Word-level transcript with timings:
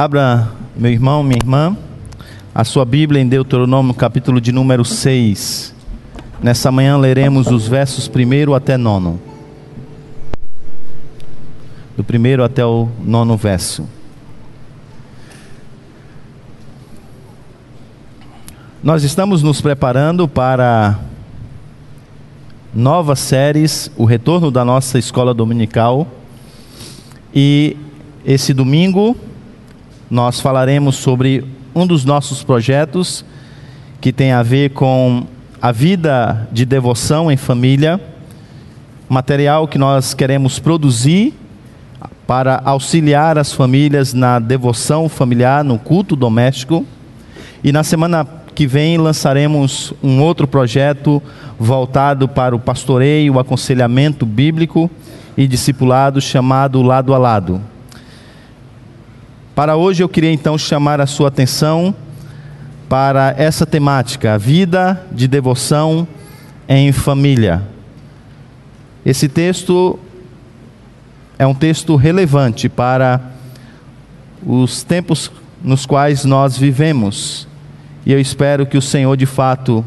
Abra, 0.00 0.48
meu 0.74 0.90
irmão, 0.90 1.22
minha 1.22 1.36
irmã, 1.36 1.76
a 2.54 2.64
sua 2.64 2.86
Bíblia 2.86 3.20
em 3.20 3.28
Deuteronômio, 3.28 3.92
capítulo 3.92 4.40
de 4.40 4.50
número 4.50 4.82
6. 4.82 5.74
Nessa 6.42 6.72
manhã 6.72 6.96
leremos 6.96 7.48
os 7.48 7.68
versos 7.68 8.08
1 8.08 8.54
até 8.54 8.78
9. 8.78 9.18
Do 11.98 12.02
primeiro 12.02 12.42
até 12.42 12.64
o 12.64 12.88
nono 13.04 13.36
verso. 13.36 13.86
Nós 18.82 19.04
estamos 19.04 19.42
nos 19.42 19.60
preparando 19.60 20.26
para 20.26 20.98
novas 22.74 23.18
séries, 23.18 23.92
o 23.98 24.06
retorno 24.06 24.50
da 24.50 24.64
nossa 24.64 24.98
escola 24.98 25.34
dominical. 25.34 26.06
E 27.34 27.76
esse 28.24 28.54
domingo 28.54 29.14
nós 30.10 30.40
falaremos 30.40 30.96
sobre 30.96 31.44
um 31.74 31.86
dos 31.86 32.04
nossos 32.04 32.42
projetos 32.42 33.24
que 34.00 34.12
tem 34.12 34.32
a 34.32 34.42
ver 34.42 34.70
com 34.70 35.24
a 35.62 35.70
vida 35.70 36.48
de 36.50 36.64
devoção 36.64 37.30
em 37.30 37.36
família, 37.36 38.00
material 39.08 39.68
que 39.68 39.78
nós 39.78 40.12
queremos 40.12 40.58
produzir 40.58 41.34
para 42.26 42.60
auxiliar 42.64 43.38
as 43.38 43.52
famílias 43.52 44.12
na 44.12 44.38
devoção 44.38 45.08
familiar, 45.08 45.62
no 45.62 45.78
culto 45.78 46.16
doméstico. 46.16 46.84
E 47.62 47.70
na 47.70 47.84
semana 47.84 48.26
que 48.54 48.66
vem 48.66 48.96
lançaremos 48.98 49.92
um 50.02 50.20
outro 50.22 50.48
projeto 50.48 51.22
voltado 51.58 52.26
para 52.26 52.56
o 52.56 52.58
pastoreio, 52.58 53.34
o 53.34 53.38
aconselhamento 53.38 54.24
bíblico 54.24 54.90
e 55.36 55.46
discipulado 55.46 56.20
chamado 56.20 56.82
Lado 56.82 57.14
a 57.14 57.18
Lado. 57.18 57.60
Para 59.54 59.76
hoje 59.76 60.02
eu 60.02 60.08
queria 60.08 60.32
então 60.32 60.56
chamar 60.56 61.00
a 61.00 61.06
sua 61.06 61.28
atenção 61.28 61.94
para 62.88 63.34
essa 63.36 63.66
temática, 63.66 64.34
a 64.34 64.38
vida 64.38 65.04
de 65.12 65.28
devoção 65.28 66.06
em 66.68 66.92
família. 66.92 67.62
Esse 69.04 69.28
texto 69.28 69.98
é 71.38 71.46
um 71.46 71.54
texto 71.54 71.96
relevante 71.96 72.68
para 72.68 73.20
os 74.46 74.82
tempos 74.82 75.30
nos 75.62 75.84
quais 75.84 76.24
nós 76.24 76.56
vivemos. 76.56 77.48
E 78.06 78.12
eu 78.12 78.20
espero 78.20 78.66
que 78.66 78.78
o 78.78 78.82
Senhor 78.82 79.16
de 79.16 79.26
fato 79.26 79.84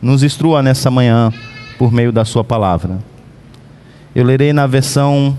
nos 0.00 0.22
instrua 0.22 0.62
nessa 0.62 0.90
manhã 0.90 1.32
por 1.78 1.92
meio 1.92 2.12
da 2.12 2.24
Sua 2.24 2.44
palavra. 2.44 2.98
Eu 4.14 4.24
lerei 4.24 4.52
na 4.52 4.66
versão 4.66 5.38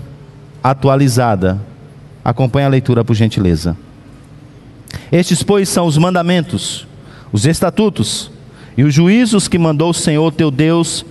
atualizada. 0.62 1.60
Acompanhe 2.24 2.66
a 2.66 2.70
leitura 2.70 3.04
por 3.04 3.14
gentileza. 3.14 3.76
Estes, 5.10 5.42
pois, 5.42 5.68
são 5.68 5.86
os 5.86 5.96
mandamentos, 5.96 6.86
os 7.32 7.46
estatutos 7.46 8.30
e 8.76 8.84
os 8.84 8.94
juízos 8.94 9.48
que 9.48 9.58
mandou 9.58 9.90
o 9.90 9.94
Senhor 9.94 10.32
teu 10.32 10.50
Deus 10.50 11.04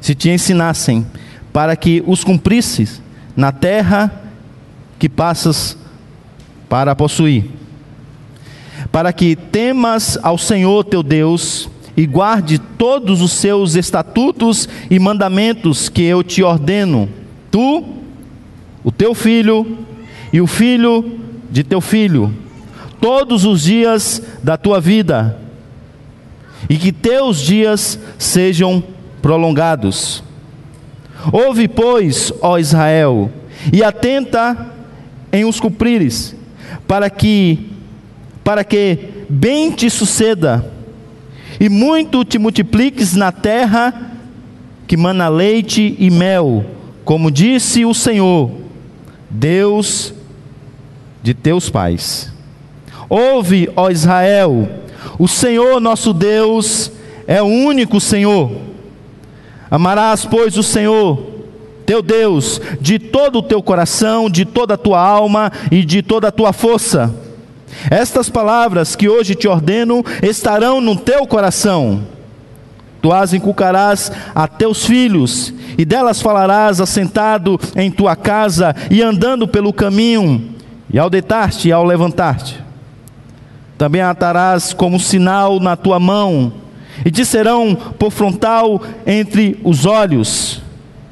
se 0.00 0.14
te 0.14 0.30
ensinassem, 0.30 1.06
para 1.52 1.76
que 1.76 2.02
os 2.06 2.24
cumprisses 2.24 3.00
na 3.36 3.52
terra 3.52 4.10
que 4.98 5.08
passas 5.08 5.76
para 6.68 6.94
possuir 6.94 7.62
para 8.90 9.12
que 9.12 9.34
temas 9.34 10.18
ao 10.22 10.36
Senhor 10.36 10.84
teu 10.84 11.02
Deus 11.02 11.68
e 11.96 12.06
guarde 12.06 12.58
todos 12.58 13.20
os 13.20 13.32
seus 13.32 13.74
estatutos 13.74 14.68
e 14.90 14.98
mandamentos 14.98 15.88
que 15.88 16.02
eu 16.02 16.22
te 16.22 16.42
ordeno, 16.42 17.08
tu, 17.50 17.84
o 18.82 18.90
teu 18.90 19.14
filho 19.14 19.78
e 20.32 20.40
o 20.40 20.46
filho 20.46 21.18
de 21.50 21.62
teu 21.62 21.80
filho, 21.80 22.34
todos 23.00 23.44
os 23.44 23.62
dias 23.62 24.22
da 24.42 24.56
tua 24.56 24.80
vida, 24.80 25.38
e 26.68 26.76
que 26.76 26.92
teus 26.92 27.40
dias 27.40 27.98
sejam 28.18 28.82
prolongados. 29.20 30.22
Ouve, 31.30 31.68
pois, 31.68 32.32
ó 32.40 32.58
Israel, 32.58 33.30
e 33.72 33.84
atenta 33.84 34.72
em 35.32 35.44
os 35.44 35.60
cumprires, 35.60 36.34
para 36.86 37.10
que 37.10 37.68
para 38.42 38.64
que 38.64 38.98
bem 39.28 39.70
te 39.70 39.88
suceda 39.88 40.68
e 41.60 41.68
muito 41.68 42.24
te 42.24 42.40
multipliques 42.40 43.14
na 43.14 43.30
terra 43.30 44.10
que 44.86 44.96
mana 44.96 45.28
leite 45.28 45.94
e 45.96 46.10
mel, 46.10 46.64
como 47.04 47.30
disse 47.30 47.84
o 47.84 47.94
Senhor, 47.94 48.50
Deus 49.30 50.12
de 51.22 51.34
teus 51.34 51.70
pais. 51.70 52.32
Ouve, 53.08 53.70
ó 53.76 53.90
Israel, 53.90 54.68
o 55.18 55.28
Senhor 55.28 55.80
nosso 55.80 56.12
Deus 56.12 56.90
é 57.26 57.42
o 57.42 57.46
único 57.46 58.00
Senhor. 58.00 58.50
Amarás, 59.70 60.24
pois, 60.24 60.56
o 60.58 60.62
Senhor, 60.62 61.22
teu 61.86 62.02
Deus, 62.02 62.60
de 62.80 62.98
todo 62.98 63.38
o 63.38 63.42
teu 63.42 63.62
coração, 63.62 64.28
de 64.28 64.44
toda 64.44 64.74
a 64.74 64.78
tua 64.78 65.00
alma 65.00 65.50
e 65.70 65.84
de 65.84 66.02
toda 66.02 66.28
a 66.28 66.32
tua 66.32 66.52
força 66.52 67.14
estas 67.90 68.28
palavras 68.28 68.94
que 68.94 69.08
hoje 69.08 69.34
te 69.34 69.48
ordeno 69.48 70.04
estarão 70.22 70.80
no 70.80 70.96
teu 70.96 71.26
coração. 71.26 72.02
Tu 73.00 73.12
as 73.12 73.32
inculcarás 73.32 74.12
a 74.34 74.46
teus 74.46 74.86
filhos, 74.86 75.52
e 75.76 75.84
delas 75.84 76.22
falarás 76.22 76.80
assentado 76.80 77.58
em 77.74 77.90
tua 77.90 78.14
casa 78.14 78.74
e 78.90 79.02
andando 79.02 79.48
pelo 79.48 79.72
caminho, 79.72 80.50
e 80.92 80.98
ao 80.98 81.08
deitar-te 81.08 81.68
e 81.68 81.72
ao 81.72 81.84
levantar-te. 81.84 82.62
Também 83.78 84.02
atarás 84.02 84.72
como 84.72 85.00
sinal 85.00 85.58
na 85.58 85.76
tua 85.76 85.98
mão, 85.98 86.52
e 87.04 87.10
te 87.10 87.24
serão 87.24 87.74
por 87.74 88.10
frontal 88.10 88.80
entre 89.06 89.58
os 89.64 89.86
olhos, 89.86 90.62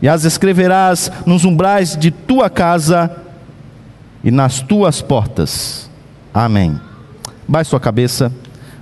e 0.02 0.08
as 0.08 0.24
escreverás 0.24 1.10
nos 1.26 1.44
umbrais 1.44 1.96
de 1.96 2.10
tua 2.10 2.50
casa 2.50 3.10
e 4.22 4.30
nas 4.30 4.60
tuas 4.60 5.00
portas. 5.00 5.90
Amém. 6.32 6.78
Baixe 7.48 7.70
sua 7.70 7.80
cabeça, 7.80 8.30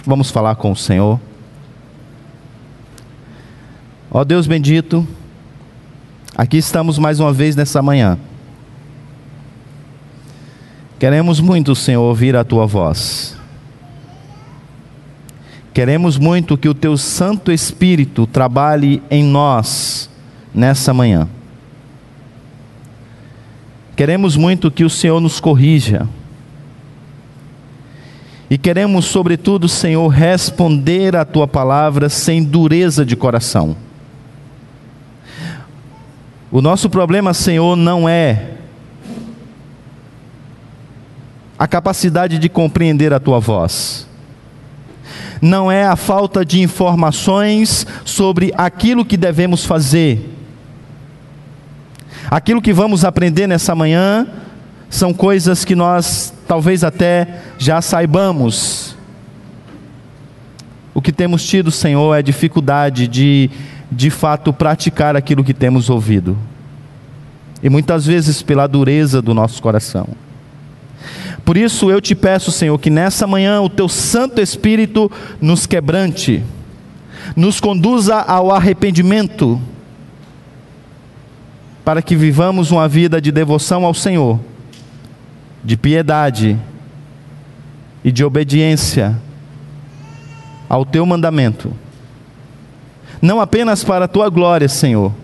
vamos 0.05 0.31
falar 0.31 0.57
com 0.57 0.73
o 0.73 0.77
Senhor. 0.77 1.19
Ó 4.11 4.25
Deus 4.25 4.47
bendito, 4.47 5.07
aqui 6.37 6.59
estamos 6.59 6.99
mais 6.99 7.21
uma 7.21 7.33
vez 7.33 7.55
nessa 7.55 7.81
manhã. 7.81 8.19
Queremos 10.99 11.39
muito, 11.41 11.75
Senhor, 11.77 12.03
ouvir 12.03 12.35
a 12.35 12.43
tua 12.43 12.67
voz. 12.67 13.37
Queremos 15.73 16.19
muito 16.19 16.59
que 16.59 16.69
o 16.69 16.75
teu 16.75 16.97
Santo 16.97 17.53
Espírito 17.53 18.27
trabalhe 18.27 19.01
em 19.09 19.23
nós 19.23 20.11
nessa 20.53 20.93
manhã. 20.93 21.29
Queremos 23.95 24.37
muito 24.37 24.71
que 24.71 24.85
o 24.85 24.91
Senhor 24.91 25.21
nos 25.21 25.39
corrija 25.39 26.09
e 28.51 28.57
queremos, 28.57 29.05
sobretudo, 29.05 29.69
Senhor, 29.69 30.09
responder 30.09 31.15
à 31.15 31.25
tua 31.25 31.47
palavra 31.47 32.09
sem 32.09 32.43
dureza 32.43 33.05
de 33.05 33.15
coração. 33.15 33.77
O 36.51 36.63
nosso 36.63 36.89
problema, 36.89 37.35
Senhor, 37.35 37.77
não 37.77 38.09
é 38.09 38.55
a 41.59 41.67
capacidade 41.67 42.39
de 42.39 42.49
compreender 42.49 43.13
a 43.13 43.19
tua 43.19 43.41
voz. 43.41 44.07
Não 45.43 45.71
é 45.71 45.85
a 45.85 45.97
falta 45.97 46.45
de 46.45 46.61
informações 46.61 47.87
sobre 48.05 48.53
aquilo 48.57 49.05
que 49.05 49.17
devemos 49.17 49.65
fazer. 49.65 50.35
Aquilo 52.31 52.63
que 52.63 52.73
vamos 52.73 53.05
aprender 53.05 53.47
nessa 53.47 53.75
manhã 53.75 54.27
são 54.91 55.13
coisas 55.13 55.65
que 55.65 55.75
nós 55.75 56.33
talvez 56.47 56.85
até 56.85 57.41
já 57.59 57.81
saibamos. 57.81 58.97
O 60.95 61.01
que 61.01 61.13
temos 61.13 61.47
tido, 61.47 61.71
Senhor, 61.71 62.15
é 62.15 62.23
dificuldade 62.23 63.07
de, 63.07 63.51
de 63.91 64.11
fato, 64.11 64.53
praticar 64.53 65.17
aquilo 65.17 65.45
que 65.45 65.55
temos 65.55 65.89
ouvido. 65.89 66.37
E 67.63 67.69
muitas 67.69 68.07
vezes 68.07 68.43
pela 68.43 68.67
dureza 68.67 69.23
do 69.23 69.35
nosso 69.35 69.63
coração. 69.63 70.09
Por 71.49 71.57
isso 71.57 71.91
eu 71.91 71.99
te 71.99 72.15
peço, 72.15 72.53
Senhor, 72.53 72.79
que 72.79 72.91
nessa 72.91 73.27
manhã 73.27 73.63
o 73.63 73.71
teu 73.71 73.89
Santo 73.89 74.39
Espírito 74.39 75.11
nos 75.41 75.65
quebrante, 75.65 76.45
nos 77.35 77.59
conduza 77.59 78.17
ao 78.17 78.53
arrependimento, 78.53 79.59
para 81.83 82.03
que 82.03 82.15
vivamos 82.15 82.71
uma 82.71 82.87
vida 82.87 83.19
de 83.19 83.33
devoção 83.33 83.87
ao 83.87 83.95
Senhor 83.95 84.39
de 85.65 85.75
piedade 85.75 86.55
e 88.05 88.13
de 88.13 88.23
obediência 88.23 89.19
ao 90.69 90.85
teu 90.85 91.07
mandamento, 91.07 91.73
não 93.23 93.41
apenas 93.41 93.83
para 93.83 94.05
a 94.05 94.09
tua 94.09 94.29
glória, 94.29 94.69
Senhor, 94.69 95.15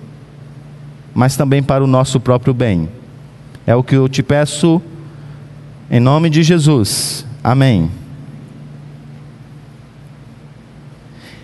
mas 1.14 1.36
também 1.36 1.62
para 1.62 1.84
o 1.84 1.86
nosso 1.86 2.18
próprio 2.18 2.54
bem. 2.54 2.88
É 3.66 3.76
o 3.76 3.82
que 3.82 3.94
eu 3.94 4.08
te 4.08 4.22
peço 4.22 4.80
Em 5.90 6.00
nome 6.00 6.30
de 6.30 6.42
Jesus. 6.42 7.26
Amém. 7.42 7.90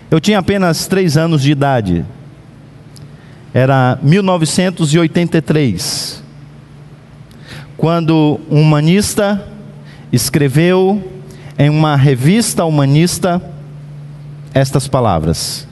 Eu 0.09 0.19
tinha 0.19 0.39
apenas 0.39 0.87
três 0.87 1.15
anos 1.15 1.43
de 1.43 1.51
idade. 1.51 2.03
Era 3.53 3.99
1983. 4.01 6.23
Quando 7.77 8.41
um 8.49 8.61
humanista 8.61 9.47
escreveu 10.11 11.21
em 11.57 11.69
uma 11.69 11.95
revista 11.95 12.65
humanista 12.65 13.39
estas 14.55 14.87
palavras: 14.87 15.67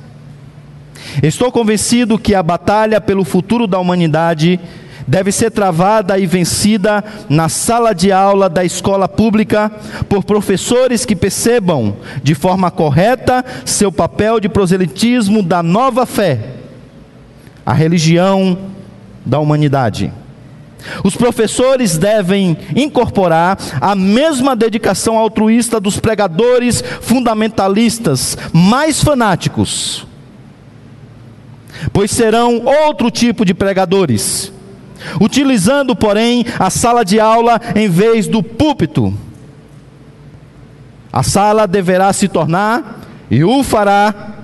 Estou 1.24 1.52
convencido 1.52 2.20
que 2.20 2.36
a 2.36 2.44
batalha 2.44 3.02
pelo 3.02 3.26
futuro 3.26 3.66
da 3.66 3.80
humanidade 3.80 4.60
deve 5.10 5.32
ser 5.32 5.50
travada 5.50 6.20
e 6.20 6.28
vencida 6.28 7.04
na 7.28 7.50
sala 7.50 7.94
de 7.94 8.12
aula 8.12 8.48
da 8.48 8.64
escola 8.64 9.08
pública 9.08 9.72
por 10.08 10.24
professores 10.24 11.04
que 11.04 11.16
percebam 11.16 11.98
de 12.22 12.36
forma 12.36 12.70
correta 12.70 13.44
seu 13.66 13.92
papel 13.92 14.40
de 14.40 14.48
proselitismo 14.48 15.42
da 15.42 15.64
nova 15.64 16.06
fé, 16.06 16.40
a 17.66 17.74
religião 17.74 18.56
da 19.26 19.40
humanidade. 19.40 20.14
Os 21.04 21.16
professores 21.16 21.98
devem 21.98 22.56
incorporar 22.76 23.58
a 23.82 23.96
mesma 23.96 24.56
dedicação 24.56 25.18
altruísta 25.18 25.80
dos 25.80 26.00
pregadores 26.00 26.84
fundamentalistas 27.02 28.38
mais 28.54 29.04
fanáticos, 29.04 30.06
pois 31.92 32.12
serão 32.12 32.62
outro 32.64 33.10
tipo 33.10 33.44
de 33.44 33.56
pregadores 33.56 34.54
utilizando, 35.20 35.96
porém, 35.96 36.46
a 36.58 36.70
sala 36.70 37.04
de 37.04 37.20
aula 37.20 37.60
em 37.76 37.90
vez 37.90 38.28
do 38.28 38.42
púlpito. 38.42 39.14
A 41.12 41.24
sala 41.24 41.68
deverá 41.68 42.14
se 42.14 42.28
tornar, 42.28 43.02
e 43.32 43.44
o 43.44 43.64
fará, 43.64 44.36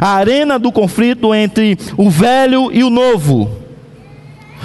a 0.00 0.14
arena 0.14 0.58
do 0.58 0.72
conflito 0.72 1.34
entre 1.34 1.78
o 1.96 2.08
velho 2.08 2.70
e 2.72 2.82
o 2.82 2.90
novo. 2.90 3.50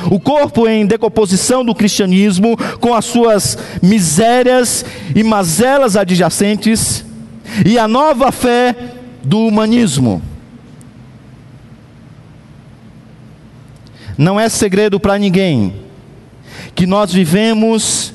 O 0.09 0.19
corpo 0.19 0.68
em 0.68 0.86
decomposição 0.86 1.65
do 1.65 1.75
cristianismo, 1.75 2.56
com 2.80 2.94
as 2.94 3.06
suas 3.06 3.57
misérias 3.81 4.86
e 5.13 5.24
mazelas 5.24 5.97
adjacentes, 5.97 7.06
e 7.65 7.77
a 7.77 7.88
nova 7.88 8.31
fé 8.31 8.75
do 9.24 9.39
humanismo. 9.39 10.21
Não 14.19 14.38
é 14.38 14.50
segredo 14.50 15.00
para 15.00 15.18
ninguém 15.18 15.74
que 16.75 16.86
nós 16.86 17.13
vivemos 17.13 18.13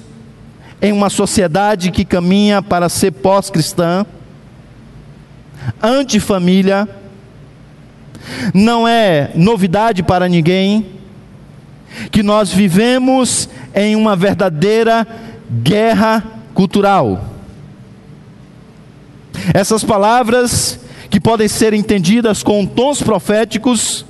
em 0.82 0.92
uma 0.92 1.08
sociedade 1.08 1.90
que 1.90 2.04
caminha 2.04 2.60
para 2.60 2.90
ser 2.90 3.10
pós-cristã, 3.10 4.04
antifamília. 5.82 6.86
Não 8.52 8.86
é 8.86 9.30
novidade 9.34 10.02
para 10.02 10.28
ninguém 10.28 10.84
que 12.12 12.22
nós 12.22 12.52
vivemos 12.52 13.48
em 13.74 13.96
uma 13.96 14.14
verdadeira 14.14 15.06
guerra 15.62 16.22
cultural. 16.52 17.30
Essas 19.54 19.82
palavras 19.82 20.78
que 21.08 21.18
podem 21.18 21.48
ser 21.48 21.72
entendidas 21.72 22.42
com 22.42 22.66
tons 22.66 23.02
proféticos 23.02 24.04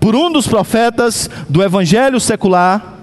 por 0.00 0.14
um 0.14 0.30
dos 0.30 0.46
profetas 0.46 1.28
do 1.48 1.62
evangelho 1.62 2.20
secular, 2.20 2.94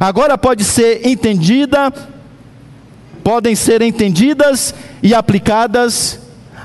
agora 0.00 0.36
pode 0.36 0.64
ser 0.64 1.06
entendida, 1.06 1.92
podem 3.22 3.54
ser 3.54 3.82
entendidas 3.82 4.74
e 5.02 5.14
aplicadas 5.14 6.20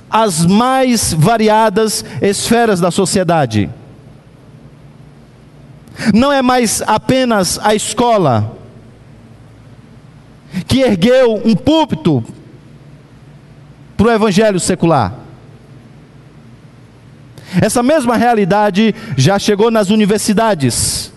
às 0.09 0.45
mais 0.45 1.13
variadas 1.13 2.05
esferas 2.21 2.79
da 2.79 2.91
sociedade. 2.91 3.69
Não 6.13 6.31
é 6.31 6.41
mais 6.41 6.81
apenas 6.85 7.59
a 7.61 7.75
escola 7.75 8.57
que 10.67 10.81
ergueu 10.81 11.41
um 11.43 11.55
púlpito 11.55 12.23
para 13.97 14.07
o 14.07 14.11
evangelho 14.11 14.59
secular. 14.59 15.22
Essa 17.61 17.83
mesma 17.83 18.17
realidade 18.17 18.93
já 19.17 19.37
chegou 19.37 19.69
nas 19.69 19.89
universidades, 19.89 21.11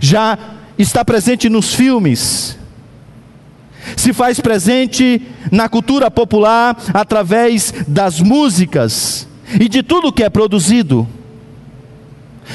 já 0.00 0.38
está 0.78 1.04
presente 1.04 1.48
nos 1.48 1.74
filmes, 1.74 2.58
se 3.96 4.12
faz 4.12 4.40
presente 4.40 5.22
na 5.50 5.68
cultura 5.68 6.10
popular 6.10 6.76
através 6.94 7.72
das 7.86 8.20
músicas 8.20 9.26
e 9.60 9.68
de 9.68 9.82
tudo 9.82 10.12
que 10.12 10.22
é 10.22 10.30
produzido. 10.30 11.06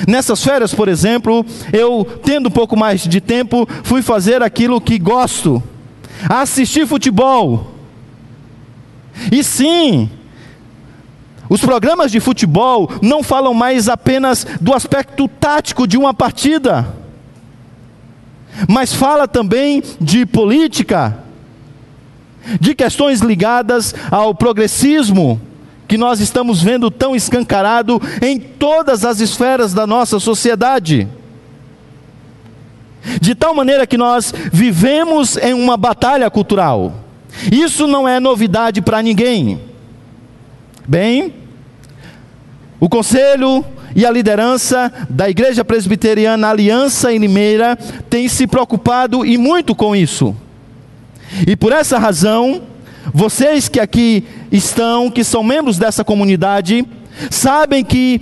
Nessas 0.08 0.44
férias, 0.44 0.74
por 0.74 0.88
exemplo, 0.88 1.46
eu, 1.72 2.06
tendo 2.24 2.50
um 2.50 2.52
pouco 2.52 2.78
mais 2.78 3.02
de 3.02 3.22
tempo, 3.22 3.68
fui 3.84 4.02
fazer 4.02 4.44
aquilo 4.44 4.82
que 4.82 4.98
gosto: 5.00 5.62
assistir 6.30 6.86
futebol. 6.86 7.76
E 9.32 9.44
sim, 9.44 10.10
os 11.50 11.62
programas 11.62 12.12
de 12.12 12.20
futebol 12.20 12.90
não 13.02 13.24
falam 13.24 13.54
mais 13.54 13.88
apenas 13.88 14.46
do 14.60 14.74
aspecto 14.74 15.28
tático 15.28 15.88
de 15.88 15.98
uma 15.98 16.14
partida, 16.14 16.88
mas 18.68 18.94
fala 18.94 19.28
também 19.28 19.84
de 20.00 20.26
política, 20.26 21.20
de 22.60 22.74
questões 22.74 23.22
ligadas 23.22 23.94
ao 24.10 24.34
progressismo, 24.34 25.40
que 25.88 25.98
nós 25.98 26.20
estamos 26.20 26.62
vendo 26.62 26.92
tão 26.92 27.16
escancarado 27.16 28.02
em 28.22 28.40
todas 28.40 29.06
as 29.06 29.20
esferas 29.20 29.74
da 29.74 29.88
nossa 29.88 30.20
sociedade. 30.20 31.08
De 33.22 33.34
tal 33.34 33.54
maneira 33.54 33.88
que 33.88 33.98
nós 33.98 34.34
vivemos 34.52 35.38
em 35.38 35.54
uma 35.54 35.78
batalha 35.78 36.30
cultural. 36.30 36.94
Isso 37.52 37.88
não 37.88 38.08
é 38.08 38.20
novidade 38.20 38.82
para 38.82 39.02
ninguém. 39.02 39.62
Bem, 40.90 41.34
o 42.80 42.88
conselho 42.88 43.66
e 43.94 44.06
a 44.06 44.10
liderança 44.10 44.90
da 45.10 45.30
Igreja 45.30 45.66
Presbiteriana 45.66 46.48
Aliança 46.48 47.12
em 47.12 47.18
Limeira 47.18 47.76
tem 48.10 48.30
se 48.30 48.48
preocupado 48.48 49.26
e 49.26 49.38
muito 49.38 49.76
com 49.76 49.94
isso. 49.94 50.34
E 51.46 51.58
por 51.58 51.74
essa 51.74 51.98
razão, 52.00 52.62
vocês 53.14 53.68
que 53.68 53.82
aqui 53.82 54.24
estão, 54.50 55.12
que 55.12 55.26
são 55.26 55.44
membros 55.44 55.78
dessa 55.78 56.06
comunidade, 56.06 56.88
sabem 57.30 57.84
que 57.84 58.22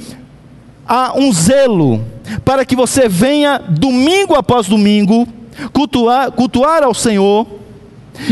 há 0.88 1.16
um 1.16 1.32
zelo 1.32 2.04
para 2.44 2.66
que 2.66 2.76
você 2.76 3.08
venha 3.08 3.60
domingo 3.60 4.34
após 4.34 4.66
domingo 4.66 5.28
cultuar, 5.72 6.32
cultuar 6.32 6.82
ao 6.82 6.96
Senhor 6.96 7.46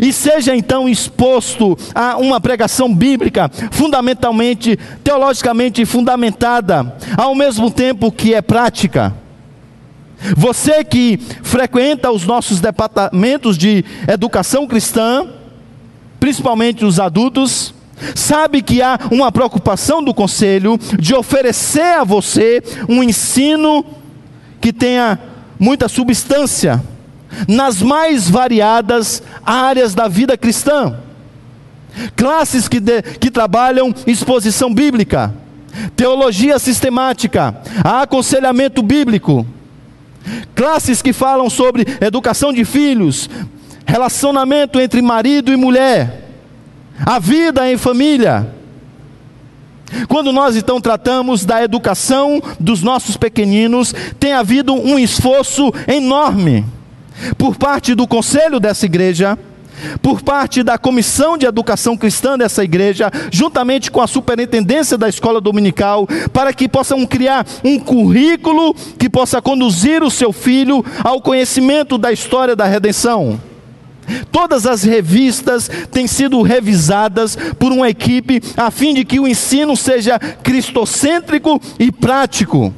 e 0.02 0.12
seja 0.12 0.56
então 0.56 0.88
exposto 0.88 1.78
a 1.94 2.18
uma 2.18 2.40
pregação 2.40 2.94
bíblica, 2.94 3.50
fundamentalmente, 3.72 4.78
teologicamente 5.04 5.86
fundamentada, 5.86 6.96
ao 7.18 7.36
mesmo 7.36 7.70
tempo 7.70 8.12
que 8.12 8.34
é 8.34 8.42
prática. 8.42 9.14
Você 10.38 10.84
que 10.84 11.20
frequenta 11.42 12.12
os 12.12 12.26
nossos 12.26 12.62
departamentos 12.62 13.58
de 13.58 13.84
educação 14.08 14.66
cristã, 14.66 15.28
principalmente 16.20 16.86
os 16.86 17.00
adultos, 17.00 17.74
sabe 18.16 18.62
que 18.62 18.82
há 18.82 18.98
uma 19.12 19.32
preocupação 19.32 20.02
do 20.02 20.14
conselho 20.14 20.80
de 20.98 21.14
oferecer 21.14 21.98
a 21.98 22.04
você 22.04 22.64
um 22.88 23.04
ensino 23.04 23.86
que 24.62 24.72
tenha 24.72 25.20
muita 25.60 25.90
substância 25.90 26.82
nas 27.48 27.82
mais 27.82 28.30
variadas 28.30 29.24
áreas 29.46 29.94
da 29.94 30.08
vida 30.08 30.38
cristã. 30.38 30.98
Classes 32.16 32.68
que, 32.68 32.80
de, 32.80 33.02
que 33.02 33.30
trabalham 33.30 33.94
exposição 34.08 34.74
bíblica, 34.74 35.34
teologia 35.96 36.58
sistemática, 36.58 37.56
aconselhamento 37.84 38.82
bíblico. 38.82 39.46
Classes 40.56 41.02
que 41.02 41.14
falam 41.14 41.50
sobre 41.50 41.86
educação 42.02 42.54
de 42.54 42.64
filhos, 42.64 43.30
relacionamento 43.86 44.80
entre 44.80 45.02
marido 45.02 45.52
e 45.52 45.58
mulher, 45.58 46.30
a 47.06 47.20
vida 47.20 47.70
em 47.72 47.78
família. 47.78 48.48
Quando 50.08 50.32
nós 50.32 50.56
então 50.56 50.82
tratamos 50.82 51.46
da 51.46 51.64
educação 51.64 52.42
dos 52.60 52.82
nossos 52.82 53.16
pequeninos, 53.18 53.94
tem 54.20 54.34
havido 54.34 54.74
um 54.74 54.98
esforço 54.98 55.72
enorme 55.88 56.66
por 57.38 57.56
parte 57.56 57.96
do 57.96 58.08
conselho 58.08 58.60
dessa 58.60 58.86
igreja, 58.86 59.38
por 60.02 60.22
parte 60.22 60.64
da 60.64 60.78
Comissão 60.78 61.38
de 61.38 61.46
Educação 61.46 61.98
Cristã 61.98 62.38
dessa 62.38 62.64
igreja, 62.64 63.12
juntamente 63.32 63.92
com 63.92 64.02
a 64.02 64.08
superintendência 64.08 64.98
da 64.98 65.10
escola 65.10 65.42
dominical, 65.42 66.08
para 66.32 66.54
que 66.54 66.70
possam 66.70 67.06
criar 67.06 67.46
um 67.64 67.80
currículo 67.80 68.74
que 68.98 69.10
possa 69.10 69.42
conduzir 69.42 70.04
o 70.04 70.12
seu 70.12 70.32
filho 70.32 70.84
ao 71.04 71.22
conhecimento 71.22 71.98
da 71.98 72.12
história 72.12 72.56
da 72.56 72.66
redenção. 72.66 73.40
Todas 74.32 74.66
as 74.66 74.84
revistas 74.84 75.70
têm 75.92 76.08
sido 76.08 76.42
revisadas 76.42 77.38
por 77.58 77.72
uma 77.72 77.90
equipe 77.90 78.42
a 78.58 78.70
fim 78.70 78.94
de 78.94 79.06
que 79.06 79.20
o 79.20 79.28
ensino 79.28 79.78
seja 79.78 80.20
cristocêntrico 80.20 81.62
e 81.80 81.92
prático. 81.92 82.74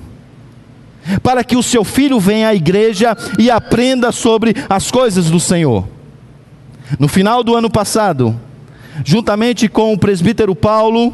Para 1.22 1.44
que 1.44 1.56
o 1.56 1.64
seu 1.64 1.84
filho 1.84 2.20
venha 2.20 2.50
à 2.50 2.56
igreja 2.56 3.16
e 3.38 3.50
aprenda 3.52 4.12
sobre 4.12 4.56
as 4.70 4.90
coisas 4.90 5.30
do 5.30 5.40
Senhor. 5.40 5.88
No 7.00 7.08
final 7.08 7.44
do 7.44 7.56
ano 7.56 7.70
passado, 7.70 8.40
juntamente 9.04 9.68
com 9.68 9.94
o 9.94 9.98
presbítero 9.98 10.56
Paulo, 10.56 11.14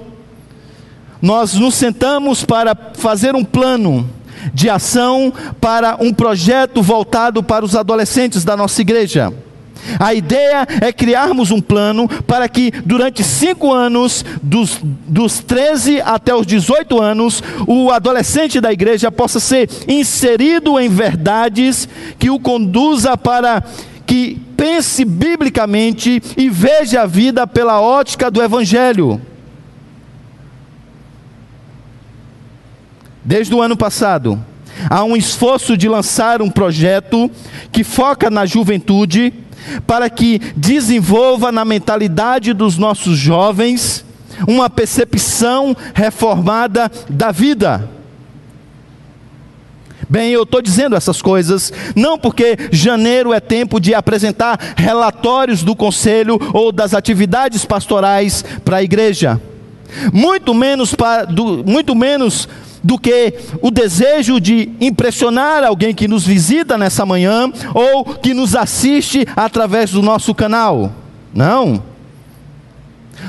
nós 1.22 1.54
nos 1.54 1.76
sentamos 1.76 2.44
para 2.44 2.76
fazer 2.94 3.36
um 3.36 3.44
plano 3.44 4.10
de 4.54 4.70
ação 4.70 5.32
para 5.60 5.98
um 6.00 6.14
projeto 6.14 6.82
voltado 6.82 7.44
para 7.44 7.64
os 7.64 7.76
adolescentes 7.76 8.44
da 8.44 8.58
nossa 8.58 8.82
igreja. 8.82 9.32
A 10.00 10.14
ideia 10.14 10.68
é 10.82 10.92
criarmos 10.92 11.52
um 11.52 11.62
plano 11.62 12.08
para 12.24 12.48
que 12.48 12.72
durante 12.86 13.24
cinco 13.24 13.72
anos, 13.74 14.24
dos, 14.42 14.80
dos 14.82 15.40
13 15.40 16.02
até 16.02 16.34
os 16.34 16.46
18 16.46 17.02
anos, 17.02 17.44
o 17.68 17.92
adolescente 17.92 18.60
da 18.60 18.72
igreja 18.72 19.12
possa 19.12 19.40
ser 19.40 19.70
inserido 19.88 20.80
em 20.80 20.90
verdades 20.90 21.88
que 22.20 22.30
o 22.30 22.40
conduza 22.40 23.18
para 23.18 23.64
que 24.06 24.38
pense 24.58 25.06
biblicamente 25.06 26.22
e 26.38 26.50
veja 26.50 27.02
a 27.02 27.06
vida 27.06 27.48
pela 27.48 27.82
ótica 27.82 28.30
do 28.30 28.42
Evangelho. 28.42 29.22
Desde 33.24 33.54
o 33.54 33.62
ano 33.62 33.78
passado, 33.78 34.44
há 34.90 35.04
um 35.04 35.16
esforço 35.16 35.78
de 35.78 35.88
lançar 35.88 36.42
um 36.42 36.50
projeto 36.50 37.30
que 37.72 37.84
foca 37.84 38.30
na 38.30 38.46
juventude 38.46 39.34
para 39.86 40.10
que 40.10 40.40
desenvolva 40.56 41.52
na 41.52 41.66
mentalidade 41.66 42.54
dos 42.54 42.78
nossos 42.78 43.18
jovens 43.18 44.06
uma 44.48 44.70
percepção 44.70 45.76
reformada 45.94 46.92
da 47.10 47.32
vida. 47.32 47.90
Bem, 50.10 50.32
eu 50.32 50.44
estou 50.44 50.62
dizendo 50.62 50.96
essas 50.96 51.22
coisas 51.22 51.72
não 51.96 52.18
porque 52.18 52.58
janeiro 52.70 53.34
é 53.34 53.40
tempo 53.40 53.80
de 53.80 53.94
apresentar 53.94 54.60
relatórios 54.76 55.64
do 55.64 55.74
conselho 55.74 56.38
ou 56.54 56.72
das 56.72 56.94
atividades 56.94 57.64
pastorais 57.64 58.44
para 58.66 58.78
a 58.78 58.84
igreja, 58.84 59.40
muito 60.12 60.54
menos, 60.54 60.94
para, 60.94 61.24
do, 61.24 61.64
muito 61.66 61.96
menos 61.96 62.50
do 62.84 62.98
que 62.98 63.34
o 63.62 63.70
desejo 63.70 64.40
de 64.40 64.72
impressionar 64.80 65.64
alguém 65.64 65.94
que 65.94 66.08
nos 66.08 66.26
visita 66.26 66.78
nessa 66.78 67.06
manhã 67.06 67.52
ou 67.74 68.06
que 68.06 68.34
nos 68.34 68.56
assiste 68.56 69.26
através 69.36 69.92
do 69.92 70.02
nosso 70.02 70.34
canal. 70.34 70.92
Não. 71.34 71.84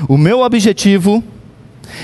O 0.07 0.17
meu 0.17 0.41
objetivo 0.41 1.23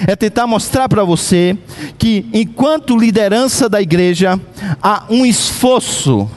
é 0.06 0.16
tentar 0.16 0.46
mostrar 0.46 0.88
para 0.88 1.04
você 1.04 1.58
que, 1.98 2.26
enquanto 2.32 2.98
liderança 2.98 3.68
da 3.68 3.82
igreja, 3.82 4.40
há 4.82 5.06
um 5.10 5.26
esforço, 5.26 6.30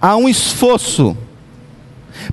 há 0.00 0.16
um 0.16 0.28
esforço 0.28 1.16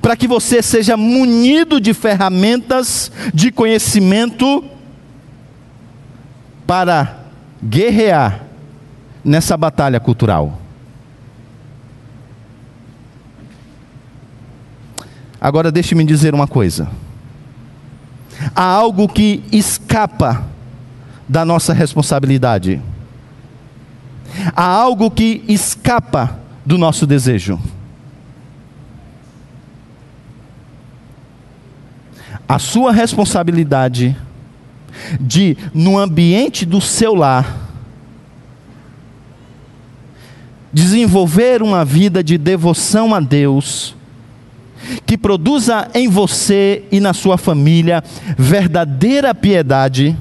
para 0.01 0.15
que 0.15 0.27
você 0.27 0.61
seja 0.61 0.97
munido 0.97 1.79
de 1.79 1.93
ferramentas 1.93 3.11
de 3.33 3.51
conhecimento 3.51 4.63
para 6.65 7.20
guerrear 7.63 8.41
nessa 9.23 9.55
batalha 9.55 9.99
cultural. 9.99 10.59
Agora 15.39 15.71
deixe-me 15.71 16.03
dizer 16.03 16.33
uma 16.33 16.47
coisa. 16.47 16.87
Há 18.55 18.63
algo 18.63 19.07
que 19.07 19.43
escapa 19.51 20.45
da 21.27 21.45
nossa 21.45 21.73
responsabilidade. 21.73 22.81
Há 24.55 24.65
algo 24.65 25.09
que 25.09 25.43
escapa 25.47 26.39
do 26.65 26.77
nosso 26.77 27.07
desejo. 27.07 27.59
A 32.47 32.59
sua 32.59 32.91
responsabilidade 32.91 34.15
de, 35.19 35.57
no 35.73 35.97
ambiente 35.97 36.65
do 36.65 36.81
seu 36.81 37.13
lar, 37.13 37.69
desenvolver 40.73 41.61
uma 41.61 41.83
vida 41.83 42.23
de 42.23 42.37
devoção 42.37 43.13
a 43.13 43.19
Deus, 43.19 43.95
que 45.05 45.17
produza 45.17 45.89
em 45.93 46.07
você 46.07 46.83
e 46.91 46.99
na 46.99 47.13
sua 47.13 47.37
família 47.37 48.03
verdadeira 48.37 49.35
piedade, 49.35 50.17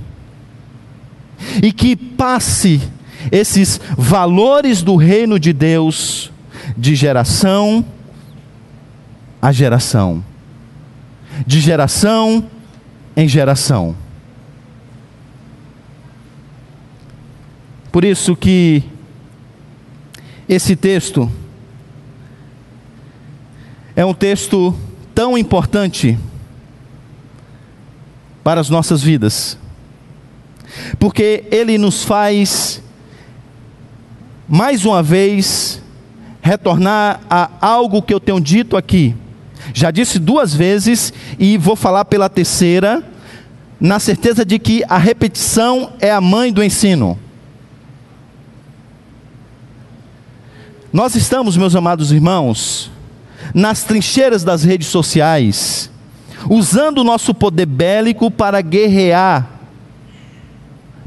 e 1.63 1.73
que 1.73 1.97
passe 1.97 2.81
esses 3.31 3.81
valores 3.97 4.83
do 4.83 4.97
reino 4.97 5.39
de 5.39 5.53
Deus 5.53 6.31
de 6.77 6.95
geração 6.95 7.85
a 9.41 9.53
geração, 9.53 10.23
de 11.47 11.61
geração 11.61 12.45
em 13.17 13.27
geração. 13.27 13.97
Por 17.93 18.05
isso 18.05 18.37
que 18.37 18.85
esse 20.49 20.77
texto 20.77 21.31
é 23.97 24.05
um 24.05 24.15
texto 24.15 24.75
tão 25.15 25.37
importante 25.37 26.19
para 28.45 28.61
as 28.61 28.71
nossas 28.71 29.03
vidas, 29.03 29.59
porque 30.99 31.45
ele 31.51 31.77
nos 31.79 32.05
faz, 32.05 32.81
mais 34.49 34.85
uma 34.85 35.03
vez, 35.03 35.83
retornar 36.41 37.21
a 37.29 37.51
algo 37.61 38.01
que 38.01 38.15
eu 38.15 38.21
tenho 38.21 38.41
dito 38.41 38.77
aqui. 38.77 39.15
Já 39.75 39.91
disse 39.91 40.19
duas 40.19 40.55
vezes 40.55 41.13
e 41.39 41.59
vou 41.59 41.77
falar 41.77 42.05
pela 42.05 42.29
terceira, 42.29 43.03
na 43.81 43.99
certeza 43.99 44.45
de 44.45 44.59
que 44.59 44.83
a 44.89 44.97
repetição 44.97 45.93
é 46.01 46.11
a 46.11 46.21
mãe 46.21 46.53
do 46.53 46.63
ensino. 46.63 47.19
Nós 50.93 51.15
estamos, 51.15 51.57
meus 51.57 51.77
amados 51.77 52.11
irmãos, 52.11 52.91
nas 53.55 53.85
trincheiras 53.85 54.43
das 54.43 54.65
redes 54.65 54.89
sociais, 54.89 55.89
usando 56.49 56.99
o 56.99 57.05
nosso 57.05 57.33
poder 57.33 57.67
bélico 57.67 58.29
para 58.29 58.61
guerrear, 58.61 59.49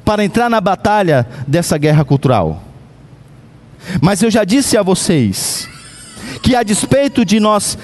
para 0.05 0.23
entrar 0.23 0.49
na 0.49 0.61
batalha 0.61 1.27
dessa 1.45 1.77
guerra 1.77 2.05
cultural. 2.05 2.63
Mas 4.01 4.23
eu 4.23 4.31
já 4.31 4.45
disse 4.45 4.77
a 4.77 4.83
vocês 4.83 5.67
que, 6.41 6.55
a 6.55 6.63
despeito 6.63 7.25
de 7.25 7.41
nós 7.41 7.77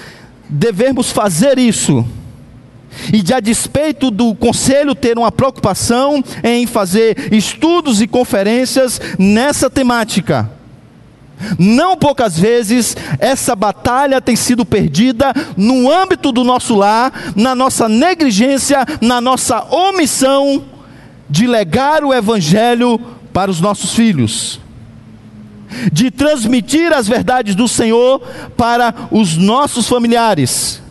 devermos 0.47 1.11
fazer 1.11 1.59
isso, 1.59 2.05
e 3.11 3.21
de 3.21 3.33
a 3.33 3.41
despeito 3.41 4.09
do 4.09 4.33
conselho 4.33 4.95
ter 4.95 5.17
uma 5.17 5.31
preocupação 5.31 6.23
em 6.43 6.65
fazer 6.65 7.33
estudos 7.33 8.01
e 8.01 8.07
conferências 8.07 9.01
nessa 9.17 9.69
temática, 9.69 10.49
não 11.57 11.95
poucas 11.95 12.37
vezes 12.37 12.95
essa 13.19 13.55
batalha 13.55 14.21
tem 14.21 14.35
sido 14.35 14.65
perdida 14.65 15.33
no 15.55 15.91
âmbito 15.91 16.31
do 16.31 16.43
nosso 16.43 16.75
lar, 16.75 17.33
na 17.35 17.55
nossa 17.55 17.87
negligência, 17.87 18.85
na 19.01 19.21
nossa 19.21 19.63
omissão 19.73 20.63
de 21.29 21.47
legar 21.47 22.03
o 22.03 22.13
Evangelho 22.13 22.99
para 23.31 23.51
os 23.51 23.61
nossos 23.61 23.93
filhos, 23.93 24.59
de 25.91 26.09
transmitir 26.09 26.91
as 26.91 27.07
verdades 27.07 27.55
do 27.55 27.67
Senhor 27.67 28.21
para 28.57 28.93
os 29.11 29.37
nossos 29.37 29.87
familiares. 29.87 30.81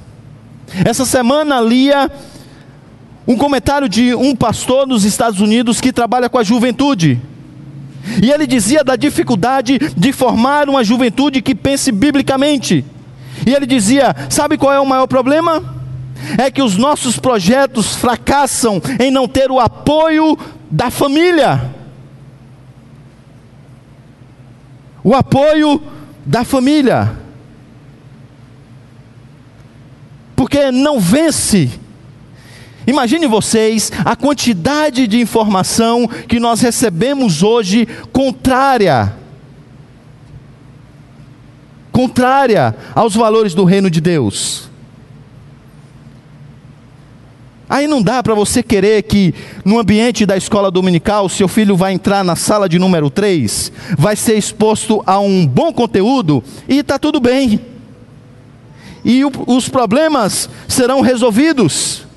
Essa 0.85 1.05
semana 1.05 1.61
lia 1.61 2.11
um 3.27 3.37
comentário 3.37 3.89
de 3.89 4.15
um 4.15 4.35
pastor 4.35 4.87
nos 4.87 5.05
Estados 5.05 5.41
Unidos 5.41 5.81
que 5.81 5.93
trabalha 5.93 6.29
com 6.29 6.39
a 6.39 6.45
juventude. 6.45 7.21
E 8.23 8.31
ele 8.31 8.47
dizia 8.47 8.83
da 8.83 8.97
dificuldade 8.97 9.79
de 9.97 10.13
formar 10.13 10.69
uma 10.69 10.83
juventude 10.85 11.43
que 11.43 11.55
pense 11.55 11.93
biblicamente. 11.93 12.85
E 13.47 13.55
ele 13.55 13.67
dizia: 13.67 14.15
sabe 14.29 14.57
qual 14.57 14.73
é 14.73 14.81
o 14.81 14.87
maior 14.87 15.07
problema? 15.07 15.77
É 16.37 16.51
que 16.51 16.63
os 16.63 16.77
nossos 16.77 17.19
projetos 17.19 17.95
fracassam 17.97 18.81
em 18.99 19.11
não 19.11 19.29
ter 19.29 19.51
o 19.51 19.61
apoio 19.61 20.37
da 20.71 20.91
família. 20.91 21.71
O 25.03 25.15
apoio 25.15 25.81
da 26.27 26.45
família. 26.45 27.17
Porque 30.35 30.71
não 30.71 31.01
vence. 31.01 31.71
Imagine 32.89 33.27
vocês 33.27 33.93
a 34.03 34.17
quantidade 34.17 35.07
de 35.07 35.21
informação 35.21 36.09
que 36.09 36.41
nós 36.41 36.63
recebemos 36.63 37.43
hoje 37.43 37.87
contrária 38.15 39.15
contrária 41.93 42.75
aos 42.95 43.15
valores 43.15 43.53
do 43.53 43.65
reino 43.65 43.91
de 43.91 44.01
Deus. 44.01 44.71
Aí 47.69 47.87
não 47.87 48.01
dá 48.01 48.23
para 48.23 48.35
você 48.35 48.63
querer 48.63 49.03
que 49.03 49.35
no 49.67 49.79
ambiente 49.79 50.25
da 50.25 50.37
escola 50.39 50.71
dominical 50.71 51.29
seu 51.29 51.47
filho 51.47 51.77
vai 51.77 51.93
entrar 51.93 52.25
na 52.25 52.37
sala 52.37 52.71
de 52.71 52.79
número 52.79 53.11
3, 53.11 53.71
vai 53.99 54.17
ser 54.17 54.39
exposto 54.39 55.03
a 55.05 55.19
um 55.19 55.47
bom 55.47 55.75
conteúdo 55.75 56.43
e 56.67 56.79
está 56.79 56.99
tudo 56.99 57.21
bem. 57.21 57.61
E 59.05 59.27
o, 59.27 59.33
os 59.47 59.69
problemas 59.69 60.49
serão 60.67 61.03
resolvidos. 61.03 62.08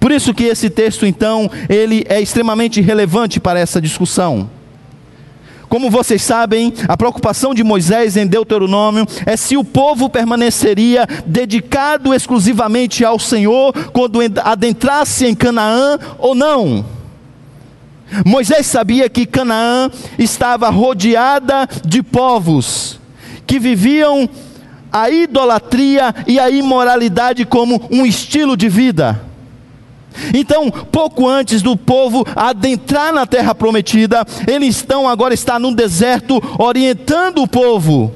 Por 0.00 0.12
isso 0.12 0.34
que 0.34 0.44
esse 0.44 0.70
texto 0.70 1.06
então, 1.06 1.50
ele 1.68 2.04
é 2.08 2.20
extremamente 2.20 2.80
relevante 2.80 3.40
para 3.40 3.58
essa 3.58 3.80
discussão. 3.80 4.50
Como 5.68 5.90
vocês 5.90 6.22
sabem, 6.22 6.72
a 6.86 6.96
preocupação 6.96 7.52
de 7.52 7.64
Moisés 7.64 8.16
em 8.16 8.26
Deuteronômio 8.26 9.06
é 9.24 9.36
se 9.36 9.56
o 9.56 9.64
povo 9.64 10.08
permaneceria 10.08 11.06
dedicado 11.26 12.14
exclusivamente 12.14 13.04
ao 13.04 13.18
Senhor 13.18 13.72
quando 13.92 14.20
adentrasse 14.44 15.26
em 15.26 15.34
Canaã 15.34 15.98
ou 16.18 16.34
não. 16.34 16.84
Moisés 18.24 18.66
sabia 18.66 19.08
que 19.08 19.26
Canaã 19.26 19.90
estava 20.18 20.70
rodeada 20.70 21.68
de 21.84 22.02
povos 22.02 23.00
que 23.46 23.58
viviam 23.58 24.28
a 24.92 25.10
idolatria 25.10 26.14
e 26.26 26.38
a 26.38 26.48
imoralidade 26.48 27.44
como 27.44 27.86
um 27.90 28.06
estilo 28.06 28.56
de 28.56 28.68
vida. 28.68 29.20
Então, 30.34 30.70
pouco 30.70 31.28
antes 31.28 31.62
do 31.62 31.76
povo 31.76 32.26
adentrar 32.34 33.12
na 33.12 33.26
terra 33.26 33.54
prometida, 33.54 34.24
eles 34.46 34.76
estão 34.76 35.08
agora 35.08 35.34
está 35.34 35.58
no 35.58 35.74
deserto 35.74 36.42
orientando 36.58 37.42
o 37.42 37.48
povo 37.48 38.12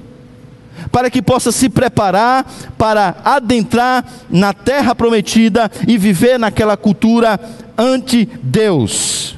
para 0.91 1.11
que 1.11 1.23
possa 1.23 1.53
se 1.53 1.69
preparar 1.69 2.51
para 2.77 3.17
adentrar 3.25 4.05
na 4.29 4.53
terra 4.53 4.95
prometida 4.95 5.71
e 5.87 5.99
viver 5.99 6.39
naquela 6.39 6.77
cultura 6.77 7.39
ante 7.77 8.29
Deus. 8.43 9.37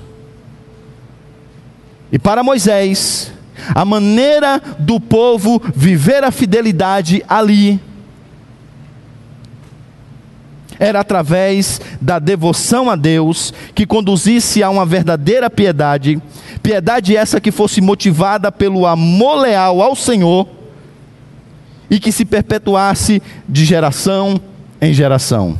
E 2.11 2.19
para 2.19 2.43
Moisés, 2.43 3.33
a 3.75 3.85
maneira 3.85 4.61
do 4.79 5.01
povo 5.01 5.61
viver 5.75 6.25
a 6.25 6.31
fidelidade 6.31 7.25
ali 7.29 7.81
era 10.83 10.99
através 10.99 11.81
da 12.01 12.19
devoção 12.19 12.91
a 12.91 12.97
Deus 12.97 13.55
que 13.73 13.87
conduzisse 13.87 14.65
a 14.65 14.69
uma 14.69 14.85
verdadeira 14.85 15.49
piedade, 15.49 16.21
piedade 16.61 17.17
essa 17.17 17.41
que 17.41 17.53
fosse 17.53 17.81
motivada 17.81 18.51
pelo 18.51 18.85
amor 18.85 19.37
leal 19.37 19.81
ao 19.81 19.95
Senhor 19.95 20.49
e 21.89 22.01
que 22.01 22.11
se 22.11 22.25
perpetuasse 22.25 23.23
de 23.49 23.65
geração 23.65 24.41
em 24.81 24.93
geração. 24.93 25.57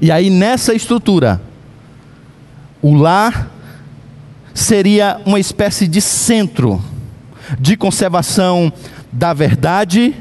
E 0.00 0.12
aí 0.12 0.30
nessa 0.30 0.72
estrutura, 0.72 1.40
o 2.80 2.94
lar 2.94 3.50
seria 4.54 5.20
uma 5.26 5.40
espécie 5.40 5.88
de 5.88 6.00
centro 6.00 6.80
de 7.58 7.76
conservação 7.76 8.72
da 9.10 9.34
verdade 9.34 10.14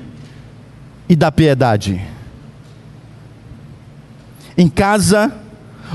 e 1.08 1.16
da 1.16 1.32
piedade. 1.32 2.02
Em 4.58 4.68
casa, 4.68 5.34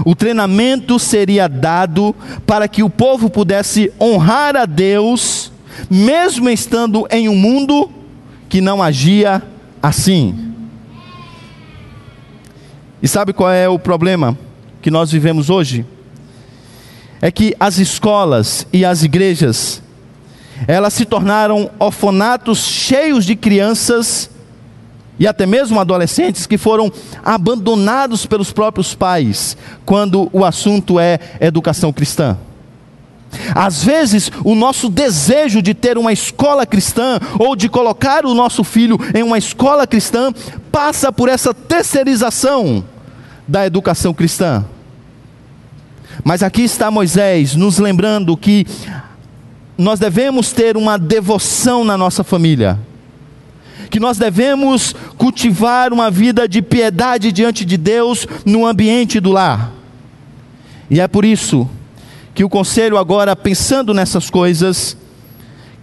o 0.05 0.15
treinamento 0.15 0.99
seria 0.99 1.49
dado 1.49 2.15
para 2.47 2.69
que 2.69 2.83
o 2.83 2.91
povo 2.91 3.31
pudesse 3.31 3.93
honrar 4.01 4.57
a 4.57 4.67
Deus, 4.67 5.53
mesmo 5.91 6.49
estando 6.51 7.07
em 7.11 7.29
um 7.29 7.37
mundo 7.37 7.91
que 8.49 8.61
não 8.61 8.83
agia 8.83 9.43
assim. 9.83 10.53
E 13.03 13.09
sabe 13.09 13.33
qual 13.33 13.51
é 13.51 13.69
o 13.69 13.79
problema 13.79 14.37
que 14.83 14.91
nós 14.91 15.11
vivemos 15.11 15.51
hoje? 15.51 15.85
É 17.21 17.31
que 17.31 17.55
as 17.59 17.79
escolas 17.79 18.67
e 18.73 18.85
as 18.85 19.03
igrejas, 19.03 19.83
elas 20.67 20.93
se 20.93 21.05
tornaram 21.05 21.71
orfanatos 21.79 22.59
cheios 22.59 23.25
de 23.25 23.35
crianças 23.35 24.31
e 25.19 25.27
até 25.27 25.47
mesmo 25.47 25.81
adolescentes 25.81 26.47
que 26.47 26.59
foram 26.59 26.93
abandonados 27.25 28.27
pelos 28.27 28.53
próprios 28.53 28.95
pais 28.95 29.57
quando 29.85 30.29
o 30.33 30.45
assunto 30.45 31.01
é 31.01 31.19
educação 31.41 31.93
cristã. 31.93 32.37
Às 33.55 33.83
vezes, 33.83 34.31
o 34.45 34.55
nosso 34.55 34.89
desejo 34.89 35.61
de 35.61 35.75
ter 35.75 35.99
uma 35.99 36.13
escola 36.13 36.65
cristã 36.65 37.19
ou 37.39 37.57
de 37.57 37.69
colocar 37.69 38.25
o 38.25 38.35
nosso 38.35 38.63
filho 38.63 38.99
em 39.15 39.23
uma 39.23 39.39
escola 39.39 39.87
cristã 39.87 40.33
passa 40.71 41.13
por 41.13 41.29
essa 41.29 41.53
terceirização 41.53 42.85
da 43.47 43.67
educação 43.67 44.15
cristã. 44.15 44.65
Mas 46.25 46.43
aqui 46.43 46.63
está 46.63 46.91
Moisés 46.91 47.55
nos 47.55 47.79
lembrando 47.79 48.37
que 48.37 48.67
nós 49.77 49.99
devemos 49.99 50.53
ter 50.53 50.77
uma 50.77 50.99
devoção 50.99 51.85
na 51.85 51.99
nossa 51.99 52.25
família 52.25 52.79
que 53.91 54.01
nós 54.01 54.19
devemos 54.19 54.95
cultivar 55.17 55.93
uma 55.93 56.11
vida 56.11 56.49
de 56.49 56.61
piedade 56.63 57.33
diante 57.33 57.65
de 57.65 57.77
Deus 57.77 58.27
no 58.45 58.67
ambiente 58.67 59.21
do 59.21 59.33
lar. 59.33 59.73
E 60.91 61.01
é 61.01 61.09
por 61.09 61.25
isso 61.25 61.69
que 62.35 62.45
o 62.45 62.49
conselho, 62.49 62.99
agora 62.99 63.35
pensando 63.35 63.95
nessas 63.95 64.29
coisas, 64.29 64.97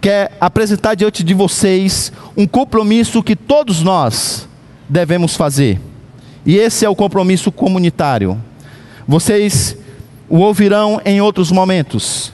quer 0.00 0.36
apresentar 0.40 0.94
diante 0.94 1.24
de 1.24 1.34
vocês 1.34 2.12
um 2.36 2.46
compromisso 2.46 3.22
que 3.22 3.34
todos 3.34 3.82
nós 3.82 4.48
devemos 4.88 5.34
fazer. 5.34 5.80
E 6.46 6.56
esse 6.56 6.84
é 6.84 6.88
o 6.88 6.94
compromisso 6.94 7.50
comunitário. 7.50 8.40
Vocês 9.06 9.76
o 10.28 10.38
ouvirão 10.38 11.00
em 11.04 11.20
outros 11.20 11.50
momentos. 11.50 12.32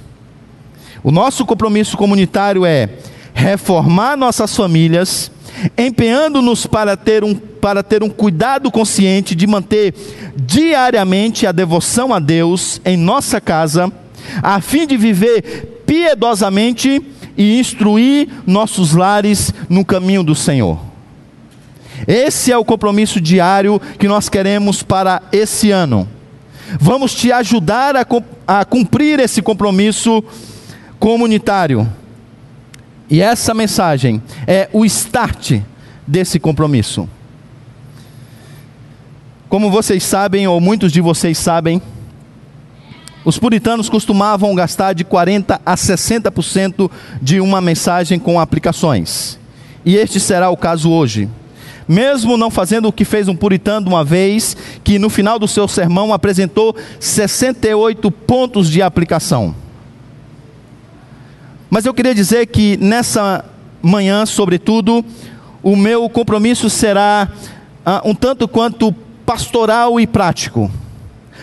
O 1.02 1.10
nosso 1.10 1.46
compromisso 1.46 1.96
comunitário 1.96 2.64
é 2.64 2.88
reformar 3.32 4.16
nossas 4.16 4.54
famílias 4.54 5.30
empenhando-nos 5.76 6.66
para 6.66 6.96
ter, 6.96 7.24
um, 7.24 7.34
para 7.34 7.82
ter 7.82 8.02
um 8.02 8.08
cuidado 8.08 8.70
consciente 8.70 9.34
de 9.34 9.46
manter 9.46 9.94
diariamente 10.36 11.46
a 11.46 11.52
devoção 11.52 12.12
a 12.12 12.18
Deus 12.18 12.80
em 12.84 12.96
nossa 12.96 13.40
casa, 13.40 13.92
a 14.42 14.60
fim 14.60 14.86
de 14.86 14.96
viver 14.96 15.82
piedosamente 15.86 17.02
e 17.36 17.58
instruir 17.58 18.28
nossos 18.46 18.92
lares 18.92 19.52
no 19.68 19.84
caminho 19.84 20.22
do 20.22 20.34
Senhor. 20.34 20.78
Esse 22.06 22.50
é 22.50 22.56
o 22.56 22.64
compromisso 22.64 23.20
diário 23.20 23.80
que 23.98 24.08
nós 24.08 24.28
queremos 24.28 24.82
para 24.82 25.22
esse 25.32 25.70
ano. 25.70 26.08
Vamos 26.80 27.14
te 27.14 27.32
ajudar 27.32 27.96
a, 27.96 28.06
a 28.46 28.64
cumprir 28.64 29.18
esse 29.18 29.42
compromisso 29.42 30.22
comunitário 30.98 31.86
e 33.10 33.20
essa 33.20 33.52
mensagem 33.52 34.22
é 34.46 34.68
o 34.72 34.84
start 34.84 35.60
desse 36.06 36.38
compromisso. 36.38 37.08
Como 39.48 39.68
vocês 39.68 40.04
sabem, 40.04 40.46
ou 40.46 40.60
muitos 40.60 40.92
de 40.92 41.00
vocês 41.00 41.36
sabem, 41.36 41.82
os 43.24 43.36
puritanos 43.36 43.88
costumavam 43.88 44.54
gastar 44.54 44.92
de 44.92 45.02
40 45.02 45.60
a 45.66 45.74
60% 45.74 46.88
de 47.20 47.40
uma 47.40 47.60
mensagem 47.60 48.18
com 48.18 48.38
aplicações. 48.38 49.38
E 49.84 49.96
este 49.96 50.20
será 50.20 50.48
o 50.50 50.56
caso 50.56 50.90
hoje. 50.90 51.28
Mesmo 51.88 52.36
não 52.36 52.50
fazendo 52.50 52.86
o 52.86 52.92
que 52.92 53.04
fez 53.04 53.26
um 53.26 53.34
puritano 53.34 53.88
uma 53.88 54.04
vez, 54.04 54.56
que 54.84 55.00
no 55.00 55.10
final 55.10 55.36
do 55.36 55.48
seu 55.48 55.66
sermão 55.66 56.12
apresentou 56.12 56.76
68 57.00 58.08
pontos 58.10 58.70
de 58.70 58.80
aplicação. 58.80 59.52
Mas 61.70 61.86
eu 61.86 61.94
queria 61.94 62.14
dizer 62.14 62.46
que 62.46 62.76
nessa 62.78 63.44
manhã, 63.80 64.26
sobretudo, 64.26 65.04
o 65.62 65.76
meu 65.76 66.10
compromisso 66.10 66.68
será 66.68 67.28
uh, 67.86 68.10
um 68.10 68.14
tanto 68.14 68.48
quanto 68.48 68.92
pastoral 69.24 70.00
e 70.00 70.06
prático. 70.06 70.68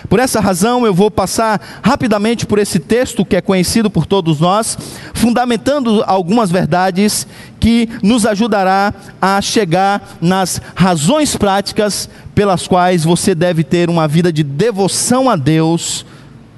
Por 0.09 0.19
essa 0.19 0.39
razão, 0.39 0.85
eu 0.85 0.93
vou 0.93 1.09
passar 1.09 1.79
rapidamente 1.81 2.45
por 2.45 2.59
esse 2.59 2.79
texto 2.79 3.25
que 3.25 3.35
é 3.35 3.41
conhecido 3.41 3.89
por 3.89 4.05
todos 4.05 4.39
nós, 4.39 4.77
fundamentando 5.13 6.03
algumas 6.05 6.51
verdades 6.51 7.25
que 7.59 7.89
nos 8.03 8.25
ajudará 8.25 8.93
a 9.21 9.41
chegar 9.41 10.17
nas 10.21 10.61
razões 10.75 11.35
práticas 11.35 12.09
pelas 12.35 12.67
quais 12.67 13.03
você 13.03 13.33
deve 13.33 13.63
ter 13.63 13.89
uma 13.89 14.07
vida 14.07 14.31
de 14.31 14.43
devoção 14.43 15.29
a 15.29 15.35
Deus 15.35 16.05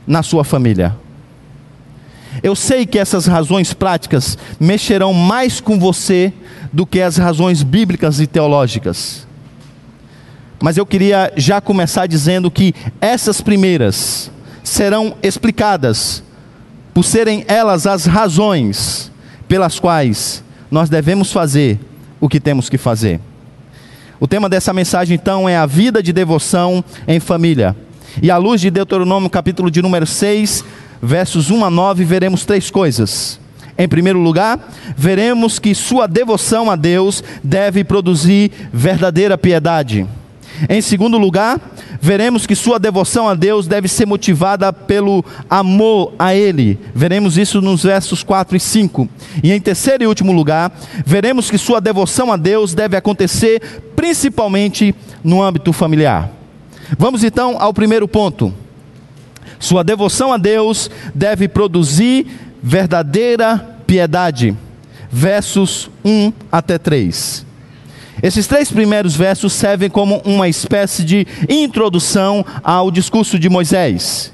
na 0.05 0.21
sua 0.21 0.43
família. 0.43 0.95
Eu 2.41 2.55
sei 2.55 2.85
que 2.85 2.99
essas 2.99 3.25
razões 3.25 3.73
práticas 3.73 4.37
mexerão 4.59 5.13
mais 5.13 5.59
com 5.59 5.79
você 5.79 6.31
do 6.71 6.85
que 6.85 7.01
as 7.01 7.17
razões 7.17 7.63
bíblicas 7.63 8.19
e 8.19 8.27
teológicas. 8.27 9.27
Mas 10.61 10.77
eu 10.77 10.85
queria 10.85 11.31
já 11.35 11.61
começar 11.61 12.05
dizendo 12.05 12.51
que 12.51 12.73
essas 12.99 13.41
primeiras 13.41 14.29
serão 14.63 15.15
explicadas 15.23 16.23
por 16.93 17.03
serem 17.03 17.45
elas 17.47 17.87
as 17.87 18.05
razões 18.05 19.11
pelas 19.47 19.79
quais 19.79 20.43
nós 20.69 20.89
devemos 20.89 21.31
fazer 21.31 21.79
o 22.19 22.27
que 22.27 22.39
temos 22.39 22.69
que 22.69 22.77
fazer. 22.77 23.19
O 24.19 24.27
tema 24.27 24.49
dessa 24.49 24.73
mensagem 24.73 25.15
então 25.15 25.47
é 25.47 25.55
a 25.55 25.65
vida 25.65 26.03
de 26.03 26.11
devoção 26.11 26.83
em 27.07 27.19
família. 27.19 27.75
E 28.21 28.29
à 28.29 28.37
luz 28.37 28.59
de 28.59 28.69
Deuteronômio, 28.69 29.29
capítulo 29.29 29.71
de 29.71 29.81
número 29.81 30.05
6, 30.05 30.65
versos 31.01 31.49
1 31.49 31.65
a 31.65 31.69
9, 31.69 32.03
veremos 32.03 32.45
três 32.45 32.69
coisas. 32.69 33.39
Em 33.77 33.87
primeiro 33.87 34.19
lugar, 34.19 34.59
veremos 34.97 35.57
que 35.57 35.73
sua 35.73 36.07
devoção 36.07 36.69
a 36.69 36.75
Deus 36.75 37.23
deve 37.43 37.83
produzir 37.83 38.51
verdadeira 38.73 39.37
piedade. 39.37 40.05
Em 40.67 40.81
segundo 40.81 41.17
lugar, 41.17 41.57
veremos 42.01 42.45
que 42.45 42.55
sua 42.55 42.77
devoção 42.77 43.29
a 43.29 43.35
Deus 43.35 43.67
deve 43.67 43.87
ser 43.87 44.05
motivada 44.05 44.73
pelo 44.73 45.23
amor 45.49 46.13
a 46.19 46.35
Ele. 46.35 46.77
Veremos 46.93 47.37
isso 47.37 47.61
nos 47.61 47.83
versos 47.83 48.23
4 48.23 48.57
e 48.57 48.59
5. 48.59 49.07
E 49.41 49.53
em 49.53 49.61
terceiro 49.61 50.03
e 50.03 50.07
último 50.07 50.33
lugar, 50.33 50.71
veremos 51.05 51.49
que 51.49 51.57
sua 51.57 51.79
devoção 51.79 52.33
a 52.33 52.35
Deus 52.35 52.73
deve 52.73 52.97
acontecer 52.97 53.61
principalmente 53.95 54.93
no 55.23 55.41
âmbito 55.41 55.71
familiar. 55.71 56.29
Vamos 56.97 57.23
então 57.23 57.55
ao 57.59 57.73
primeiro 57.73 58.07
ponto. 58.07 58.53
Sua 59.59 59.83
devoção 59.83 60.31
a 60.31 60.37
Deus 60.37 60.89
deve 61.13 61.47
produzir 61.47 62.25
verdadeira 62.63 63.77
piedade. 63.85 64.55
Versos 65.11 65.89
1 66.05 66.31
até 66.51 66.77
3. 66.77 67.45
Esses 68.21 68.47
três 68.47 68.71
primeiros 68.71 69.15
versos 69.15 69.53
servem 69.53 69.89
como 69.89 70.21
uma 70.25 70.47
espécie 70.47 71.03
de 71.03 71.25
introdução 71.47 72.45
ao 72.63 72.91
discurso 72.91 73.39
de 73.39 73.49
Moisés. 73.49 74.33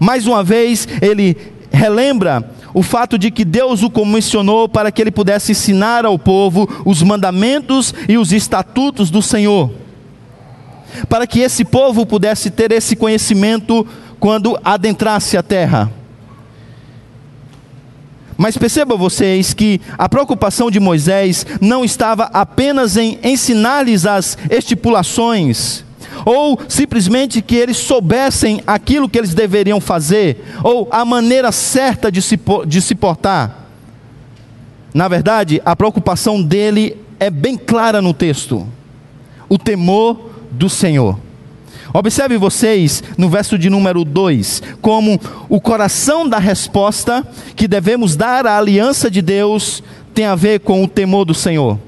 Mais 0.00 0.26
uma 0.26 0.42
vez, 0.42 0.88
ele 1.00 1.36
relembra 1.70 2.50
o 2.72 2.82
fato 2.82 3.18
de 3.18 3.30
que 3.30 3.44
Deus 3.44 3.82
o 3.82 3.90
comissionou 3.90 4.68
para 4.68 4.90
que 4.90 5.00
ele 5.00 5.10
pudesse 5.10 5.52
ensinar 5.52 6.04
ao 6.04 6.18
povo 6.18 6.68
os 6.84 7.02
mandamentos 7.02 7.94
e 8.08 8.16
os 8.18 8.32
estatutos 8.32 9.10
do 9.10 9.22
Senhor, 9.22 9.70
para 11.08 11.26
que 11.26 11.40
esse 11.40 11.64
povo 11.64 12.06
pudesse 12.06 12.50
ter 12.50 12.72
esse 12.72 12.96
conhecimento 12.96 13.86
quando 14.18 14.58
adentrasse 14.64 15.36
a 15.36 15.42
terra. 15.42 15.90
Mas 18.36 18.56
percebam 18.58 18.98
vocês 18.98 19.54
que 19.54 19.80
a 19.96 20.08
preocupação 20.08 20.70
de 20.70 20.80
Moisés 20.80 21.46
não 21.60 21.84
estava 21.84 22.24
apenas 22.32 22.96
em 22.96 23.18
ensinar-lhes 23.22 24.06
as 24.06 24.36
estipulações, 24.50 25.84
ou 26.24 26.58
simplesmente 26.68 27.40
que 27.40 27.54
eles 27.54 27.76
soubessem 27.76 28.62
aquilo 28.66 29.08
que 29.08 29.18
eles 29.18 29.34
deveriam 29.34 29.80
fazer, 29.80 30.44
ou 30.62 30.88
a 30.90 31.04
maneira 31.04 31.52
certa 31.52 32.10
de 32.10 32.20
se, 32.20 32.38
de 32.66 32.82
se 32.82 32.94
portar. 32.94 33.66
Na 34.92 35.08
verdade, 35.08 35.60
a 35.64 35.74
preocupação 35.74 36.42
dele 36.42 36.96
é 37.18 37.30
bem 37.30 37.56
clara 37.56 38.02
no 38.02 38.12
texto: 38.12 38.66
o 39.48 39.58
temor 39.58 40.30
do 40.50 40.68
Senhor. 40.68 41.18
Observe 41.96 42.36
vocês 42.36 43.04
no 43.16 43.30
verso 43.30 43.56
de 43.56 43.70
número 43.70 44.04
2, 44.04 44.64
como 44.82 45.20
o 45.48 45.60
coração 45.60 46.28
da 46.28 46.40
resposta 46.40 47.24
que 47.54 47.68
devemos 47.68 48.16
dar 48.16 48.48
à 48.48 48.58
aliança 48.58 49.08
de 49.08 49.22
Deus 49.22 49.80
tem 50.12 50.24
a 50.24 50.34
ver 50.34 50.58
com 50.58 50.82
o 50.82 50.88
temor 50.88 51.24
do 51.24 51.32
Senhor. 51.32 51.78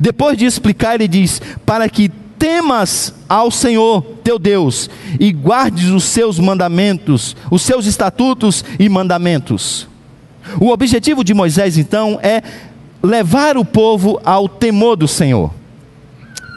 Depois 0.00 0.38
de 0.38 0.46
explicar, 0.46 0.94
ele 0.94 1.06
diz: 1.06 1.42
Para 1.66 1.90
que 1.90 2.08
temas 2.38 3.12
ao 3.28 3.50
Senhor 3.50 4.00
teu 4.24 4.38
Deus 4.38 4.88
e 5.20 5.30
guardes 5.30 5.90
os 5.90 6.04
seus 6.04 6.38
mandamentos, 6.38 7.36
os 7.50 7.60
seus 7.60 7.84
estatutos 7.84 8.64
e 8.78 8.88
mandamentos. 8.88 9.86
O 10.58 10.70
objetivo 10.70 11.22
de 11.22 11.34
Moisés, 11.34 11.76
então, 11.76 12.18
é 12.22 12.42
levar 13.02 13.58
o 13.58 13.64
povo 13.64 14.18
ao 14.24 14.48
temor 14.48 14.96
do 14.96 15.06
Senhor. 15.06 15.52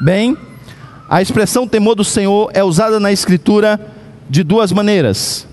Bem, 0.02 0.38
a 1.10 1.22
expressão 1.22 1.68
temor 1.68 1.96
do 1.96 2.04
Senhor 2.04 2.52
é 2.54 2.64
usada 2.64 3.00
na 3.00 3.12
Escritura 3.12 3.80
de 4.30 4.44
duas 4.44 4.72
maneiras. 4.72 5.48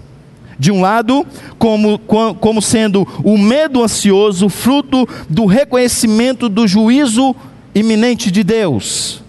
De 0.59 0.73
um 0.73 0.81
lado, 0.81 1.27
como, 1.59 1.99
como 1.99 2.62
sendo 2.62 3.07
o 3.25 3.38
medo 3.38 3.83
ansioso, 3.83 4.49
fruto 4.49 5.09
do 5.29 5.47
reconhecimento 5.47 6.49
do 6.49 6.67
juízo 6.67 7.35
iminente 7.75 8.31
de 8.31 8.43
Deus. 8.43 9.23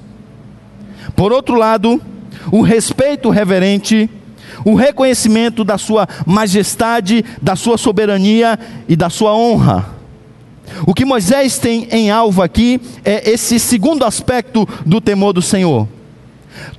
Por 1.16 1.32
outro 1.32 1.56
lado, 1.56 2.02
o 2.52 2.62
respeito 2.62 3.30
reverente, 3.30 4.10
o 4.64 4.76
reconhecimento 4.76 5.64
da 5.64 5.78
sua 5.78 6.08
majestade, 6.26 7.24
da 7.42 7.56
sua 7.56 7.78
soberania 7.78 8.58
e 8.88 8.96
da 8.96 9.10
sua 9.10 9.36
honra. 9.36 9.94
O 10.86 10.94
que 10.94 11.06
Moisés 11.06 11.60
tem 11.60 11.88
em 11.92 12.10
alvo 12.10 12.42
aqui 12.42 12.82
é 13.04 13.30
esse 13.30 13.60
segundo 13.60 14.04
aspecto 14.04 14.68
do 14.86 15.00
temor 15.00 15.34
do 15.34 15.42
Senhor 15.42 15.88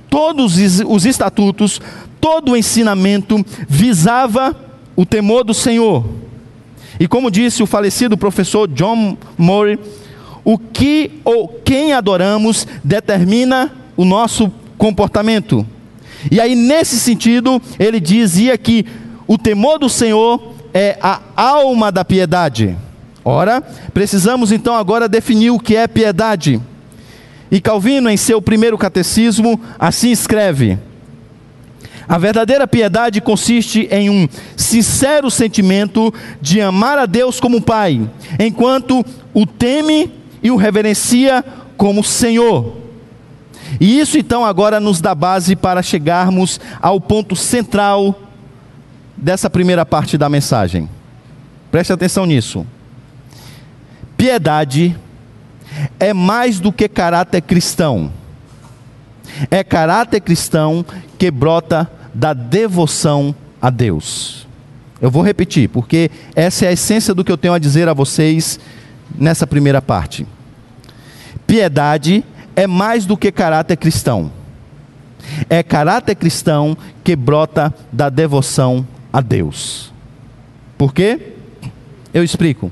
todos 0.09 0.57
os 0.85 1.05
estatutos, 1.05 1.81
todo 2.19 2.51
o 2.51 2.57
ensinamento 2.57 3.45
visava 3.67 4.55
o 4.95 5.05
temor 5.05 5.43
do 5.43 5.53
Senhor. 5.53 6.05
E 6.99 7.07
como 7.07 7.29
disse 7.29 7.61
o 7.61 7.67
falecido 7.67 8.17
professor 8.17 8.67
John 8.67 9.17
Moore, 9.37 9.79
o 10.43 10.57
que 10.57 11.19
ou 11.23 11.47
quem 11.63 11.93
adoramos 11.93 12.65
determina 12.83 13.71
o 13.95 14.05
nosso 14.05 14.51
comportamento. 14.77 15.65
E 16.31 16.39
aí, 16.39 16.55
nesse 16.55 16.99
sentido, 16.99 17.61
ele 17.77 17.99
dizia 17.99 18.57
que 18.57 18.85
o 19.27 19.37
temor 19.37 19.77
do 19.77 19.89
Senhor 19.89 20.53
é 20.73 20.97
a 21.01 21.19
alma 21.35 21.91
da 21.91 22.03
piedade. 22.03 22.75
Ora, 23.23 23.61
precisamos 23.93 24.51
então 24.51 24.73
agora 24.73 25.09
definir 25.09 25.51
o 25.51 25.59
que 25.59 25.75
é 25.75 25.87
piedade. 25.87 26.61
E 27.49 27.61
Calvino, 27.61 28.09
em 28.09 28.17
seu 28.17 28.41
primeiro 28.41 28.77
catecismo, 28.77 29.59
assim 29.79 30.11
escreve: 30.11 30.77
A 32.07 32.17
verdadeira 32.17 32.67
piedade 32.67 33.21
consiste 33.21 33.87
em 33.89 34.09
um 34.09 34.27
sincero 34.55 35.31
sentimento 35.31 36.13
de 36.41 36.59
amar 36.61 36.97
a 36.97 37.05
Deus 37.05 37.39
como 37.39 37.61
Pai, 37.61 38.07
enquanto 38.39 39.05
o 39.33 39.45
teme 39.45 40.11
e 40.43 40.51
o 40.51 40.55
reverencia 40.55 41.43
como 41.77 42.03
Senhor. 42.03 42.75
E 43.79 43.99
isso 43.99 44.17
então 44.17 44.45
agora 44.45 44.79
nos 44.79 45.01
dá 45.01 45.13
base 45.13 45.55
para 45.55 45.83
chegarmos 45.83 46.59
ao 46.81 46.99
ponto 46.99 47.35
central 47.35 48.17
dessa 49.15 49.49
primeira 49.49 49.85
parte 49.85 50.17
da 50.17 50.29
mensagem. 50.29 50.89
Preste 51.71 51.91
atenção 51.91 52.25
nisso. 52.25 52.65
Piedade 54.15 54.95
é 55.99 56.13
mais 56.13 56.59
do 56.59 56.71
que 56.71 56.87
caráter 56.87 57.41
cristão. 57.41 58.11
É 59.51 59.63
caráter 59.63 60.21
cristão 60.21 60.85
que 61.17 61.29
brota 61.29 61.89
da 62.13 62.33
devoção 62.33 63.35
a 63.61 63.69
Deus. 63.69 64.47
Eu 64.99 65.11
vou 65.11 65.21
repetir, 65.21 65.69
porque 65.69 66.09
essa 66.35 66.65
é 66.65 66.69
a 66.69 66.71
essência 66.71 67.13
do 67.13 67.23
que 67.23 67.31
eu 67.31 67.37
tenho 67.37 67.53
a 67.53 67.59
dizer 67.59 67.87
a 67.87 67.93
vocês 67.93 68.59
nessa 69.15 69.45
primeira 69.45 69.81
parte. 69.81 70.25
Piedade 71.45 72.23
é 72.55 72.65
mais 72.65 73.05
do 73.05 73.15
que 73.15 73.31
caráter 73.31 73.77
cristão. 73.77 74.31
É 75.49 75.61
caráter 75.61 76.15
cristão 76.15 76.75
que 77.03 77.15
brota 77.15 77.73
da 77.91 78.09
devoção 78.09 78.87
a 79.13 79.21
Deus. 79.21 79.93
Por 80.77 80.93
quê? 80.93 81.33
Eu 82.13 82.23
explico. 82.23 82.71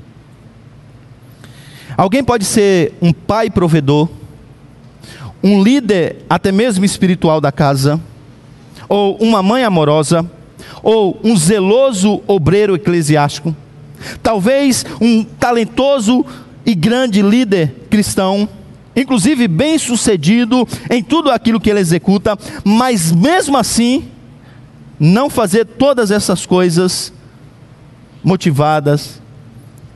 Alguém 1.96 2.22
pode 2.22 2.44
ser 2.44 2.92
um 3.00 3.10
pai 3.10 3.48
provedor, 3.48 4.08
um 5.42 5.62
líder 5.62 6.24
até 6.28 6.52
mesmo 6.52 6.84
espiritual 6.84 7.40
da 7.40 7.50
casa, 7.50 7.98
ou 8.86 9.16
uma 9.16 9.42
mãe 9.42 9.64
amorosa, 9.64 10.30
ou 10.82 11.18
um 11.24 11.34
zeloso 11.34 12.20
obreiro 12.26 12.74
eclesiástico, 12.74 13.56
talvez 14.22 14.84
um 15.00 15.24
talentoso 15.24 16.24
e 16.66 16.74
grande 16.74 17.22
líder 17.22 17.86
cristão, 17.88 18.46
inclusive 18.94 19.48
bem 19.48 19.78
sucedido 19.78 20.68
em 20.90 21.02
tudo 21.02 21.30
aquilo 21.30 21.60
que 21.60 21.70
ele 21.70 21.80
executa, 21.80 22.36
mas 22.62 23.10
mesmo 23.10 23.56
assim, 23.56 24.04
não 25.00 25.30
fazer 25.30 25.64
todas 25.64 26.10
essas 26.10 26.44
coisas 26.44 27.10
motivadas 28.22 29.20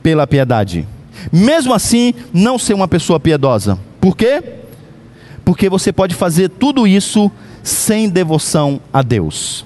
pela 0.01 0.25
piedade 0.25 0.87
mesmo 1.31 1.73
assim 1.73 2.13
não 2.33 2.57
ser 2.57 2.73
uma 2.73 2.87
pessoa 2.87 3.19
piedosa. 3.19 3.77
Por 3.99 4.15
quê? 4.15 4.41
Porque 5.43 5.69
você 5.69 5.91
pode 5.91 6.15
fazer 6.15 6.49
tudo 6.49 6.87
isso 6.87 7.31
sem 7.63 8.09
devoção 8.09 8.79
a 8.93 9.01
Deus. 9.01 9.65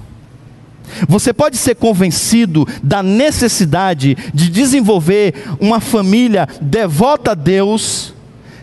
Você 1.08 1.34
pode 1.34 1.58
ser 1.58 1.76
convencido 1.76 2.68
da 2.82 3.02
necessidade 3.02 4.16
de 4.34 4.50
desenvolver 4.50 5.34
uma 5.60 5.80
família 5.80 6.48
devota 6.62 7.32
a 7.32 7.36
Deus, 7.36 8.14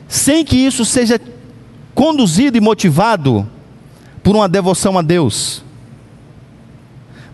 sem 0.08 0.44
que 0.44 0.56
isso 0.56 0.84
seja 0.84 1.20
conduzido 1.94 2.56
e 2.56 2.60
motivado 2.60 3.48
por 4.22 4.36
uma 4.36 4.48
devoção 4.48 4.96
a 4.98 5.02
Deus. 5.02 5.62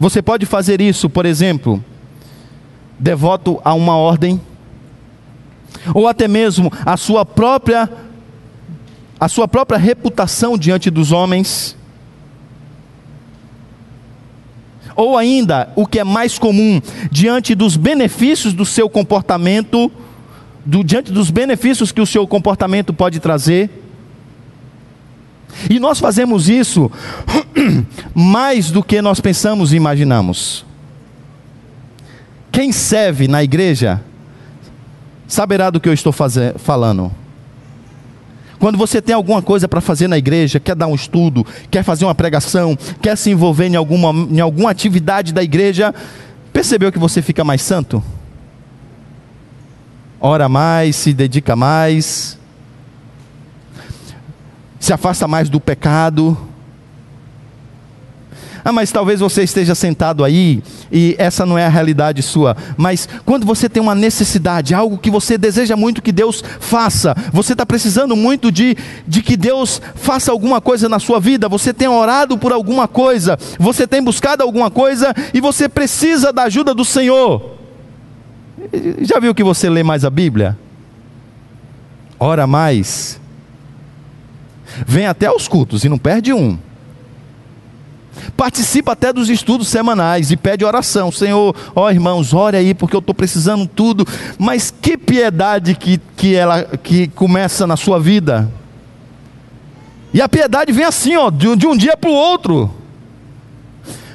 Você 0.01 0.23
pode 0.23 0.47
fazer 0.47 0.81
isso, 0.81 1.11
por 1.11 1.27
exemplo, 1.27 1.83
devoto 2.99 3.61
a 3.65 3.75
uma 3.75 3.97
ordem, 3.97 4.41
ou 5.95 6.09
até 6.09 6.29
mesmo 6.29 6.73
a 6.85 6.97
sua 6.97 7.25
própria 7.25 7.89
a 9.21 9.29
sua 9.29 9.49
própria 9.49 9.79
reputação 9.79 10.57
diante 10.57 10.91
dos 10.91 11.11
homens. 11.11 11.77
Ou 14.95 15.17
ainda, 15.17 15.73
o 15.77 15.87
que 15.87 15.99
é 15.99 16.05
mais 16.05 16.39
comum, 16.39 16.81
diante 17.11 17.55
dos 17.55 17.77
benefícios 17.77 18.53
do 18.53 18.65
seu 18.65 18.89
comportamento, 18.89 19.91
do, 20.65 20.85
diante 20.85 21.13
dos 21.13 21.31
benefícios 21.31 21.93
que 21.93 22.01
o 22.01 22.07
seu 22.07 22.27
comportamento 22.27 22.93
pode 22.93 23.19
trazer. 23.19 23.71
E 25.69 25.81
nós 25.81 25.99
fazemos 25.99 26.49
isso 26.49 26.91
mais 28.15 28.71
do 28.71 28.83
que 28.83 29.03
nós 29.03 29.21
pensamos 29.21 29.73
e 29.73 29.77
imaginamos. 29.77 30.65
Quem 32.53 32.73
serve 32.73 33.29
na 33.29 33.43
igreja 33.43 34.01
saberá 35.29 35.69
do 35.69 35.79
que 35.79 35.89
eu 35.89 35.93
estou 35.93 36.13
falando. 36.13 37.13
Quando 38.59 38.77
você 38.77 39.01
tem 39.01 39.15
alguma 39.15 39.41
coisa 39.41 39.69
para 39.69 39.81
fazer 39.81 40.09
na 40.09 40.19
igreja, 40.19 40.59
quer 40.59 40.75
dar 40.75 40.89
um 40.89 40.95
estudo, 40.95 41.47
quer 41.71 41.85
fazer 41.85 42.07
uma 42.07 42.15
pregação, 42.15 42.77
quer 43.01 43.17
se 43.17 43.31
envolver 43.31 43.67
em 43.67 43.77
alguma, 43.77 44.11
em 44.11 44.41
alguma 44.41 44.71
atividade 44.71 45.33
da 45.33 45.43
igreja, 45.43 45.95
percebeu 46.53 46.91
que 46.91 46.99
você 46.99 47.23
fica 47.23 47.45
mais 47.45 47.63
santo? 47.63 48.03
Ora 50.21 50.49
mais, 50.49 50.97
se 50.97 51.13
dedica 51.13 51.55
mais, 51.55 52.37
se 54.81 54.93
afasta 54.93 55.29
mais 55.29 55.49
do 55.49 55.61
pecado, 55.61 56.37
ah, 58.69 58.73
mas 58.73 58.93
talvez 58.93 59.21
você 59.21 59.45
esteja 59.45 59.75
sentado 59.75 60.23
aí 60.23 60.63
e 60.93 61.17
essa 61.19 61.47
não 61.47 61.57
é 61.57 61.65
a 61.65 61.71
realidade 61.71 62.23
sua. 62.23 62.55
Mas 62.77 63.09
quando 63.25 63.47
você 63.47 63.67
tem 63.67 63.83
uma 63.83 63.95
necessidade, 63.95 64.75
algo 64.75 64.99
que 64.99 65.11
você 65.11 65.39
deseja 65.39 65.75
muito 65.75 66.03
que 66.03 66.13
Deus 66.13 66.45
faça, 66.61 67.17
você 67.33 67.55
está 67.55 67.65
precisando 67.65 68.15
muito 68.15 68.53
de, 68.53 68.77
de 69.07 69.23
que 69.23 69.39
Deus 69.39 69.81
faça 69.95 70.31
alguma 70.31 70.61
coisa 70.61 70.87
na 70.87 70.99
sua 70.99 71.19
vida, 71.19 71.49
você 71.49 71.73
tem 71.73 71.89
orado 71.89 72.37
por 72.37 72.53
alguma 72.53 72.87
coisa, 72.87 73.39
você 73.59 73.87
tem 73.87 74.03
buscado 74.03 74.43
alguma 74.43 74.71
coisa 74.71 75.15
e 75.33 75.41
você 75.41 75.67
precisa 75.67 76.31
da 76.31 76.43
ajuda 76.43 76.75
do 76.75 76.85
Senhor. 76.85 77.57
Já 79.01 79.19
viu 79.19 79.35
que 79.35 79.43
você 79.43 79.71
lê 79.71 79.83
mais 79.83 80.05
a 80.05 80.11
Bíblia? 80.11 80.59
Ora 82.21 82.47
mais. 82.47 83.19
Vem 84.87 85.07
até 85.07 85.25
aos 85.25 85.49
cultos 85.49 85.85
e 85.85 85.89
não 85.89 85.97
perde 85.97 86.35
um 86.35 86.59
participa 88.37 88.93
até 88.93 89.13
dos 89.13 89.29
estudos 89.29 89.69
semanais 89.69 90.31
e 90.31 90.37
pede 90.37 90.65
oração. 90.65 91.11
Senhor, 91.11 91.55
ó 91.75 91.91
irmãos, 91.91 92.33
ore 92.35 92.57
aí 92.57 92.75
porque 92.75 92.95
eu 92.95 93.01
estou 93.01 93.15
precisando 93.15 93.67
tudo. 93.67 94.07
Mas 94.39 94.71
que 94.71 94.97
piedade 94.97 95.75
que, 95.75 96.01
que 96.17 96.35
ela 96.35 96.65
que 96.65 97.09
começa 97.09 97.67
na 97.67 97.77
sua 97.77 97.99
vida. 97.99 98.51
E 100.13 100.23
a 100.23 100.29
piedade 100.29 100.73
vem 100.73 100.85
assim, 100.85 101.17
ó, 101.17 101.31
de, 101.31 101.55
de 101.57 101.67
um 101.67 101.77
dia 101.77 101.97
para 101.97 102.11
o 102.11 102.15
outro. 102.15 102.71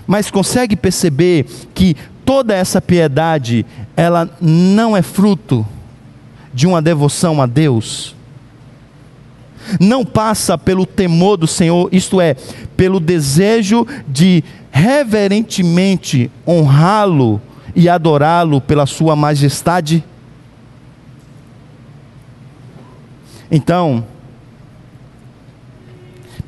Mas 0.08 0.32
consegue 0.32 0.76
perceber 0.76 1.46
que 1.74 1.96
toda 2.26 2.54
essa 2.54 2.82
piedade, 2.82 3.66
ela 3.96 4.30
não 4.42 4.98
é 4.98 5.02
fruto 5.02 5.66
de 6.54 6.68
uma 6.68 6.82
devoção 6.82 7.42
a 7.42 7.46
Deus 7.46 8.16
não 9.80 10.06
passa 10.06 10.58
pelo 10.58 10.86
temor 10.86 11.38
do 11.38 11.48
Senhor, 11.48 11.90
isto 11.92 12.20
é, 12.20 12.36
pelo 12.76 13.00
desejo 13.00 13.86
de 14.08 14.44
reverentemente 14.72 16.32
honrá-lo 16.48 17.42
e 17.76 17.88
adorá-lo 17.88 18.60
pela 18.60 18.86
sua 18.86 19.16
majestade? 19.16 20.04
Então, 23.52 24.04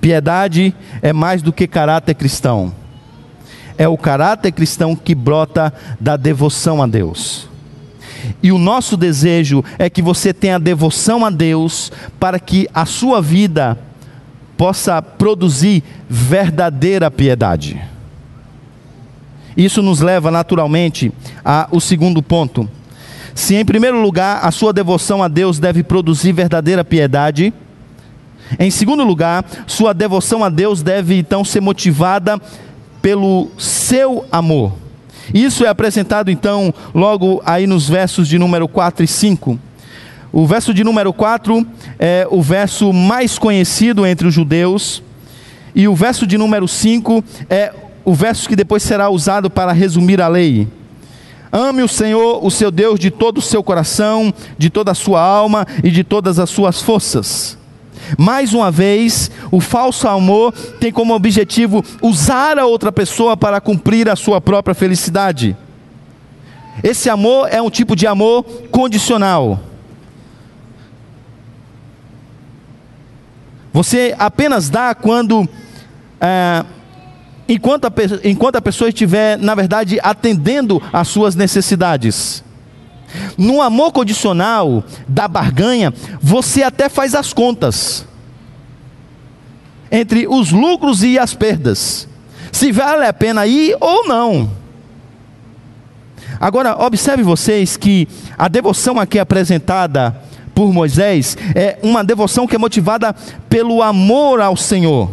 piedade 0.01 0.75
é 1.01 1.13
mais 1.13 1.41
do 1.41 1.54
que 1.54 1.67
caráter 1.67 2.15
cristão. 2.15 2.73
É 3.78 3.88
o 3.88 3.97
caráter 3.97 4.51
cristão 4.51 4.95
que 4.95 5.13
brota 5.13 5.73
da 5.99 6.15
devoção 6.17 6.82
a 6.82 6.88
Deus. 6.88 7.49
E 8.42 8.52
o 8.52 8.58
nosso 8.58 8.96
desejo 8.96 9.64
é 9.78 9.90
que 9.90 10.02
você 10.02 10.34
tenha 10.34 10.60
devoção 10.60 11.26
a 11.26 11.30
Deus 11.30 11.92
para 12.20 12.40
que 12.40 12.68
a 12.74 12.86
sua 12.86 13.22
vida 13.22 13.78
possa 14.58 15.02
produzir 15.02 15.84
verdadeira 16.10 17.12
piedade. 17.12 17.82
Isso 19.56 19.82
nos 19.82 20.02
leva 20.02 20.30
naturalmente 20.32 21.12
ao 21.44 21.80
segundo 21.80 22.22
ponto. 22.22 22.70
Se 23.34 23.56
em 23.56 23.66
primeiro 23.66 24.02
lugar 24.02 24.40
a 24.44 24.52
sua 24.52 24.72
devoção 24.72 25.22
a 25.24 25.28
Deus 25.28 25.60
deve 25.60 25.84
produzir 25.84 26.32
verdadeira 26.32 26.84
piedade, 26.84 27.54
em 28.60 28.70
segundo 28.70 29.04
lugar, 29.04 29.44
sua 29.66 29.94
devoção 29.94 30.44
a 30.44 30.50
Deus 30.50 30.82
deve 30.82 31.18
então 31.18 31.44
ser 31.44 31.62
motivada 31.62 32.40
pelo 33.02 33.50
seu 33.58 34.26
amor. 34.32 34.85
Isso 35.34 35.66
é 35.66 35.68
apresentado 35.68 36.30
então 36.30 36.74
logo 36.94 37.42
aí 37.46 37.68
nos 37.68 37.88
versos 37.88 38.28
de 38.28 38.38
número 38.38 38.68
4 38.68 39.04
e 39.04 39.08
5. 39.08 39.60
O 40.32 40.46
verso 40.46 40.74
de 40.74 40.84
número 40.84 41.14
4 41.14 41.66
é 41.98 42.28
o 42.30 42.42
verso 42.42 42.92
mais 42.92 43.40
conhecido 43.40 44.06
entre 44.06 44.28
os 44.28 44.34
judeus, 44.34 45.02
e 45.74 45.88
o 45.88 45.96
verso 45.96 46.28
de 46.28 46.38
número 46.38 46.68
5 46.68 47.24
é 47.50 47.74
o 48.04 48.14
verso 48.14 48.48
que 48.48 48.56
depois 48.56 48.84
será 48.84 49.10
usado 49.10 49.50
para 49.50 49.72
resumir 49.72 50.22
a 50.22 50.28
lei. 50.28 50.68
Ame 51.52 51.84
o 51.84 51.88
Senhor, 51.88 52.46
o 52.46 52.52
seu 52.52 52.70
Deus, 52.70 53.00
de 53.00 53.10
todo 53.10 53.38
o 53.38 53.42
seu 53.42 53.64
coração, 53.64 54.34
de 54.58 54.70
toda 54.70 54.92
a 54.92 54.96
sua 54.96 55.22
alma 55.22 55.66
e 55.84 55.90
de 55.90 56.04
todas 56.04 56.38
as 56.38 56.50
suas 56.50 56.82
forças. 56.82 57.58
Mais 58.18 58.54
uma 58.54 58.72
vez, 58.72 59.32
o 59.52 59.60
falso 59.60 60.08
amor 60.08 60.52
tem 60.80 60.91
como 60.91 61.13
objetivo 61.13 61.84
usar 62.02 62.58
a 62.60 62.65
outra 62.65 62.91
pessoa 62.91 63.36
para 63.36 63.60
cumprir 63.62 64.10
a 64.10 64.15
sua 64.15 64.39
própria 64.39 64.76
felicidade. 64.76 65.56
Esse 66.84 67.10
amor 67.10 67.48
é 67.52 67.62
um 67.62 67.70
tipo 67.70 67.96
de 67.96 68.06
amor 68.06 68.44
condicional. 68.72 69.60
Você 73.72 74.15
apenas 74.18 74.70
dá 74.70 74.96
quando, 74.96 75.48
é, 76.22 76.63
enquanto, 77.48 77.86
a, 77.86 77.91
enquanto 78.24 78.56
a 78.56 78.62
pessoa 78.62 78.88
estiver, 78.88 79.38
na 79.38 79.54
verdade, 79.54 80.00
atendendo 80.02 80.82
às 80.94 81.08
suas 81.10 81.36
necessidades. 81.36 82.44
No 83.38 83.62
amor 83.62 83.91
condicional 83.91 84.84
da 85.08 85.28
barganha, 85.28 85.93
você 86.21 86.63
até 86.63 86.89
faz 86.89 87.13
as 87.15 87.34
contas 87.34 88.06
entre 89.91 90.28
os 90.28 90.51
lucros 90.51 91.04
e 91.04 91.17
as 91.17 91.34
perdas, 91.34 92.08
se 92.51 92.71
vale 92.71 93.06
a 93.06 93.13
pena 93.13 93.45
ir 93.45 93.78
ou 93.80 94.08
não. 94.08 94.51
Agora, 96.39 96.75
observe 96.84 97.23
vocês 97.23 97.78
que 97.78 98.08
a 98.38 98.47
devoção 98.47 98.99
aqui 98.99 99.17
apresentada 99.17 100.15
por 100.54 100.73
Moisés 100.73 101.38
é 101.54 101.78
uma 101.82 102.04
devoção 102.04 102.47
que 102.47 102.56
é 102.56 102.60
motivada 102.60 103.13
pelo 103.49 103.82
amor 103.82 104.41
ao 104.41 104.58
Senhor. 104.58 105.12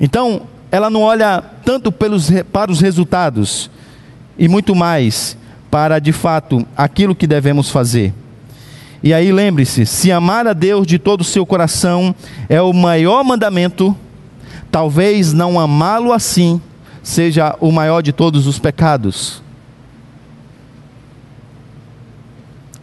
Então, 0.00 0.42
ela 0.70 0.88
não 0.88 1.02
olha 1.02 1.42
tanto 1.64 1.92
pelos, 1.92 2.30
para 2.52 2.70
os 2.70 2.80
resultados, 2.80 3.70
e 4.40 4.48
muito 4.48 4.74
mais 4.74 5.36
para 5.70 5.98
de 5.98 6.12
fato 6.12 6.66
aquilo 6.74 7.14
que 7.14 7.26
devemos 7.26 7.68
fazer. 7.68 8.14
E 9.02 9.12
aí 9.12 9.30
lembre-se: 9.30 9.84
se 9.84 10.10
amar 10.10 10.46
a 10.46 10.54
Deus 10.54 10.86
de 10.86 10.98
todo 10.98 11.20
o 11.20 11.24
seu 11.24 11.44
coração 11.44 12.14
é 12.48 12.60
o 12.60 12.72
maior 12.72 13.22
mandamento, 13.22 13.94
talvez 14.70 15.34
não 15.34 15.60
amá-lo 15.60 16.10
assim 16.10 16.60
seja 17.02 17.54
o 17.60 17.70
maior 17.70 18.02
de 18.02 18.12
todos 18.12 18.46
os 18.46 18.58
pecados. 18.58 19.42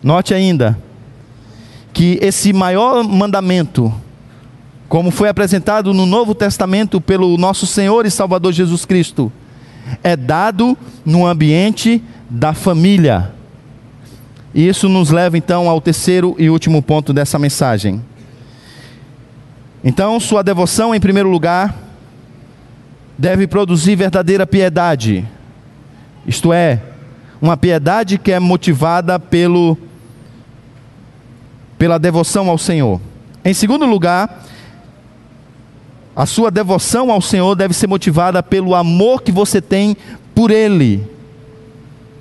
Note 0.01 0.33
ainda 0.33 0.77
que 1.91 2.19
esse 2.21 2.53
maior 2.53 3.03
mandamento, 3.03 3.91
como 4.87 5.09
foi 5.09 5.27
apresentado 5.27 5.91
no 5.91 6.05
Novo 6.05 6.35
Testamento 6.35 7.01
pelo 7.01 7.35
nosso 7.35 7.65
Senhor 7.65 8.05
e 8.05 8.11
Salvador 8.11 8.53
Jesus 8.53 8.85
Cristo, 8.85 9.31
é 10.03 10.15
dado 10.15 10.77
no 11.05 11.25
ambiente 11.25 12.03
da 12.29 12.53
família. 12.53 13.31
E 14.53 14.67
isso 14.67 14.89
nos 14.89 15.11
leva 15.11 15.37
então 15.37 15.69
ao 15.69 15.79
terceiro 15.79 16.35
e 16.37 16.49
último 16.49 16.81
ponto 16.81 17.13
dessa 17.13 17.37
mensagem. 17.37 18.01
Então, 19.83 20.19
sua 20.19 20.43
devoção, 20.43 20.93
em 20.93 20.99
primeiro 20.99 21.29
lugar, 21.29 21.75
deve 23.17 23.47
produzir 23.47 23.95
verdadeira 23.95 24.45
piedade, 24.45 25.25
isto 26.25 26.51
é, 26.51 26.81
uma 27.41 27.55
piedade 27.55 28.17
que 28.17 28.31
é 28.31 28.39
motivada 28.39 29.19
pelo, 29.19 29.77
pela 31.77 31.97
devoção 31.97 32.49
ao 32.49 32.57
Senhor. 32.57 32.99
Em 33.45 33.53
segundo 33.53 33.85
lugar, 33.85 34.43
A 36.17 36.25
sua 36.25 36.49
devoção 36.49 37.11
ao 37.11 37.21
Senhor 37.21 37.53
deve 37.53 37.75
ser 37.75 37.85
motivada 37.85 38.41
pelo 38.41 38.73
amor 38.73 39.21
que 39.21 39.31
você 39.31 39.61
tem 39.61 39.95
por 40.33 40.49
Ele, 40.49 41.07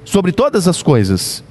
sobre 0.05 0.33
todas 0.33 0.69
as 0.69 0.83
coisas. 0.83 1.43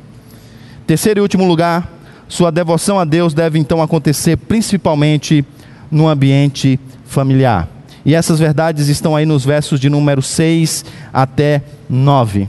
Terceiro 0.86 1.20
e 1.20 1.24
último 1.24 1.44
lugar, 1.44 1.92
sua 2.28 2.52
devoção 2.52 3.00
a 3.00 3.04
Deus 3.04 3.34
deve 3.34 3.58
então 3.58 3.82
acontecer 3.82 4.38
principalmente 4.38 5.44
no 5.90 6.08
ambiente 6.08 6.80
familiar. 7.08 7.68
E 8.06 8.14
essas 8.14 8.38
verdades 8.38 8.90
estão 8.90 9.16
aí 9.16 9.26
nos 9.26 9.44
versos 9.44 9.80
de 9.80 9.90
número 9.90 10.22
6 10.22 10.86
até 11.12 11.64
9. 11.90 12.48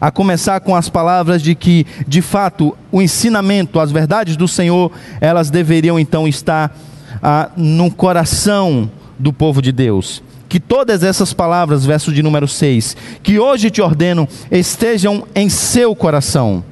A 0.00 0.10
começar 0.10 0.60
com 0.60 0.74
as 0.74 0.88
palavras 0.88 1.42
de 1.42 1.54
que, 1.54 1.86
de 2.06 2.22
fato, 2.22 2.74
o 2.90 3.02
ensinamento, 3.02 3.80
as 3.80 3.92
verdades 3.92 4.34
do 4.34 4.48
Senhor, 4.48 4.90
elas 5.20 5.50
deveriam 5.50 5.98
então 5.98 6.26
estar 6.26 6.74
ah, 7.22 7.50
no 7.56 7.90
coração 7.90 8.90
do 9.18 9.32
povo 9.32 9.60
de 9.60 9.72
Deus. 9.72 10.22
Que 10.48 10.58
todas 10.58 11.02
essas 11.02 11.32
palavras, 11.32 11.84
verso 11.84 12.12
de 12.12 12.22
número 12.22 12.48
6, 12.48 12.96
que 13.22 13.38
hoje 13.38 13.70
te 13.70 13.82
ordeno, 13.82 14.26
estejam 14.50 15.26
em 15.34 15.48
seu 15.48 15.94
coração. 15.94 16.64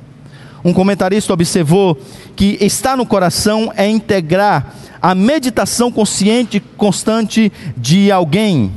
Um 0.64 0.72
comentarista 0.72 1.32
observou 1.32 1.96
que 2.34 2.58
estar 2.60 2.96
no 2.96 3.06
coração 3.06 3.72
é 3.76 3.88
integrar 3.88 4.74
a 5.00 5.14
meditação 5.14 5.92
consciente 5.92 6.58
constante 6.76 7.52
de 7.76 8.10
alguém. 8.10 8.72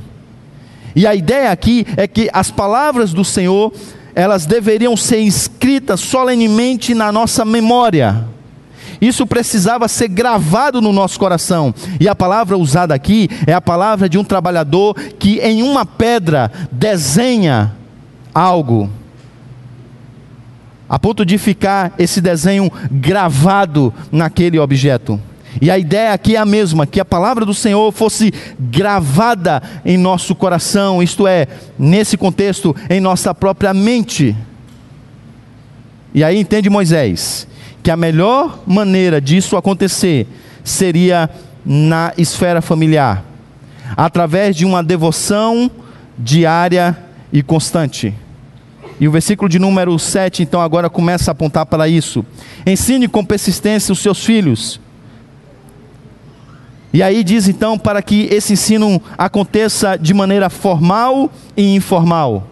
E 0.95 1.07
a 1.07 1.15
ideia 1.15 1.51
aqui 1.51 1.85
é 1.97 2.07
que 2.07 2.29
as 2.33 2.51
palavras 2.51 3.13
do 3.13 3.23
Senhor, 3.23 3.73
elas 4.13 4.45
deveriam 4.45 4.95
ser 4.97 5.19
escritas 5.19 5.99
solenemente 5.99 6.93
na 6.93 7.11
nossa 7.11 7.45
memória. 7.45 8.27
Isso 9.01 9.25
precisava 9.25 9.87
ser 9.87 10.09
gravado 10.09 10.81
no 10.81 10.91
nosso 10.91 11.19
coração. 11.19 11.73
E 11.99 12.07
a 12.07 12.15
palavra 12.15 12.57
usada 12.57 12.93
aqui 12.93 13.29
é 13.47 13.53
a 13.53 13.61
palavra 13.61 14.09
de 14.09 14.17
um 14.17 14.23
trabalhador 14.23 14.93
que 15.17 15.39
em 15.39 15.63
uma 15.63 15.85
pedra 15.85 16.51
desenha 16.71 17.73
algo. 18.33 18.89
A 20.87 20.99
ponto 20.99 21.25
de 21.25 21.37
ficar 21.37 21.93
esse 21.97 22.19
desenho 22.19 22.69
gravado 22.91 23.93
naquele 24.11 24.59
objeto. 24.59 25.19
E 25.61 25.71
a 25.71 25.77
ideia 25.77 26.13
aqui 26.13 26.35
é 26.35 26.39
a 26.39 26.45
mesma, 26.45 26.85
que 26.85 26.99
a 26.99 27.05
palavra 27.05 27.45
do 27.45 27.53
Senhor 27.53 27.91
fosse 27.91 28.33
gravada 28.59 29.61
em 29.83 29.97
nosso 29.97 30.35
coração, 30.35 31.01
isto 31.01 31.27
é, 31.27 31.47
nesse 31.77 32.17
contexto, 32.17 32.75
em 32.89 32.99
nossa 32.99 33.33
própria 33.33 33.73
mente. 33.73 34.35
E 36.13 36.23
aí 36.23 36.39
entende 36.39 36.69
Moisés 36.69 37.47
que 37.89 37.91
a 37.91 37.97
melhor 37.97 38.59
maneira 38.67 39.19
disso 39.19 39.57
acontecer 39.57 40.27
seria 40.63 41.27
na 41.65 42.13
esfera 42.19 42.61
familiar, 42.61 43.25
através 43.97 44.55
de 44.55 44.63
uma 44.63 44.83
devoção 44.83 45.71
diária 46.15 46.95
e 47.33 47.41
constante. 47.41 48.13
E 48.99 49.07
o 49.07 49.11
versículo 49.11 49.49
de 49.49 49.57
número 49.57 49.97
7, 49.97 50.43
então, 50.43 50.61
agora 50.61 50.87
começa 50.87 51.31
a 51.31 51.33
apontar 51.33 51.65
para 51.65 51.87
isso. 51.87 52.23
Ensine 52.63 53.07
com 53.07 53.25
persistência 53.25 53.91
os 53.91 53.97
seus 53.97 54.23
filhos 54.23 54.79
e 56.93 57.01
aí 57.01 57.23
diz 57.23 57.47
então 57.47 57.75
para 57.75 58.03
que 58.03 58.27
esse 58.31 58.53
ensino 58.53 59.01
aconteça 59.17 59.97
de 59.97 60.13
maneira 60.13 60.47
formal 60.47 61.31
e 61.57 61.73
informal. 61.73 62.45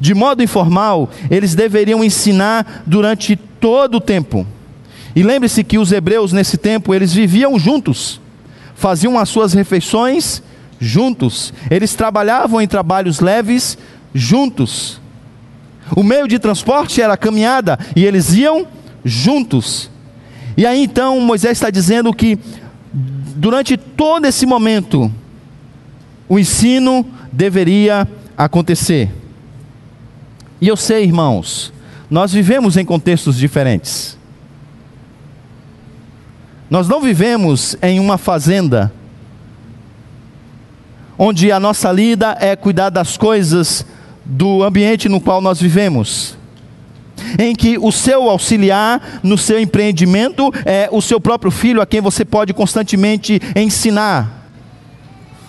De 0.00 0.14
modo 0.14 0.40
informal, 0.40 1.10
eles 1.28 1.56
deveriam 1.56 2.04
ensinar 2.04 2.84
durante 2.86 3.34
todo 3.34 3.96
o 3.96 4.00
tempo. 4.00 4.46
E 5.18 5.22
lembre-se 5.24 5.64
que 5.64 5.78
os 5.78 5.90
hebreus 5.90 6.32
nesse 6.32 6.56
tempo, 6.56 6.94
eles 6.94 7.12
viviam 7.12 7.58
juntos. 7.58 8.20
Faziam 8.76 9.18
as 9.18 9.28
suas 9.28 9.52
refeições 9.52 10.40
juntos. 10.78 11.52
Eles 11.68 11.92
trabalhavam 11.96 12.62
em 12.62 12.68
trabalhos 12.68 13.18
leves 13.18 13.76
juntos. 14.14 15.00
O 15.96 16.04
meio 16.04 16.28
de 16.28 16.38
transporte 16.38 17.02
era 17.02 17.14
a 17.14 17.16
caminhada 17.16 17.76
e 17.96 18.04
eles 18.04 18.32
iam 18.32 18.64
juntos. 19.04 19.90
E 20.56 20.64
aí 20.64 20.84
então 20.84 21.20
Moisés 21.20 21.58
está 21.58 21.68
dizendo 21.68 22.14
que 22.14 22.38
durante 22.94 23.76
todo 23.76 24.24
esse 24.24 24.46
momento, 24.46 25.12
o 26.28 26.38
ensino 26.38 27.04
deveria 27.32 28.06
acontecer. 28.36 29.10
E 30.60 30.68
eu 30.68 30.76
sei, 30.76 31.02
irmãos, 31.02 31.72
nós 32.08 32.32
vivemos 32.32 32.76
em 32.76 32.84
contextos 32.84 33.36
diferentes. 33.36 34.17
Nós 36.70 36.88
não 36.88 37.00
vivemos 37.00 37.76
em 37.82 37.98
uma 37.98 38.18
fazenda, 38.18 38.92
onde 41.18 41.50
a 41.50 41.58
nossa 41.58 41.90
lida 41.90 42.36
é 42.40 42.54
cuidar 42.54 42.90
das 42.90 43.16
coisas 43.16 43.84
do 44.24 44.62
ambiente 44.62 45.08
no 45.08 45.20
qual 45.20 45.40
nós 45.40 45.60
vivemos 45.60 46.38
em 47.38 47.54
que 47.54 47.78
o 47.78 47.90
seu 47.90 48.28
auxiliar 48.30 49.20
no 49.22 49.36
seu 49.36 49.60
empreendimento 49.60 50.52
é 50.64 50.88
o 50.90 51.00
seu 51.00 51.20
próprio 51.20 51.50
filho, 51.50 51.80
a 51.80 51.86
quem 51.86 52.00
você 52.00 52.24
pode 52.24 52.52
constantemente 52.52 53.40
ensinar. 53.56 54.50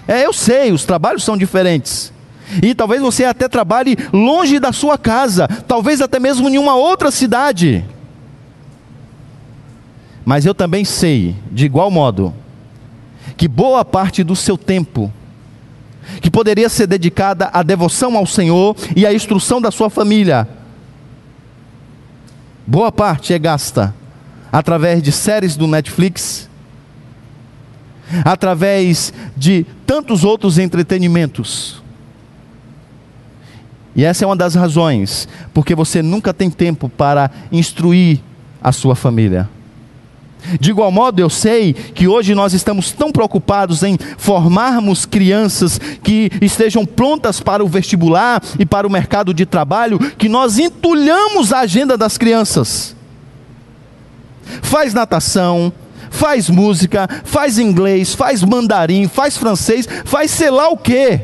É, 0.08 0.25
eu 0.25 0.34
sei, 0.34 0.71
os 0.71 0.86
trabalhos 0.86 1.23
são 1.23 1.38
diferentes. 1.38 2.12
E 2.63 2.73
talvez 2.73 3.01
você 3.01 3.25
até 3.25 3.47
trabalhe 3.47 3.95
longe 4.12 4.60
da 4.60 4.73
sua 4.73 4.97
casa, 4.97 5.47
talvez 5.67 6.01
até 6.01 6.19
mesmo 6.19 6.49
em 6.49 6.58
uma 6.58 6.75
outra 6.75 7.12
cidade. 7.12 7.86
Mas 10.30 10.46
eu 10.46 10.54
também 10.54 10.86
sei, 10.86 11.36
de 11.52 11.65
igual 11.65 11.89
modo, 11.89 12.32
que 13.36 13.48
boa 13.48 13.84
parte 13.84 14.24
do 14.24 14.36
seu 14.36 14.56
tempo, 14.56 15.12
que 16.22 16.30
poderia 16.30 16.70
ser 16.70 16.86
dedicada 16.86 17.50
à 17.52 17.63
devoção 17.63 18.15
ao 18.15 18.28
Senhor 18.28 18.76
e 18.96 19.08
à 19.08 19.12
instrução 19.12 19.60
da 19.60 19.72
sua 19.72 19.89
família, 19.89 20.48
boa 22.68 22.92
parte 22.92 23.34
é 23.34 23.39
gasta 23.39 23.92
através 24.52 25.02
de 25.02 25.12
séries 25.12 25.58
do 25.58 25.65
Netflix, 25.65 26.48
através 28.24 29.12
de 29.36 29.65
tantos 29.84 30.24
outros 30.24 30.60
entretenimentos. 30.60 31.82
E 33.96 34.06
essa 34.06 34.26
é 34.26 34.28
uma 34.28 34.36
das 34.36 34.54
razões 34.54 35.28
porque 35.56 35.74
você 35.74 36.04
nunca 36.04 36.32
tem 36.36 36.52
tempo 36.52 36.88
para 36.88 37.32
instruir 37.52 38.20
a 38.62 38.72
sua 38.72 38.96
família. 38.96 39.50
De 40.60 40.71
igual 40.71 40.91
modo, 40.91 41.19
eu 41.19 41.30
sei 41.30 41.73
que 41.73 42.08
hoje 42.08 42.34
nós 42.34 42.54
estamos 42.54 42.91
tão 42.91 43.12
preocupados 43.12 43.84
em 43.84 43.97
formarmos 44.17 45.06
crianças 45.06 45.80
que 46.02 46.32
estejam 46.41 46.86
prontas 46.86 47.39
para 47.39 47.63
o 47.63 47.67
vestibular 47.67 48.41
e 48.58 48.65
para 48.65 48.88
o 48.88 48.89
mercado 48.89 49.34
de 49.34 49.45
trabalho, 49.45 49.99
que 50.17 50.30
nós 50.30 50.58
entulhamos 50.58 51.52
a 51.52 51.60
agenda 51.60 51.97
das 51.97 52.17
crianças. 52.17 52.95
Faz 54.62 54.93
natação, 54.93 55.71
faz 56.10 56.49
música, 56.49 57.08
faz 57.23 57.60
inglês, 57.60 58.15
faz 58.15 58.43
mandarim, 58.43 59.08
faz 59.08 59.38
francês, 59.38 59.88
faz 60.06 60.32
sei 60.32 60.49
lá 60.49 60.69
o 60.69 60.78
quê. 60.78 61.21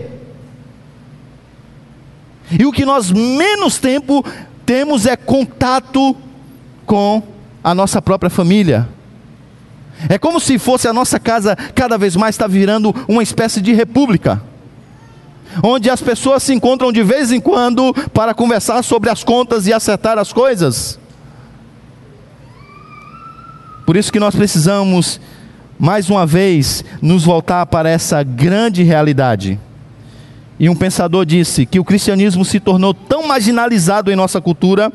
E 2.52 2.66
o 2.66 2.72
que 2.72 2.86
nós 2.86 3.12
menos 3.12 3.80
tempo 3.80 4.24
temos 4.66 5.06
é 5.06 5.16
contato 5.16 6.16
com 6.86 7.24
a 7.64 7.74
nossa 7.74 8.02
própria 8.02 8.30
família. 8.30 8.88
É 10.10 10.18
como 10.18 10.40
se 10.40 10.60
fosse 10.60 10.88
a 10.88 10.94
nossa 10.94 11.20
casa 11.20 11.56
cada 11.74 11.98
vez 11.98 12.16
mais 12.16 12.36
está 12.36 12.48
virando 12.48 12.94
uma 13.08 13.24
espécie 13.24 13.62
de 13.62 13.74
república. 13.74 14.42
Onde 15.64 15.90
as 15.90 16.02
pessoas 16.02 16.44
se 16.44 16.54
encontram 16.54 16.92
de 16.92 17.02
vez 17.02 17.32
em 17.32 17.40
quando 17.40 17.94
para 18.14 18.34
conversar 18.34 18.84
sobre 18.84 19.10
as 19.10 19.24
contas 19.24 19.68
e 19.68 19.74
acertar 19.74 20.18
as 20.18 20.34
coisas. 20.34 21.00
Por 23.86 23.96
isso 23.96 24.12
que 24.12 24.20
nós 24.20 24.36
precisamos, 24.36 25.20
mais 25.80 26.10
uma 26.10 26.26
vez, 26.26 26.84
nos 27.02 27.24
voltar 27.24 27.66
para 27.68 27.90
essa 27.90 28.24
grande 28.24 28.84
realidade. 28.84 29.60
E 30.60 30.70
um 30.70 30.76
pensador 30.76 31.26
disse 31.26 31.66
que 31.66 31.80
o 31.80 31.84
cristianismo 31.84 32.44
se 32.44 32.60
tornou 32.60 32.94
tão 32.94 33.28
marginalizado 33.28 34.12
em 34.12 34.16
nossa 34.16 34.42
cultura 34.42 34.92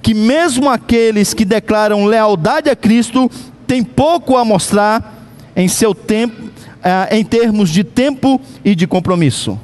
que 0.00 0.14
mesmo 0.14 0.70
aqueles 0.70 1.34
que 1.34 1.44
declaram 1.44 2.06
lealdade 2.06 2.70
a 2.70 2.76
Cristo 2.76 3.30
tem 3.68 3.84
pouco 3.84 4.36
a 4.38 4.44
mostrar 4.44 5.28
em 5.54 5.68
seu 5.68 5.94
tempo, 5.94 6.50
eh, 6.82 7.18
em 7.18 7.24
termos 7.24 7.68
de 7.68 7.84
tempo 7.84 8.40
e 8.64 8.74
de 8.74 8.86
compromisso. 8.86 9.60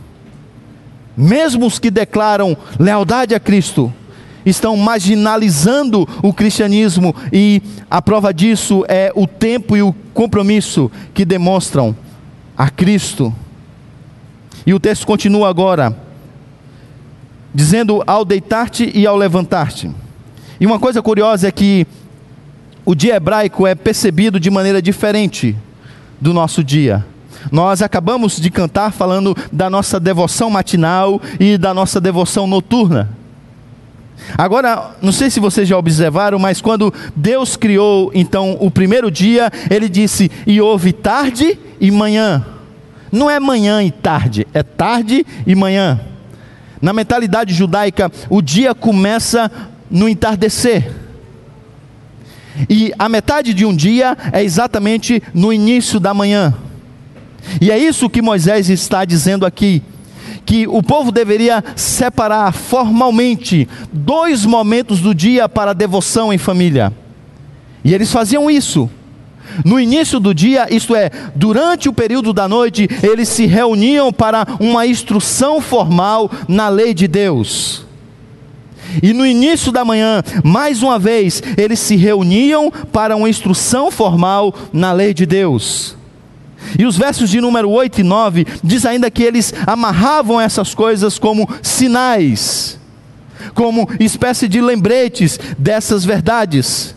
Mesmo 1.17 1.67
os 1.67 1.79
que 1.79 1.91
declaram 1.91 2.55
lealdade 2.79 3.35
a 3.35 3.41
Cristo, 3.41 3.93
estão 4.45 4.77
marginalizando 4.77 6.07
o 6.23 6.35
cristianismo 6.35 7.17
e 7.33 7.63
a 7.91 8.03
prova 8.03 8.33
disso 8.35 8.85
é 8.89 9.11
o 9.15 9.27
tempo 9.27 9.75
e 9.75 9.81
o 9.81 9.95
compromisso 10.13 10.91
que 11.15 11.25
demonstram 11.25 11.97
a 12.57 12.69
Cristo. 12.69 13.35
E 14.67 14.75
o 14.75 14.81
texto 14.81 15.07
continua 15.07 15.49
agora, 15.49 15.97
dizendo: 17.55 18.03
ao 18.07 18.23
deitar-te 18.23 18.91
e 18.95 19.07
ao 19.07 19.17
levantar-te. 19.17 19.91
E 20.61 20.67
uma 20.67 20.79
coisa 20.79 21.01
curiosa 21.01 21.49
é 21.49 21.51
que 21.51 21.87
o 22.85 22.95
dia 22.95 23.17
hebraico 23.17 23.67
é 23.67 23.75
percebido 23.75 24.39
de 24.39 24.51
maneira 24.51 24.81
diferente 24.81 25.57
do 26.21 26.33
nosso 26.33 26.63
dia. 26.63 27.05
Nós 27.51 27.83
acabamos 27.83 28.41
de 28.41 28.51
cantar 28.51 28.93
falando 28.93 29.37
da 29.53 29.69
nossa 29.69 30.01
devoção 30.01 30.51
matinal 30.51 31.21
e 31.39 31.59
da 31.59 31.75
nossa 31.75 32.01
devoção 32.01 32.47
noturna. 32.47 33.11
Agora, 34.39 34.93
não 35.03 35.13
sei 35.13 35.29
se 35.29 35.41
vocês 35.41 35.69
já 35.69 35.77
observaram, 35.77 36.39
mas 36.39 36.61
quando 36.61 36.93
Deus 37.15 37.57
criou 37.57 38.11
então 38.15 38.57
o 38.61 38.71
primeiro 38.71 39.11
dia, 39.11 39.51
ele 39.71 39.89
disse: 39.89 40.31
"E 40.47 40.61
houve 40.61 40.93
tarde 40.93 41.59
e 41.81 41.91
manhã". 41.91 42.45
Não 43.13 43.31
é 43.31 43.39
manhã 43.39 43.83
e 43.83 43.91
tarde, 43.91 44.47
é 44.53 44.63
tarde 44.63 45.25
e 45.47 45.55
manhã. 45.55 46.01
Na 46.81 46.93
mentalidade 46.93 47.55
judaica, 47.55 48.11
o 48.29 48.43
dia 48.43 48.75
começa 48.75 49.51
no 49.91 50.09
entardecer. 50.09 51.04
E 52.69 52.93
a 52.99 53.09
metade 53.09 53.53
de 53.53 53.65
um 53.65 53.75
dia 53.75 54.17
é 54.33 54.43
exatamente 54.43 55.23
no 55.33 55.53
início 55.53 55.99
da 55.99 56.15
manhã. 56.15 56.55
E 57.61 57.71
é 57.71 57.79
isso 57.79 58.09
que 58.09 58.23
Moisés 58.23 58.69
está 58.71 59.05
dizendo 59.05 59.45
aqui 59.45 59.83
que 60.47 60.67
o 60.67 60.83
povo 60.83 61.11
deveria 61.11 61.65
separar 61.75 62.53
formalmente 62.53 63.69
dois 63.93 64.45
momentos 64.45 65.01
do 65.01 65.15
dia 65.15 65.49
para 65.49 65.73
devoção 65.73 66.33
em 66.33 66.39
família. 66.39 66.93
E 67.83 67.95
eles 67.95 68.13
faziam 68.13 68.51
isso. 68.51 68.91
No 69.65 69.79
início 69.79 70.19
do 70.19 70.35
dia, 70.35 70.67
isto 70.71 70.97
é, 70.97 71.11
durante 71.35 71.89
o 71.89 71.93
período 71.93 72.33
da 72.33 72.49
noite, 72.49 72.89
eles 73.03 73.29
se 73.29 73.47
reuniam 73.47 74.13
para 74.13 74.47
uma 74.59 74.87
instrução 74.87 75.61
formal 75.61 76.31
na 76.49 76.69
lei 76.69 76.95
de 76.95 77.07
Deus. 77.07 77.87
E 79.03 79.13
no 79.13 79.27
início 79.27 79.73
da 79.73 79.85
manhã, 79.85 80.23
mais 80.43 80.83
uma 80.83 80.99
vez, 80.99 81.43
eles 81.57 81.81
se 81.81 81.97
reuniam 81.97 82.71
para 82.93 83.17
uma 83.17 83.29
instrução 83.29 83.91
formal 83.91 84.55
na 84.73 84.93
lei 84.93 85.13
de 85.13 85.27
Deus. 85.27 85.97
E 86.79 86.87
os 86.87 86.97
versos 86.97 87.31
de 87.31 87.41
número 87.41 87.71
8 87.71 88.01
e 88.01 88.03
9 88.03 88.47
diz 88.63 88.87
ainda 88.87 89.11
que 89.11 89.23
eles 89.23 89.53
amarravam 89.67 90.41
essas 90.41 90.75
coisas 90.75 91.19
como 91.19 91.49
sinais, 91.63 92.79
como 93.55 93.89
espécie 94.01 94.49
de 94.49 94.61
lembretes 94.61 95.39
dessas 95.59 96.05
verdades. 96.05 96.95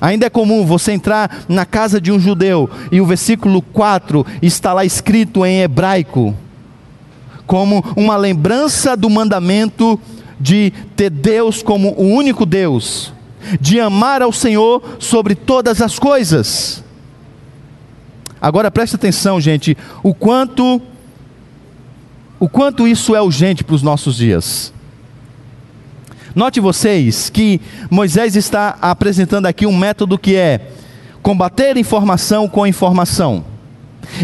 Ainda 0.00 0.26
é 0.26 0.30
comum 0.30 0.64
você 0.64 0.92
entrar 0.92 1.44
na 1.46 1.66
casa 1.66 2.00
de 2.00 2.10
um 2.10 2.18
judeu 2.18 2.70
e 2.90 3.00
o 3.00 3.06
versículo 3.06 3.60
4 3.60 4.24
está 4.40 4.72
lá 4.72 4.84
escrito 4.84 5.44
em 5.44 5.60
hebraico, 5.60 6.34
como 7.46 7.84
uma 7.94 8.16
lembrança 8.16 8.96
do 8.96 9.10
mandamento 9.10 10.00
de 10.40 10.72
ter 10.96 11.10
Deus 11.10 11.62
como 11.62 11.90
o 11.92 12.04
único 12.04 12.46
Deus, 12.46 13.12
de 13.60 13.78
amar 13.78 14.22
ao 14.22 14.32
Senhor 14.32 14.96
sobre 14.98 15.34
todas 15.34 15.82
as 15.82 15.98
coisas. 15.98 16.82
Agora 18.40 18.70
preste 18.70 18.96
atenção, 18.96 19.40
gente, 19.40 19.76
o 20.02 20.14
quanto 20.14 20.80
o 22.38 22.48
quanto 22.48 22.88
isso 22.88 23.14
é 23.14 23.20
urgente 23.20 23.62
para 23.62 23.74
os 23.74 23.82
nossos 23.82 24.16
dias. 24.16 24.72
Note 26.34 26.58
vocês 26.58 27.28
que 27.28 27.60
Moisés 27.90 28.34
está 28.34 28.78
apresentando 28.80 29.44
aqui 29.44 29.66
um 29.66 29.76
método 29.76 30.16
que 30.16 30.36
é 30.36 30.70
combater 31.22 31.76
informação 31.76 32.48
com 32.48 32.66
informação. 32.66 33.44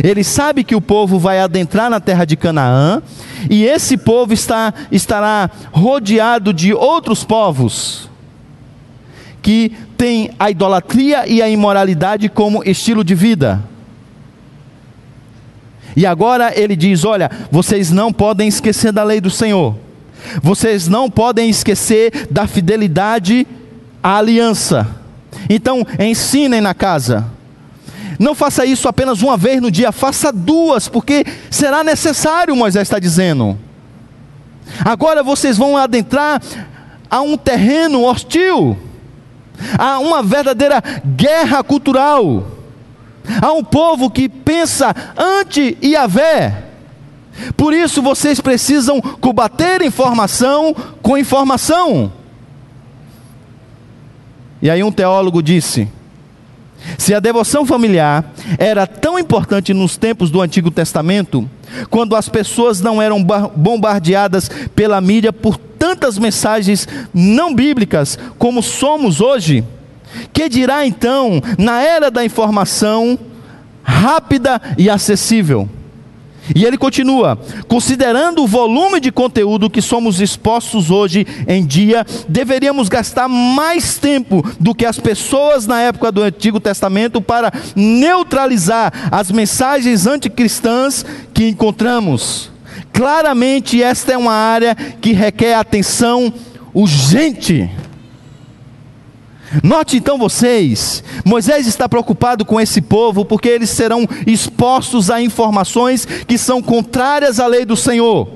Ele 0.02 0.24
sabe 0.24 0.64
que 0.64 0.74
o 0.74 0.80
povo 0.80 1.18
vai 1.18 1.38
adentrar 1.38 1.88
na 1.88 2.00
terra 2.00 2.24
de 2.24 2.36
Canaã, 2.36 3.02
e 3.48 3.64
esse 3.64 3.96
povo 3.96 4.32
está, 4.32 4.72
estará 4.90 5.50
rodeado 5.72 6.52
de 6.52 6.72
outros 6.74 7.24
povos 7.24 8.10
que 9.42 9.72
têm 9.96 10.30
a 10.38 10.50
idolatria 10.50 11.26
e 11.26 11.40
a 11.40 11.48
imoralidade 11.48 12.28
como 12.28 12.64
estilo 12.64 13.04
de 13.04 13.14
vida. 13.14 13.62
E 15.94 16.04
agora 16.04 16.52
ele 16.58 16.74
diz: 16.74 17.04
Olha, 17.04 17.30
vocês 17.50 17.90
não 17.90 18.12
podem 18.12 18.48
esquecer 18.48 18.92
da 18.92 19.04
lei 19.04 19.20
do 19.20 19.30
Senhor, 19.30 19.76
vocês 20.42 20.88
não 20.88 21.08
podem 21.08 21.48
esquecer 21.48 22.26
da 22.30 22.46
fidelidade 22.46 23.46
à 24.02 24.18
aliança. 24.18 24.86
Então, 25.48 25.86
ensinem 25.98 26.60
na 26.60 26.74
casa. 26.74 27.35
Não 28.18 28.34
faça 28.34 28.64
isso 28.64 28.88
apenas 28.88 29.22
uma 29.22 29.36
vez 29.36 29.60
no 29.60 29.70
dia, 29.70 29.92
faça 29.92 30.32
duas, 30.32 30.88
porque 30.88 31.24
será 31.50 31.84
necessário, 31.84 32.56
Moisés 32.56 32.82
está 32.82 32.98
dizendo. 32.98 33.58
Agora 34.84 35.22
vocês 35.22 35.56
vão 35.56 35.76
adentrar 35.76 36.40
a 37.10 37.20
um 37.20 37.36
terreno 37.36 38.04
hostil, 38.04 38.76
a 39.78 39.98
uma 39.98 40.22
verdadeira 40.22 40.82
guerra 41.04 41.62
cultural 41.62 42.56
Há 43.42 43.52
um 43.52 43.64
povo 43.64 44.10
que 44.10 44.28
pensa 44.28 44.94
ante 45.16 45.76
Yahvé. 45.82 46.64
Por 47.56 47.74
isso 47.74 48.00
vocês 48.00 48.40
precisam 48.40 49.00
combater 49.00 49.82
informação 49.82 50.74
com 51.02 51.18
informação. 51.18 52.12
E 54.62 54.70
aí 54.70 54.82
um 54.82 54.92
teólogo 54.92 55.42
disse: 55.42 55.88
se 56.98 57.14
a 57.14 57.20
devoção 57.20 57.66
familiar 57.66 58.32
era 58.58 58.86
tão 58.86 59.18
importante 59.18 59.72
nos 59.74 59.96
tempos 59.96 60.30
do 60.30 60.40
Antigo 60.40 60.70
Testamento, 60.70 61.48
quando 61.90 62.14
as 62.16 62.28
pessoas 62.28 62.80
não 62.80 63.00
eram 63.00 63.22
bombardeadas 63.22 64.50
pela 64.74 65.00
mídia 65.00 65.32
por 65.32 65.56
tantas 65.56 66.18
mensagens 66.18 66.88
não 67.12 67.54
bíblicas 67.54 68.18
como 68.38 68.62
somos 68.62 69.20
hoje, 69.20 69.64
que 70.32 70.48
dirá 70.48 70.86
então 70.86 71.42
na 71.58 71.82
era 71.82 72.10
da 72.10 72.24
informação 72.24 73.18
rápida 73.82 74.60
e 74.78 74.88
acessível? 74.88 75.68
E 76.54 76.64
ele 76.64 76.76
continua: 76.76 77.38
considerando 77.68 78.42
o 78.42 78.46
volume 78.46 79.00
de 79.00 79.10
conteúdo 79.10 79.70
que 79.70 79.82
somos 79.82 80.20
expostos 80.20 80.90
hoje 80.90 81.26
em 81.48 81.64
dia, 81.64 82.04
deveríamos 82.28 82.88
gastar 82.88 83.28
mais 83.28 83.98
tempo 83.98 84.44
do 84.60 84.74
que 84.74 84.84
as 84.84 84.98
pessoas 84.98 85.66
na 85.66 85.80
época 85.80 86.12
do 86.12 86.22
Antigo 86.22 86.60
Testamento 86.60 87.20
para 87.20 87.52
neutralizar 87.74 88.92
as 89.10 89.30
mensagens 89.30 90.06
anticristãs 90.06 91.04
que 91.32 91.48
encontramos. 91.48 92.50
Claramente, 92.92 93.82
esta 93.82 94.12
é 94.12 94.16
uma 94.16 94.32
área 94.32 94.74
que 94.74 95.12
requer 95.12 95.54
atenção 95.54 96.32
urgente. 96.72 97.70
Note 99.62 99.96
então 99.96 100.18
vocês, 100.18 101.04
Moisés 101.24 101.66
está 101.66 101.88
preocupado 101.88 102.44
com 102.44 102.60
esse 102.60 102.80
povo 102.80 103.24
porque 103.24 103.48
eles 103.48 103.70
serão 103.70 104.06
expostos 104.26 105.10
a 105.10 105.22
informações 105.22 106.04
que 106.04 106.36
são 106.36 106.60
contrárias 106.60 107.38
à 107.38 107.46
lei 107.46 107.64
do 107.64 107.76
Senhor. 107.76 108.28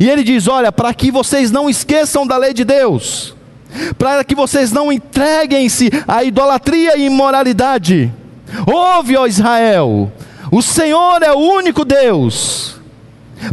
E 0.00 0.08
ele 0.08 0.24
diz: 0.24 0.48
Olha, 0.48 0.72
para 0.72 0.92
que 0.94 1.10
vocês 1.10 1.50
não 1.50 1.68
esqueçam 1.68 2.26
da 2.26 2.36
lei 2.36 2.54
de 2.54 2.64
Deus, 2.64 3.36
para 3.98 4.24
que 4.24 4.34
vocês 4.34 4.72
não 4.72 4.90
entreguem-se 4.90 5.90
à 6.08 6.24
idolatria 6.24 6.96
e 6.96 7.06
imoralidade. 7.06 8.12
Ouve, 8.66 9.16
ó 9.16 9.26
Israel, 9.26 10.10
o 10.50 10.62
Senhor 10.62 11.22
é 11.22 11.32
o 11.32 11.38
único 11.38 11.84
Deus. 11.84 12.75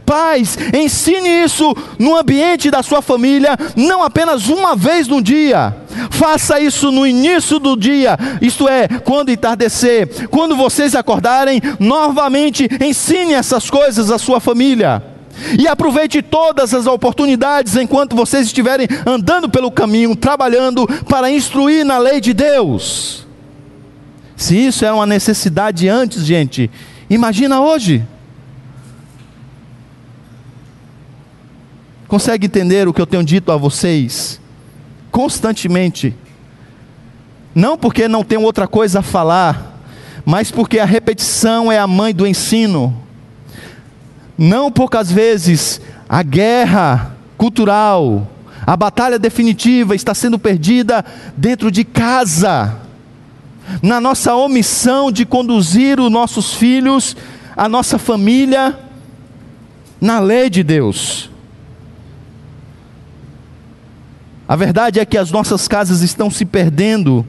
Pais, 0.05 0.57
ensine 0.73 1.43
isso 1.43 1.75
no 1.99 2.15
ambiente 2.15 2.71
da 2.71 2.81
sua 2.81 3.01
família, 3.01 3.57
não 3.75 4.03
apenas 4.03 4.47
uma 4.47 4.75
vez 4.75 5.07
no 5.07 5.21
dia. 5.21 5.75
Faça 6.09 6.59
isso 6.59 6.91
no 6.91 7.05
início 7.05 7.59
do 7.59 7.75
dia, 7.75 8.17
isto 8.41 8.67
é, 8.67 8.87
quando 8.87 9.31
entardecer, 9.31 10.27
quando 10.29 10.55
vocês 10.55 10.95
acordarem, 10.95 11.61
novamente 11.79 12.67
ensine 12.81 13.33
essas 13.33 13.69
coisas 13.69 14.09
à 14.09 14.17
sua 14.17 14.39
família. 14.39 15.03
E 15.59 15.67
aproveite 15.67 16.21
todas 16.21 16.73
as 16.73 16.85
oportunidades 16.85 17.75
enquanto 17.75 18.15
vocês 18.15 18.47
estiverem 18.47 18.87
andando 19.05 19.49
pelo 19.49 19.71
caminho, 19.71 20.15
trabalhando 20.15 20.87
para 21.05 21.31
instruir 21.31 21.83
na 21.83 21.97
lei 21.97 22.21
de 22.21 22.33
Deus. 22.33 23.25
Se 24.35 24.55
isso 24.55 24.85
era 24.85 24.93
uma 24.95 25.05
necessidade 25.05 25.87
antes, 25.87 26.25
gente, 26.25 26.69
imagina 27.09 27.61
hoje. 27.61 28.03
Consegue 32.13 32.45
entender 32.45 32.87
o 32.87 32.93
que 32.93 33.01
eu 33.01 33.07
tenho 33.07 33.23
dito 33.23 33.51
a 33.51 33.57
vocês? 33.57 34.39
Constantemente. 35.09 36.13
Não 37.55 37.75
porque 37.75 38.07
não 38.07 38.23
tenho 38.23 38.43
outra 38.43 38.67
coisa 38.67 38.99
a 38.99 39.01
falar, 39.01 39.81
mas 40.23 40.51
porque 40.51 40.77
a 40.77 40.85
repetição 40.85 41.71
é 41.71 41.79
a 41.79 41.87
mãe 41.87 42.13
do 42.13 42.27
ensino. 42.27 42.95
Não 44.37 44.71
poucas 44.71 45.11
vezes 45.11 45.81
a 46.07 46.21
guerra 46.21 47.17
cultural, 47.35 48.27
a 48.63 48.77
batalha 48.77 49.17
definitiva 49.17 49.95
está 49.95 50.13
sendo 50.13 50.37
perdida 50.37 51.03
dentro 51.35 51.71
de 51.71 51.83
casa, 51.83 52.75
na 53.81 53.99
nossa 53.99 54.35
omissão 54.35 55.11
de 55.11 55.25
conduzir 55.25 55.99
os 55.99 56.11
nossos 56.11 56.53
filhos, 56.53 57.17
a 57.57 57.67
nossa 57.67 57.97
família, 57.97 58.77
na 59.99 60.19
lei 60.19 60.47
de 60.47 60.61
Deus. 60.61 61.32
A 64.53 64.55
verdade 64.55 64.99
é 64.99 65.05
que 65.05 65.17
as 65.17 65.31
nossas 65.31 65.67
casas 65.67 66.01
estão 66.01 66.29
se 66.29 66.45
perdendo 66.45 67.25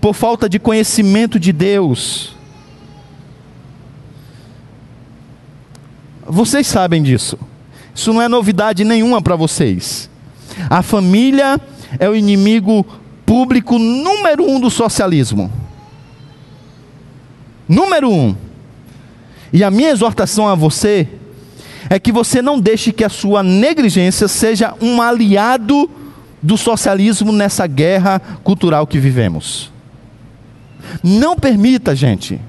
por 0.00 0.14
falta 0.14 0.48
de 0.48 0.58
conhecimento 0.58 1.38
de 1.38 1.52
Deus. 1.52 2.34
Vocês 6.24 6.66
sabem 6.66 7.02
disso. 7.02 7.38
Isso 7.94 8.10
não 8.10 8.22
é 8.22 8.26
novidade 8.26 8.84
nenhuma 8.84 9.20
para 9.20 9.36
vocês. 9.36 10.08
A 10.70 10.80
família 10.80 11.60
é 11.98 12.08
o 12.08 12.16
inimigo 12.16 12.86
público 13.26 13.78
número 13.78 14.42
um 14.48 14.58
do 14.58 14.70
socialismo. 14.70 15.52
Número 17.68 18.10
um. 18.10 18.34
E 19.52 19.62
a 19.62 19.70
minha 19.70 19.90
exortação 19.90 20.48
a 20.48 20.54
você 20.54 21.06
é 21.90 21.98
que 21.98 22.10
você 22.10 22.40
não 22.40 22.58
deixe 22.58 22.94
que 22.94 23.04
a 23.04 23.10
sua 23.10 23.42
negligência 23.42 24.26
seja 24.26 24.72
um 24.80 25.02
aliado 25.02 25.90
do 26.46 26.56
socialismo 26.56 27.32
nessa 27.32 27.66
guerra 27.66 28.20
cultural 28.44 28.86
que 28.86 28.98
vivemos. 28.98 29.72
Não 31.02 31.36
permita, 31.36 31.94
gente. 31.94 32.40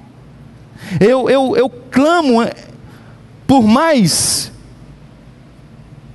Eu, 0.99 1.29
eu, 1.29 1.57
eu 1.57 1.69
clamo 1.69 2.43
eh, 2.43 2.53
por 3.47 3.63
mais, 3.63 4.51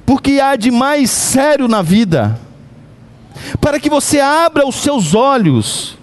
porque 0.07 0.41
há 0.41 0.55
de 0.55 0.71
mais 0.71 1.11
sério 1.11 1.67
na 1.67 1.83
vida, 1.83 2.39
para 3.61 3.81
que 3.81 3.91
você 3.91 4.21
abra 4.21 4.67
os 4.67 4.77
seus 4.77 5.15
olhos 5.15 5.99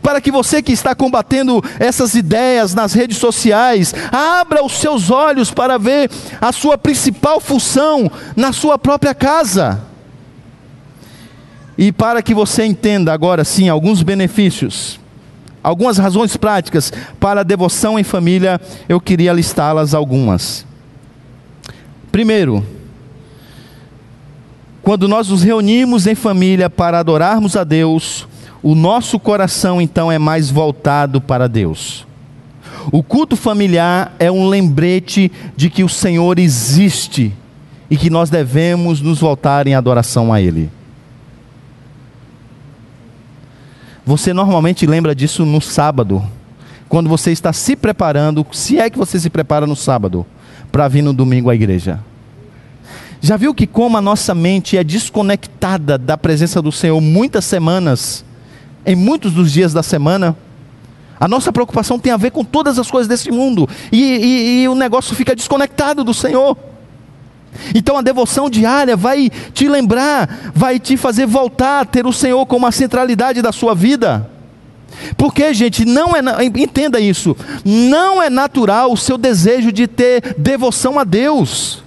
para 0.00 0.20
que 0.20 0.30
você 0.30 0.62
que 0.62 0.70
está 0.72 0.94
combatendo 0.94 1.62
essas 1.80 2.14
ideias 2.14 2.72
nas 2.72 2.92
redes 2.92 3.18
sociais, 3.18 3.92
abra 4.12 4.64
os 4.64 4.74
seus 4.74 5.10
olhos 5.10 5.50
para 5.50 5.76
ver 5.76 6.08
a 6.40 6.52
sua 6.52 6.78
principal 6.78 7.40
função 7.40 8.10
na 8.36 8.52
sua 8.52 8.78
própria 8.78 9.12
casa. 9.12 9.91
E 11.76 11.90
para 11.90 12.22
que 12.22 12.34
você 12.34 12.64
entenda 12.64 13.12
agora 13.12 13.44
sim 13.44 13.68
alguns 13.68 14.02
benefícios, 14.02 15.00
algumas 15.62 15.98
razões 15.98 16.36
práticas 16.36 16.92
para 17.18 17.40
a 17.40 17.44
devoção 17.44 17.98
em 17.98 18.04
família, 18.04 18.60
eu 18.88 19.00
queria 19.00 19.32
listá-las 19.32 19.94
algumas. 19.94 20.66
Primeiro, 22.10 22.64
quando 24.82 25.08
nós 25.08 25.28
nos 25.28 25.42
reunimos 25.42 26.06
em 26.06 26.14
família 26.14 26.68
para 26.68 26.98
adorarmos 26.98 27.56
a 27.56 27.64
Deus, 27.64 28.26
o 28.62 28.74
nosso 28.74 29.18
coração 29.18 29.80
então 29.80 30.10
é 30.10 30.18
mais 30.18 30.50
voltado 30.50 31.20
para 31.20 31.48
Deus. 31.48 32.06
O 32.90 33.02
culto 33.02 33.36
familiar 33.36 34.14
é 34.18 34.30
um 34.30 34.48
lembrete 34.48 35.30
de 35.56 35.70
que 35.70 35.84
o 35.84 35.88
Senhor 35.88 36.38
existe 36.38 37.32
e 37.88 37.96
que 37.96 38.10
nós 38.10 38.28
devemos 38.28 39.00
nos 39.00 39.20
voltar 39.20 39.66
em 39.66 39.74
adoração 39.74 40.32
a 40.32 40.40
Ele. 40.40 40.68
Você 44.04 44.32
normalmente 44.32 44.86
lembra 44.86 45.14
disso 45.14 45.44
no 45.44 45.60
sábado, 45.60 46.22
quando 46.88 47.08
você 47.08 47.30
está 47.30 47.52
se 47.52 47.76
preparando, 47.76 48.46
se 48.52 48.78
é 48.78 48.90
que 48.90 48.98
você 48.98 49.18
se 49.18 49.30
prepara 49.30 49.66
no 49.66 49.76
sábado, 49.76 50.26
para 50.70 50.88
vir 50.88 51.02
no 51.02 51.12
domingo 51.12 51.50
à 51.50 51.54
igreja. 51.54 52.00
Já 53.20 53.36
viu 53.36 53.54
que 53.54 53.66
como 53.66 53.96
a 53.96 54.00
nossa 54.00 54.34
mente 54.34 54.76
é 54.76 54.82
desconectada 54.82 55.96
da 55.96 56.18
presença 56.18 56.60
do 56.60 56.72
Senhor 56.72 57.00
muitas 57.00 57.44
semanas? 57.44 58.24
em 58.84 58.94
muitos 58.94 59.32
dos 59.32 59.52
dias 59.52 59.72
da 59.72 59.82
semana. 59.82 60.36
A 61.18 61.28
nossa 61.28 61.52
preocupação 61.52 61.98
tem 61.98 62.12
a 62.12 62.16
ver 62.16 62.32
com 62.32 62.44
todas 62.44 62.78
as 62.78 62.90
coisas 62.90 63.08
desse 63.08 63.30
mundo, 63.30 63.68
e, 63.92 64.02
e, 64.02 64.62
e 64.62 64.68
o 64.68 64.74
negócio 64.74 65.14
fica 65.14 65.36
desconectado 65.36 66.02
do 66.02 66.12
Senhor. 66.12 66.56
Então 67.74 67.96
a 67.96 68.02
devoção 68.02 68.48
diária 68.48 68.96
vai 68.96 69.30
te 69.52 69.68
lembrar, 69.68 70.52
vai 70.54 70.78
te 70.78 70.96
fazer 70.96 71.26
voltar 71.26 71.80
a 71.80 71.84
ter 71.84 72.06
o 72.06 72.12
Senhor 72.12 72.44
como 72.46 72.66
a 72.66 72.72
centralidade 72.72 73.42
da 73.42 73.52
sua 73.52 73.74
vida. 73.74 74.28
Porque, 75.16 75.52
gente, 75.54 75.84
não 75.84 76.14
é, 76.14 76.44
entenda 76.44 77.00
isso, 77.00 77.36
não 77.64 78.22
é 78.22 78.28
natural 78.28 78.92
o 78.92 78.96
seu 78.96 79.16
desejo 79.16 79.72
de 79.72 79.86
ter 79.86 80.34
devoção 80.38 80.98
a 80.98 81.04
Deus. 81.04 81.82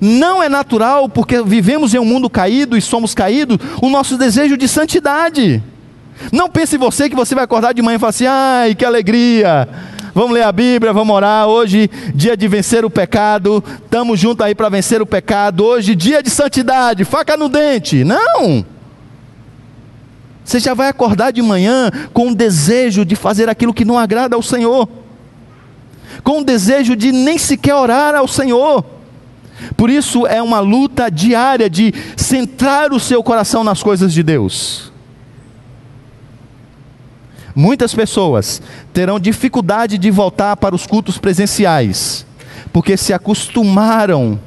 Não 0.00 0.42
é 0.42 0.48
natural, 0.48 1.08
porque 1.08 1.42
vivemos 1.42 1.94
em 1.94 1.98
um 1.98 2.04
mundo 2.04 2.28
caído 2.28 2.76
e 2.76 2.82
somos 2.82 3.14
caídos, 3.14 3.56
o 3.80 3.88
nosso 3.88 4.18
desejo 4.18 4.56
de 4.56 4.68
santidade. 4.68 5.62
Não 6.30 6.50
pense 6.50 6.76
você 6.76 7.08
que 7.08 7.16
você 7.16 7.34
vai 7.34 7.44
acordar 7.44 7.72
de 7.72 7.80
manhã 7.80 7.96
e 7.96 7.98
falar 7.98 8.10
assim: 8.10 8.26
ai, 8.26 8.74
que 8.74 8.84
alegria! 8.84 9.66
Vamos 10.14 10.32
ler 10.32 10.42
a 10.42 10.52
Bíblia, 10.52 10.92
vamos 10.92 11.14
orar. 11.14 11.46
Hoje, 11.46 11.90
dia 12.14 12.36
de 12.36 12.48
vencer 12.48 12.84
o 12.84 12.90
pecado. 12.90 13.62
Estamos 13.84 14.18
juntos 14.18 14.44
aí 14.44 14.54
para 14.54 14.68
vencer 14.68 15.00
o 15.00 15.06
pecado. 15.06 15.64
Hoje, 15.64 15.94
dia 15.94 16.22
de 16.22 16.30
santidade, 16.30 17.04
faca 17.04 17.36
no 17.36 17.48
dente. 17.48 18.04
Não! 18.04 18.64
Você 20.44 20.58
já 20.58 20.74
vai 20.74 20.88
acordar 20.88 21.32
de 21.32 21.40
manhã 21.40 21.90
com 22.12 22.30
o 22.30 22.34
desejo 22.34 23.04
de 23.04 23.14
fazer 23.14 23.48
aquilo 23.48 23.72
que 23.72 23.84
não 23.84 23.96
agrada 23.96 24.34
ao 24.34 24.42
Senhor, 24.42 24.88
com 26.24 26.40
o 26.40 26.44
desejo 26.44 26.96
de 26.96 27.12
nem 27.12 27.38
sequer 27.38 27.74
orar 27.74 28.16
ao 28.16 28.26
Senhor. 28.26 28.84
Por 29.76 29.90
isso 29.90 30.26
é 30.26 30.42
uma 30.42 30.58
luta 30.58 31.08
diária 31.08 31.70
de 31.70 31.94
centrar 32.16 32.92
o 32.92 32.98
seu 32.98 33.22
coração 33.22 33.62
nas 33.62 33.80
coisas 33.80 34.12
de 34.12 34.22
Deus. 34.24 34.89
Muitas 37.60 37.94
pessoas 37.94 38.62
terão 38.90 39.20
dificuldade 39.20 39.98
de 39.98 40.10
voltar 40.10 40.56
para 40.56 40.74
os 40.74 40.86
cultos 40.86 41.18
presenciais, 41.18 42.24
porque 42.72 42.96
se 42.96 43.12
acostumaram 43.12 44.40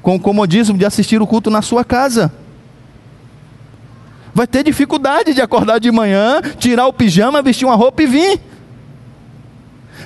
com 0.00 0.14
o 0.14 0.20
comodismo 0.20 0.78
de 0.78 0.84
assistir 0.84 1.20
o 1.20 1.26
culto 1.26 1.50
na 1.50 1.62
sua 1.62 1.84
casa. 1.84 2.32
Vai 4.32 4.46
ter 4.46 4.62
dificuldade 4.62 5.34
de 5.34 5.42
acordar 5.42 5.80
de 5.80 5.90
manhã, 5.90 6.40
tirar 6.60 6.86
o 6.86 6.92
pijama, 6.92 7.42
vestir 7.42 7.66
uma 7.66 7.74
roupa 7.74 8.04
e 8.04 8.06
vir. 8.06 8.40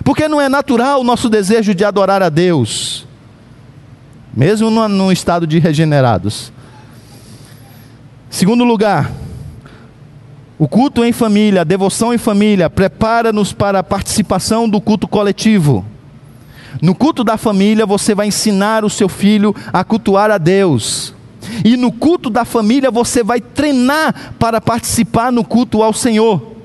Porque 0.02 0.26
não 0.26 0.40
é 0.40 0.48
natural 0.48 1.02
o 1.02 1.04
nosso 1.04 1.28
desejo 1.28 1.74
de 1.74 1.84
adorar 1.84 2.22
a 2.22 2.30
Deus, 2.30 3.06
mesmo 4.34 4.70
no 4.70 5.12
estado 5.12 5.46
de 5.46 5.58
regenerados. 5.58 6.50
Segundo 8.30 8.64
lugar, 8.64 9.12
o 10.58 10.66
culto 10.66 11.04
em 11.04 11.12
família, 11.12 11.60
a 11.60 11.64
devoção 11.64 12.12
em 12.12 12.18
família, 12.18 12.68
prepara-nos 12.68 13.52
para 13.52 13.78
a 13.78 13.84
participação 13.84 14.68
do 14.68 14.80
culto 14.80 15.06
coletivo. 15.06 15.84
No 16.82 16.94
culto 16.94 17.22
da 17.22 17.36
família, 17.36 17.86
você 17.86 18.14
vai 18.14 18.26
ensinar 18.26 18.84
o 18.84 18.90
seu 18.90 19.08
filho 19.08 19.54
a 19.72 19.84
cultuar 19.84 20.30
a 20.30 20.38
Deus. 20.38 21.14
E 21.64 21.76
no 21.76 21.92
culto 21.92 22.28
da 22.28 22.44
família, 22.44 22.90
você 22.90 23.22
vai 23.22 23.40
treinar 23.40 24.34
para 24.38 24.60
participar 24.60 25.30
no 25.30 25.44
culto 25.44 25.82
ao 25.82 25.92
Senhor. 25.92 26.56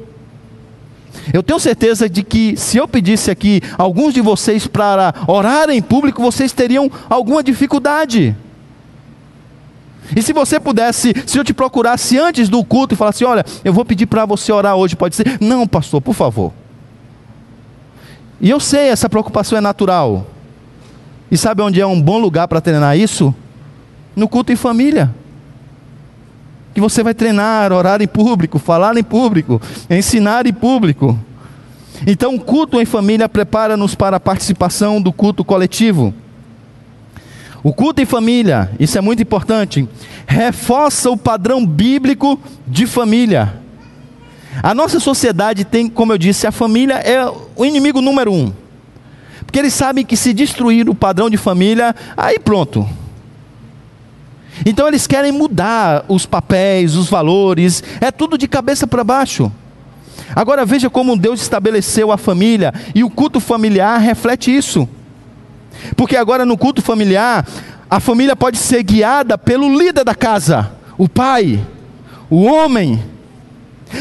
Eu 1.32 1.44
tenho 1.44 1.60
certeza 1.60 2.10
de 2.10 2.24
que 2.24 2.58
se 2.58 2.78
eu 2.78 2.88
pedisse 2.88 3.30
aqui 3.30 3.62
alguns 3.78 4.14
de 4.14 4.22
vocês 4.22 4.66
para 4.66 5.14
orar 5.28 5.70
em 5.70 5.82
público, 5.82 6.22
vocês 6.22 6.52
teriam 6.52 6.92
alguma 7.08 7.44
dificuldade. 7.44 8.36
E 10.16 10.22
se 10.22 10.34
você 10.34 10.60
pudesse, 10.60 11.14
se 11.26 11.38
eu 11.38 11.44
te 11.44 11.54
procurasse 11.54 12.18
antes 12.18 12.50
do 12.50 12.64
culto 12.64 12.94
e 12.94 12.98
falasse: 12.98 13.26
Olha, 13.26 13.46
eu 13.64 13.74
vou 13.74 13.86
pedir 13.86 14.06
para 14.06 14.26
você 14.26 14.52
orar 14.52 14.76
hoje, 14.76 14.96
pode 14.96 15.16
ser? 15.16 15.38
Não, 15.40 15.68
pastor, 15.68 16.02
por 16.02 16.14
favor. 16.14 16.54
E 18.40 18.50
eu 18.50 18.60
sei, 18.60 18.90
essa 18.90 19.10
preocupação 19.10 19.58
é 19.58 19.62
natural. 19.62 20.28
E 21.32 21.38
sabe 21.38 21.62
onde 21.62 21.80
é 21.80 21.86
um 21.88 22.00
bom 22.00 22.20
lugar 22.20 22.48
para 22.48 22.62
treinar 22.62 22.98
isso? 22.98 23.34
No 24.16 24.28
culto 24.28 24.52
em 24.52 24.56
família. 24.56 25.14
Que 26.74 26.82
você 26.82 27.02
vai 27.04 27.14
treinar, 27.14 27.72
orar 27.72 28.02
em 28.02 28.08
público, 28.08 28.60
falar 28.60 28.98
em 28.98 29.04
público, 29.04 29.62
ensinar 29.90 30.46
em 30.46 30.54
público. 30.54 31.18
Então, 32.06 32.36
o 32.36 32.40
culto 32.40 32.82
em 32.82 32.86
família 32.86 33.30
prepara-nos 33.30 33.96
para 33.96 34.18
a 34.18 34.20
participação 34.20 35.02
do 35.02 35.14
culto 35.14 35.46
coletivo. 35.46 36.14
O 37.64 37.74
culto 37.74 38.02
em 38.02 38.06
família, 38.06 38.70
isso 38.78 38.98
é 38.98 39.02
muito 39.02 39.22
importante, 39.22 39.88
reforça 40.28 41.10
o 41.10 41.16
padrão 41.16 41.66
bíblico 41.66 42.38
de 42.68 42.86
família. 42.86 43.54
A 44.62 44.76
nossa 44.76 45.00
sociedade 45.00 45.64
tem, 45.64 45.88
como 45.88 46.12
eu 46.12 46.18
disse, 46.18 46.46
a 46.46 46.52
família 46.52 46.96
é 46.96 47.26
o 47.56 47.66
inimigo 47.66 48.02
número 48.02 48.34
um. 48.34 48.52
Porque 49.46 49.60
eles 49.60 49.74
sabem 49.74 50.06
que 50.06 50.18
se 50.18 50.34
destruir 50.34 50.90
o 50.90 50.96
padrão 50.96 51.30
de 51.30 51.38
família, 51.38 51.96
aí 52.18 52.38
pronto. 52.38 52.88
Então 54.66 54.88
eles 54.88 55.08
querem 55.08 55.32
mudar 55.32 56.04
os 56.10 56.26
papéis, 56.26 56.96
os 56.96 57.10
valores, 57.10 57.82
é 58.02 58.12
tudo 58.12 58.38
de 58.38 58.48
cabeça 58.48 58.86
para 58.86 59.04
baixo. 59.04 59.52
Agora 60.36 60.66
veja 60.66 60.90
como 60.90 61.18
Deus 61.18 61.42
estabeleceu 61.42 62.12
a 62.12 62.18
família 62.18 62.74
e 62.94 63.04
o 63.04 63.10
culto 63.10 63.40
familiar 63.40 64.00
reflete 64.00 64.56
isso. 64.56 64.88
Porque 65.96 66.16
agora 66.16 66.46
no 66.46 66.58
culto 66.58 66.82
familiar, 66.82 67.46
a 67.90 68.00
família 68.00 68.36
pode 68.36 68.58
ser 68.58 68.84
guiada 68.84 69.38
pelo 69.38 69.78
líder 69.78 70.04
da 70.04 70.16
casa, 70.16 70.72
o 70.98 71.08
pai, 71.08 71.64
o 72.30 72.44
homem. 72.44 73.04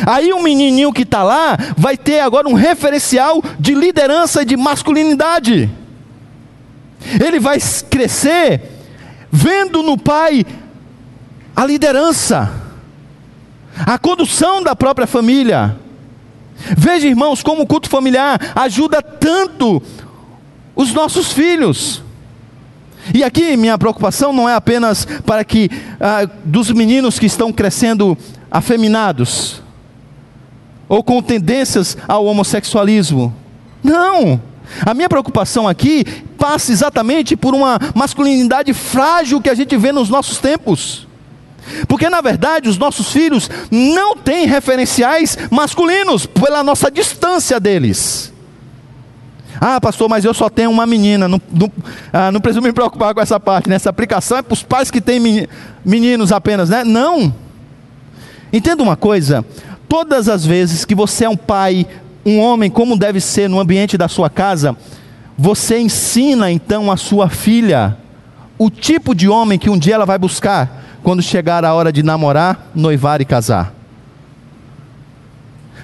Aí 0.06 0.32
o 0.32 0.42
menininho 0.42 0.92
que 0.92 1.02
está 1.02 1.22
lá 1.22 1.58
vai 1.76 1.96
ter 1.96 2.20
agora 2.20 2.48
um 2.48 2.54
referencial 2.54 3.42
de 3.58 3.74
liderança 3.74 4.42
e 4.42 4.46
de 4.46 4.56
masculinidade. 4.56 5.70
Ele 7.22 7.38
vai 7.38 7.58
crescer 7.90 8.62
vendo 9.30 9.82
no 9.82 9.98
pai 9.98 10.46
a 11.54 11.64
liderança, 11.66 12.50
a 13.86 13.98
condução 13.98 14.62
da 14.62 14.74
própria 14.74 15.06
família. 15.06 15.76
Veja, 16.76 17.08
irmãos, 17.08 17.42
como 17.42 17.62
o 17.62 17.66
culto 17.66 17.88
familiar 17.88 18.38
ajuda 18.54 19.02
tanto 19.02 19.82
os 20.74 20.92
nossos 20.92 21.32
filhos. 21.32 22.02
E 23.12 23.24
aqui 23.24 23.56
minha 23.56 23.76
preocupação 23.76 24.32
não 24.32 24.48
é 24.48 24.54
apenas 24.54 25.06
para 25.26 25.44
que 25.44 25.68
ah, 26.00 26.28
dos 26.44 26.70
meninos 26.70 27.18
que 27.18 27.26
estão 27.26 27.52
crescendo 27.52 28.16
afeminados 28.50 29.60
ou 30.88 31.02
com 31.02 31.22
tendências 31.22 31.96
ao 32.06 32.26
homossexualismo. 32.26 33.34
Não! 33.82 34.40
A 34.86 34.94
minha 34.94 35.08
preocupação 35.08 35.66
aqui 35.66 36.04
passa 36.38 36.72
exatamente 36.72 37.36
por 37.36 37.54
uma 37.54 37.78
masculinidade 37.94 38.72
frágil 38.72 39.40
que 39.40 39.50
a 39.50 39.54
gente 39.54 39.76
vê 39.76 39.92
nos 39.92 40.08
nossos 40.08 40.38
tempos. 40.38 41.06
Porque 41.86 42.08
na 42.08 42.20
verdade 42.20 42.68
os 42.68 42.78
nossos 42.78 43.12
filhos 43.12 43.48
não 43.70 44.16
têm 44.16 44.46
referenciais 44.46 45.36
masculinos 45.50 46.26
pela 46.26 46.62
nossa 46.62 46.90
distância 46.90 47.58
deles. 47.60 48.31
Ah, 49.64 49.80
pastor, 49.80 50.08
mas 50.08 50.24
eu 50.24 50.34
só 50.34 50.50
tenho 50.50 50.72
uma 50.72 50.84
menina. 50.84 51.28
Não, 51.28 51.40
não, 51.52 51.70
ah, 52.12 52.32
não 52.32 52.40
preciso 52.40 52.60
me 52.60 52.72
preocupar 52.72 53.14
com 53.14 53.20
essa 53.20 53.38
parte. 53.38 53.68
Né? 53.68 53.76
Essa 53.76 53.90
aplicação 53.90 54.38
é 54.38 54.42
para 54.42 54.54
os 54.54 54.64
pais 54.64 54.90
que 54.90 55.00
têm 55.00 55.46
meninos 55.84 56.32
apenas, 56.32 56.68
né? 56.68 56.82
Não. 56.82 57.32
Entenda 58.52 58.82
uma 58.82 58.96
coisa: 58.96 59.44
todas 59.88 60.28
as 60.28 60.44
vezes 60.44 60.84
que 60.84 60.96
você 60.96 61.26
é 61.26 61.28
um 61.28 61.36
pai, 61.36 61.86
um 62.26 62.40
homem, 62.40 62.68
como 62.68 62.98
deve 62.98 63.20
ser 63.20 63.48
no 63.48 63.60
ambiente 63.60 63.96
da 63.96 64.08
sua 64.08 64.28
casa, 64.28 64.76
você 65.38 65.78
ensina 65.78 66.50
então 66.50 66.90
a 66.90 66.96
sua 66.96 67.28
filha 67.28 67.96
o 68.58 68.68
tipo 68.68 69.14
de 69.14 69.28
homem 69.28 69.60
que 69.60 69.70
um 69.70 69.78
dia 69.78 69.94
ela 69.94 70.04
vai 70.04 70.18
buscar 70.18 70.82
quando 71.04 71.22
chegar 71.22 71.64
a 71.64 71.72
hora 71.72 71.92
de 71.92 72.02
namorar, 72.02 72.68
noivar 72.74 73.20
e 73.20 73.24
casar. 73.24 73.72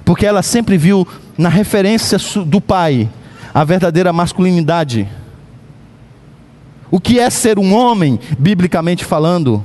Porque 0.05 0.26
ela 0.26 0.43
sempre 0.43 0.76
viu 0.76 1.07
na 1.37 1.49
referência 1.49 2.18
do 2.45 2.61
pai 2.61 3.09
a 3.59 3.65
verdadeira 3.65 4.13
masculinidade. 4.13 5.09
O 6.93 7.01
que 7.01 7.19
é 7.19 7.29
ser 7.29 7.59
um 7.59 7.75
homem, 7.75 8.21
biblicamente 8.39 9.05
falando? 9.05 9.65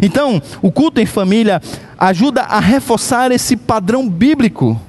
Então, 0.00 0.40
o 0.62 0.72
culto 0.72 0.98
em 0.98 1.04
família 1.04 1.60
ajuda 1.98 2.40
a 2.40 2.58
reforçar 2.58 3.30
esse 3.30 3.54
padrão 3.54 4.08
bíblico. 4.08 4.80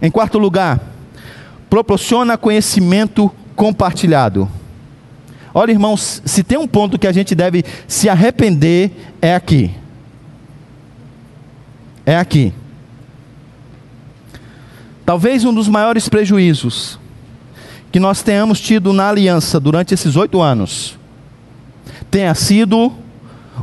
Em 0.00 0.10
quarto 0.10 0.38
lugar, 0.38 0.80
proporciona 1.68 2.38
conhecimento 2.38 3.30
compartilhado. 3.54 4.48
Olha, 5.52 5.72
irmãos, 5.72 6.22
se 6.24 6.42
tem 6.42 6.56
um 6.56 6.66
ponto 6.66 6.98
que 6.98 7.06
a 7.06 7.12
gente 7.12 7.34
deve 7.34 7.62
se 7.86 8.08
arrepender, 8.08 8.90
é 9.20 9.34
aqui. 9.34 9.70
É 12.06 12.16
aqui. 12.16 12.54
Talvez 15.10 15.44
um 15.44 15.52
dos 15.52 15.66
maiores 15.66 16.08
prejuízos 16.08 16.96
que 17.90 17.98
nós 17.98 18.22
tenhamos 18.22 18.60
tido 18.60 18.92
na 18.92 19.08
aliança 19.08 19.58
durante 19.58 19.92
esses 19.92 20.14
oito 20.14 20.40
anos 20.40 20.96
tenha 22.08 22.32
sido 22.32 22.92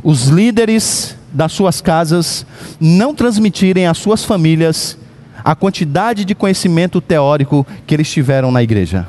os 0.04 0.28
líderes 0.28 1.16
das 1.32 1.54
suas 1.54 1.80
casas 1.80 2.46
não 2.82 3.16
transmitirem 3.16 3.88
às 3.88 3.98
suas 3.98 4.26
famílias 4.26 4.98
a 5.42 5.56
quantidade 5.56 6.26
de 6.26 6.36
conhecimento 6.36 7.00
teórico 7.00 7.66
que 7.86 7.96
eles 7.96 8.12
tiveram 8.12 8.52
na 8.52 8.62
igreja. 8.62 9.08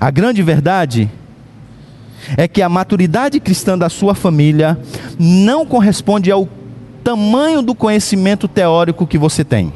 A 0.00 0.12
grande 0.12 0.44
verdade 0.44 1.10
é 2.36 2.46
que 2.46 2.62
a 2.62 2.68
maturidade 2.68 3.40
cristã 3.40 3.76
da 3.76 3.88
sua 3.88 4.14
família 4.14 4.78
não 5.18 5.66
corresponde 5.66 6.30
ao 6.30 6.48
tamanho 7.08 7.62
do 7.62 7.74
conhecimento 7.74 8.46
teórico 8.46 9.06
que 9.06 9.16
você 9.16 9.42
tem. 9.42 9.72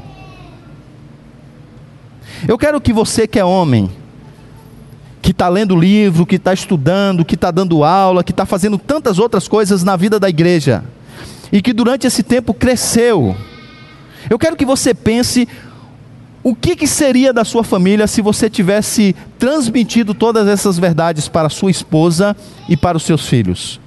Eu 2.46 2.58
quero 2.58 2.78
que 2.78 2.92
você 2.92 3.26
que 3.26 3.38
é 3.38 3.44
homem, 3.44 3.90
que 5.22 5.30
está 5.30 5.48
lendo 5.48 5.74
livro, 5.74 6.26
que 6.26 6.36
está 6.36 6.52
estudando, 6.52 7.24
que 7.24 7.34
está 7.34 7.50
dando 7.50 7.84
aula, 7.84 8.22
que 8.22 8.32
está 8.32 8.44
fazendo 8.44 8.76
tantas 8.76 9.18
outras 9.18 9.48
coisas 9.48 9.82
na 9.82 9.96
vida 9.96 10.20
da 10.20 10.28
igreja, 10.28 10.84
e 11.50 11.62
que 11.62 11.72
durante 11.72 12.06
esse 12.06 12.22
tempo 12.22 12.52
cresceu, 12.52 13.34
eu 14.28 14.38
quero 14.38 14.54
que 14.54 14.66
você 14.66 14.92
pense 14.92 15.48
o 16.42 16.54
que, 16.54 16.76
que, 16.76 16.86
seria 16.86 17.32
da 17.32 17.46
sua 17.46 17.64
família 17.64 18.06
se 18.06 18.20
você 18.20 18.50
tivesse 18.50 19.16
transmitido 19.38 20.12
todas 20.12 20.46
essas 20.46 20.78
verdades 20.78 21.28
para 21.28 21.48
sua 21.48 21.70
esposa 21.70 22.36
e 22.68 22.76
para 22.76 22.98
os 22.98 23.04
seus 23.04 23.26
filhos? 23.26 23.80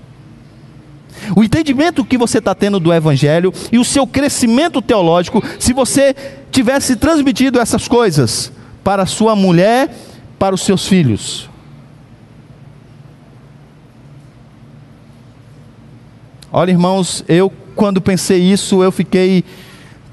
O 1.36 1.44
entendimento 1.44 2.04
que 2.04 2.18
você 2.18 2.40
está 2.40 2.54
tendo 2.54 2.80
do 2.80 2.94
Evangelho 2.94 3.54
e 3.72 3.78
o 3.78 3.86
seu 3.86 4.06
crescimento 4.06 4.82
teológico, 4.82 5.42
se 5.60 5.72
você 5.72 6.16
tivesse 6.52 6.96
transmitido 6.96 7.60
essas 7.60 7.88
coisas 7.88 8.52
para 8.84 9.06
sua 9.06 9.36
mulher, 9.36 9.90
para 10.38 10.54
os 10.54 10.62
seus 10.62 10.88
filhos. 10.88 11.50
Olha, 16.52 16.72
irmãos, 16.72 17.24
eu 17.28 17.52
quando 17.76 18.00
pensei 18.00 18.42
isso, 18.42 18.82
eu 18.82 18.92
fiquei 18.92 19.44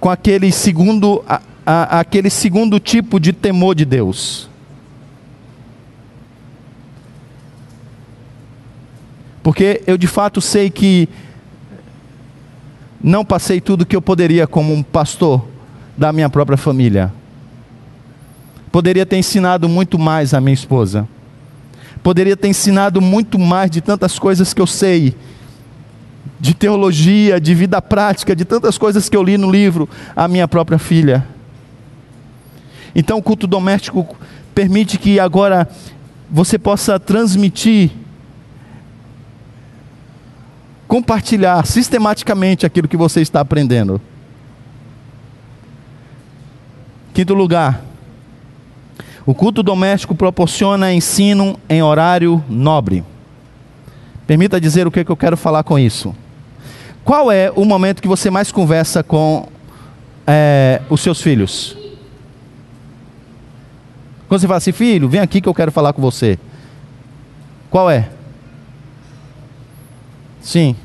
com 0.00 0.10
aquele 0.10 0.50
segundo, 0.50 1.22
a, 1.28 1.40
a, 1.64 2.00
aquele 2.00 2.28
segundo 2.28 2.80
tipo 2.80 3.20
de 3.20 3.32
temor 3.32 3.74
de 3.74 3.84
Deus. 3.84 4.50
Porque 9.42 9.82
eu 9.86 9.96
de 9.96 10.06
fato 10.06 10.40
sei 10.40 10.70
que 10.70 11.08
não 13.02 13.24
passei 13.24 13.60
tudo 13.60 13.84
que 13.84 13.96
eu 13.96 14.02
poderia 14.02 14.46
como 14.46 14.72
um 14.72 14.82
pastor 14.82 15.44
da 15.96 16.12
minha 16.12 16.30
própria 16.30 16.56
família. 16.56 17.12
Poderia 18.70 19.04
ter 19.04 19.16
ensinado 19.16 19.68
muito 19.68 19.98
mais 19.98 20.32
a 20.32 20.40
minha 20.40 20.54
esposa. 20.54 21.06
Poderia 22.02 22.36
ter 22.36 22.48
ensinado 22.48 23.00
muito 23.00 23.38
mais 23.38 23.70
de 23.70 23.80
tantas 23.80 24.18
coisas 24.18 24.54
que 24.54 24.60
eu 24.60 24.66
sei, 24.66 25.14
de 26.40 26.54
teologia, 26.54 27.40
de 27.40 27.54
vida 27.54 27.82
prática, 27.82 28.34
de 28.34 28.44
tantas 28.44 28.78
coisas 28.78 29.08
que 29.08 29.16
eu 29.16 29.22
li 29.22 29.36
no 29.36 29.50
livro, 29.50 29.88
a 30.14 30.26
minha 30.26 30.48
própria 30.48 30.78
filha. 30.78 31.26
Então 32.94 33.18
o 33.18 33.22
culto 33.22 33.46
doméstico 33.46 34.16
permite 34.54 34.98
que 34.98 35.18
agora 35.20 35.68
você 36.30 36.58
possa 36.58 36.98
transmitir 36.98 37.90
compartilhar 40.92 41.64
sistematicamente 41.64 42.66
aquilo 42.66 42.86
que 42.86 42.98
você 42.98 43.22
está 43.22 43.40
aprendendo. 43.40 43.98
Quinto 47.14 47.32
lugar, 47.32 47.80
o 49.24 49.34
culto 49.34 49.62
doméstico 49.62 50.14
proporciona 50.14 50.92
ensino 50.92 51.58
em 51.66 51.82
horário 51.82 52.44
nobre. 52.46 53.02
Permita 54.26 54.60
dizer 54.60 54.86
o 54.86 54.90
que, 54.90 55.00
eu 55.00 55.16
quero 55.16 55.34
falar 55.34 55.62
com 55.62 55.78
isso. 55.78 56.14
Qual 57.02 57.32
é 57.32 57.50
o 57.56 57.64
momento 57.64 58.02
que 58.02 58.08
você 58.08 58.28
mais 58.28 58.52
conversa 58.52 59.02
com 59.02 59.48
é, 60.26 60.82
os 60.90 61.00
seus 61.00 61.22
filhos? 61.22 61.74
Quando 64.28 64.42
você 64.42 64.46
fala 64.46 64.58
assim, 64.58 64.72
filho, 64.72 65.08
vem 65.08 65.22
aqui 65.22 65.40
que 65.40 65.48
eu 65.48 65.54
quero 65.54 65.72
falar 65.72 65.94
com 65.94 66.02
você. 66.02 66.38
Qual 67.70 67.90
é? 67.90 68.10
Sim. 70.42 70.76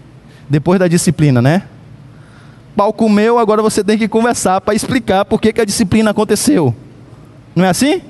Depois 0.49 0.79
da 0.79 0.87
disciplina, 0.87 1.41
né? 1.41 1.63
Pau 2.75 2.93
comeu, 2.93 3.39
agora 3.39 3.61
você 3.61 3.83
tem 3.83 3.97
que 3.97 4.07
conversar 4.07 4.61
para 4.61 4.75
explicar 4.75 5.25
por 5.25 5.41
que, 5.41 5.51
que 5.51 5.61
a 5.61 5.65
disciplina 5.65 6.11
aconteceu. 6.11 6.75
Não 7.55 7.65
é 7.65 7.69
assim? 7.69 8.01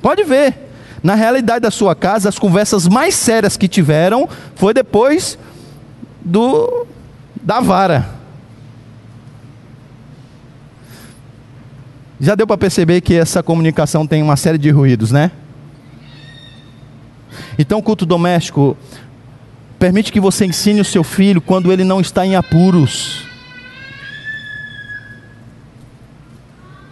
Pode 0.00 0.24
ver. 0.24 0.54
Na 1.02 1.14
realidade 1.14 1.60
da 1.60 1.70
sua 1.70 1.94
casa, 1.94 2.28
as 2.28 2.38
conversas 2.38 2.88
mais 2.88 3.14
sérias 3.14 3.56
que 3.56 3.68
tiveram 3.68 4.28
foi 4.54 4.72
depois 4.72 5.38
do 6.24 6.86
da 7.42 7.60
vara. 7.60 8.08
Já 12.18 12.34
deu 12.34 12.46
para 12.46 12.56
perceber 12.56 13.02
que 13.02 13.14
essa 13.14 13.42
comunicação 13.42 14.06
tem 14.06 14.22
uma 14.22 14.36
série 14.36 14.56
de 14.56 14.70
ruídos, 14.70 15.12
né? 15.12 15.30
Então, 17.58 17.82
culto 17.82 18.06
doméstico 18.06 18.76
Permite 19.84 20.10
que 20.10 20.18
você 20.18 20.46
ensine 20.46 20.80
o 20.80 20.84
seu 20.84 21.04
filho 21.04 21.42
quando 21.42 21.70
ele 21.70 21.84
não 21.84 22.00
está 22.00 22.24
em 22.24 22.36
apuros. 22.36 23.26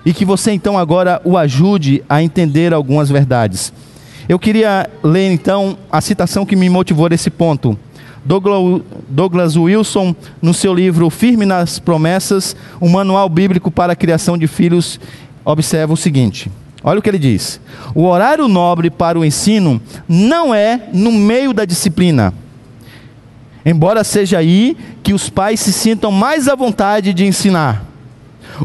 E 0.04 0.12
que 0.12 0.26
você 0.26 0.52
então 0.52 0.76
agora 0.76 1.18
o 1.24 1.38
ajude 1.38 2.04
a 2.06 2.22
entender 2.22 2.74
algumas 2.74 3.08
verdades. 3.08 3.72
Eu 4.28 4.38
queria 4.38 4.90
ler 5.02 5.32
então 5.32 5.78
a 5.90 6.02
citação 6.02 6.44
que 6.44 6.54
me 6.54 6.68
motivou 6.68 7.08
nesse 7.08 7.30
ponto. 7.30 7.78
Douglas 8.26 9.56
Wilson, 9.56 10.14
no 10.42 10.52
seu 10.52 10.74
livro 10.74 11.08
Firme 11.08 11.46
nas 11.46 11.78
Promessas, 11.78 12.54
um 12.78 12.90
manual 12.90 13.26
bíblico 13.30 13.70
para 13.70 13.94
a 13.94 13.96
criação 13.96 14.36
de 14.36 14.46
filhos, 14.46 15.00
observa 15.46 15.94
o 15.94 15.96
seguinte: 15.96 16.52
olha 16.84 16.98
o 16.98 17.02
que 17.02 17.08
ele 17.08 17.18
diz. 17.18 17.58
O 17.94 18.04
horário 18.04 18.46
nobre 18.48 18.90
para 18.90 19.18
o 19.18 19.24
ensino 19.24 19.80
não 20.06 20.54
é 20.54 20.90
no 20.92 21.10
meio 21.10 21.54
da 21.54 21.64
disciplina, 21.64 22.34
Embora 23.64 24.02
seja 24.02 24.38
aí 24.38 24.76
que 25.02 25.12
os 25.12 25.28
pais 25.28 25.60
se 25.60 25.72
sintam 25.72 26.10
mais 26.10 26.48
à 26.48 26.54
vontade 26.54 27.14
de 27.14 27.24
ensinar. 27.24 27.84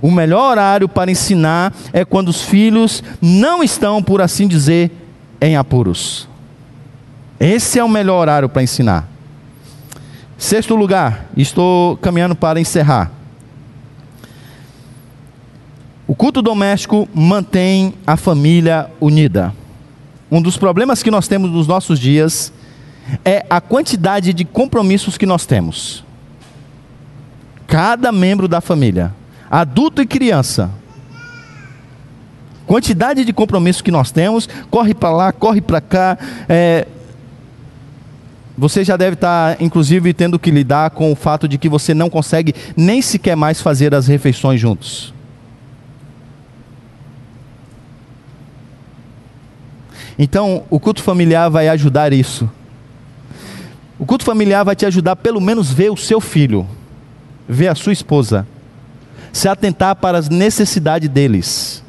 O 0.02 0.12
melhor 0.12 0.52
horário 0.52 0.90
para 0.90 1.12
ensinar 1.12 1.74
é 1.94 2.04
quando 2.04 2.30
os 2.30 2.42
filhos 2.42 3.04
não 3.22 3.64
estão, 3.64 4.02
por 4.02 4.22
assim 4.22 4.48
dizer, 4.48 4.92
em 5.40 5.56
apuros. 5.56 6.28
Esse 7.40 7.78
é 7.78 7.84
o 7.84 7.90
melhor 7.90 8.22
horário 8.22 8.50
para 8.50 8.64
ensinar. 8.64 9.08
Sexto 10.38 10.76
lugar, 10.76 11.28
estou 11.36 11.98
caminhando 11.98 12.36
para 12.36 12.60
encerrar. 12.60 13.12
O 16.08 16.16
culto 16.16 16.42
doméstico 16.42 17.08
mantém 17.14 17.94
a 18.06 18.16
família 18.16 18.90
unida. 19.00 19.54
Um 20.32 20.42
dos 20.42 20.58
problemas 20.58 21.04
que 21.04 21.12
nós 21.12 21.28
temos 21.28 21.52
nos 21.52 21.68
nossos 21.68 22.00
dias 22.00 22.52
é 23.24 23.46
a 23.50 23.62
quantidade 23.62 24.34
de 24.34 24.46
compromissos 24.46 25.18
que 25.18 25.26
nós 25.26 25.46
temos. 25.46 26.04
Cada 27.66 28.12
membro 28.12 28.48
da 28.48 28.62
família, 28.62 29.14
adulto 29.50 30.02
e 30.02 30.06
criança, 30.06 30.70
quantidade 32.66 33.24
de 33.24 33.34
compromissos 33.34 33.82
que 33.82 33.92
nós 33.92 34.12
temos, 34.12 34.48
corre 34.70 34.94
para 34.94 35.12
lá, 35.12 35.32
corre 35.32 35.62
para 35.62 35.82
cá. 35.82 36.18
É... 36.48 36.88
Você 38.58 38.84
já 38.84 38.98
deve 38.98 39.14
estar, 39.14 39.62
inclusive, 39.62 40.14
tendo 40.14 40.40
que 40.40 40.50
lidar 40.50 40.90
com 40.90 41.12
o 41.12 41.16
fato 41.16 41.48
de 41.48 41.58
que 41.58 41.70
você 41.70 41.94
não 41.94 42.10
consegue 42.10 42.56
nem 42.76 43.02
sequer 43.02 43.36
mais 43.36 43.62
fazer 43.62 43.94
as 43.94 44.08
refeições 44.08 44.60
juntos. 44.60 45.14
Então, 50.18 50.64
o 50.70 50.80
culto 50.80 51.04
familiar 51.04 51.50
vai 51.50 51.68
ajudar 51.70 52.12
isso. 52.12 52.50
O 54.00 54.06
culto 54.06 54.24
familiar 54.24 54.64
vai 54.64 54.76
te 54.76 54.86
ajudar 54.86 55.16
pelo 55.16 55.42
menos 55.42 55.72
ver 55.72 55.90
o 55.92 55.98
seu 55.98 56.22
filho, 56.22 56.68
ver 57.48 57.68
a 57.68 57.76
sua 57.76 57.94
esposa, 57.94 58.48
se 59.34 59.48
atentar 59.48 59.96
para 59.96 60.18
as 60.18 60.30
necessidades 60.30 61.10
deles. 61.10 61.84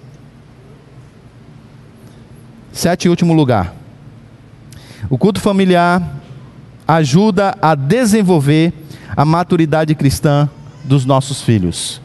Sete 2.72 3.06
e 3.06 3.08
último 3.08 3.34
lugar. 3.34 3.74
O 5.10 5.18
culto 5.18 5.40
familiar 5.40 6.02
ajuda 6.86 7.56
a 7.60 7.74
desenvolver 7.74 8.72
a 9.16 9.24
maturidade 9.24 9.94
cristã 9.94 10.48
dos 10.84 11.04
nossos 11.04 11.42
filhos. 11.42 12.00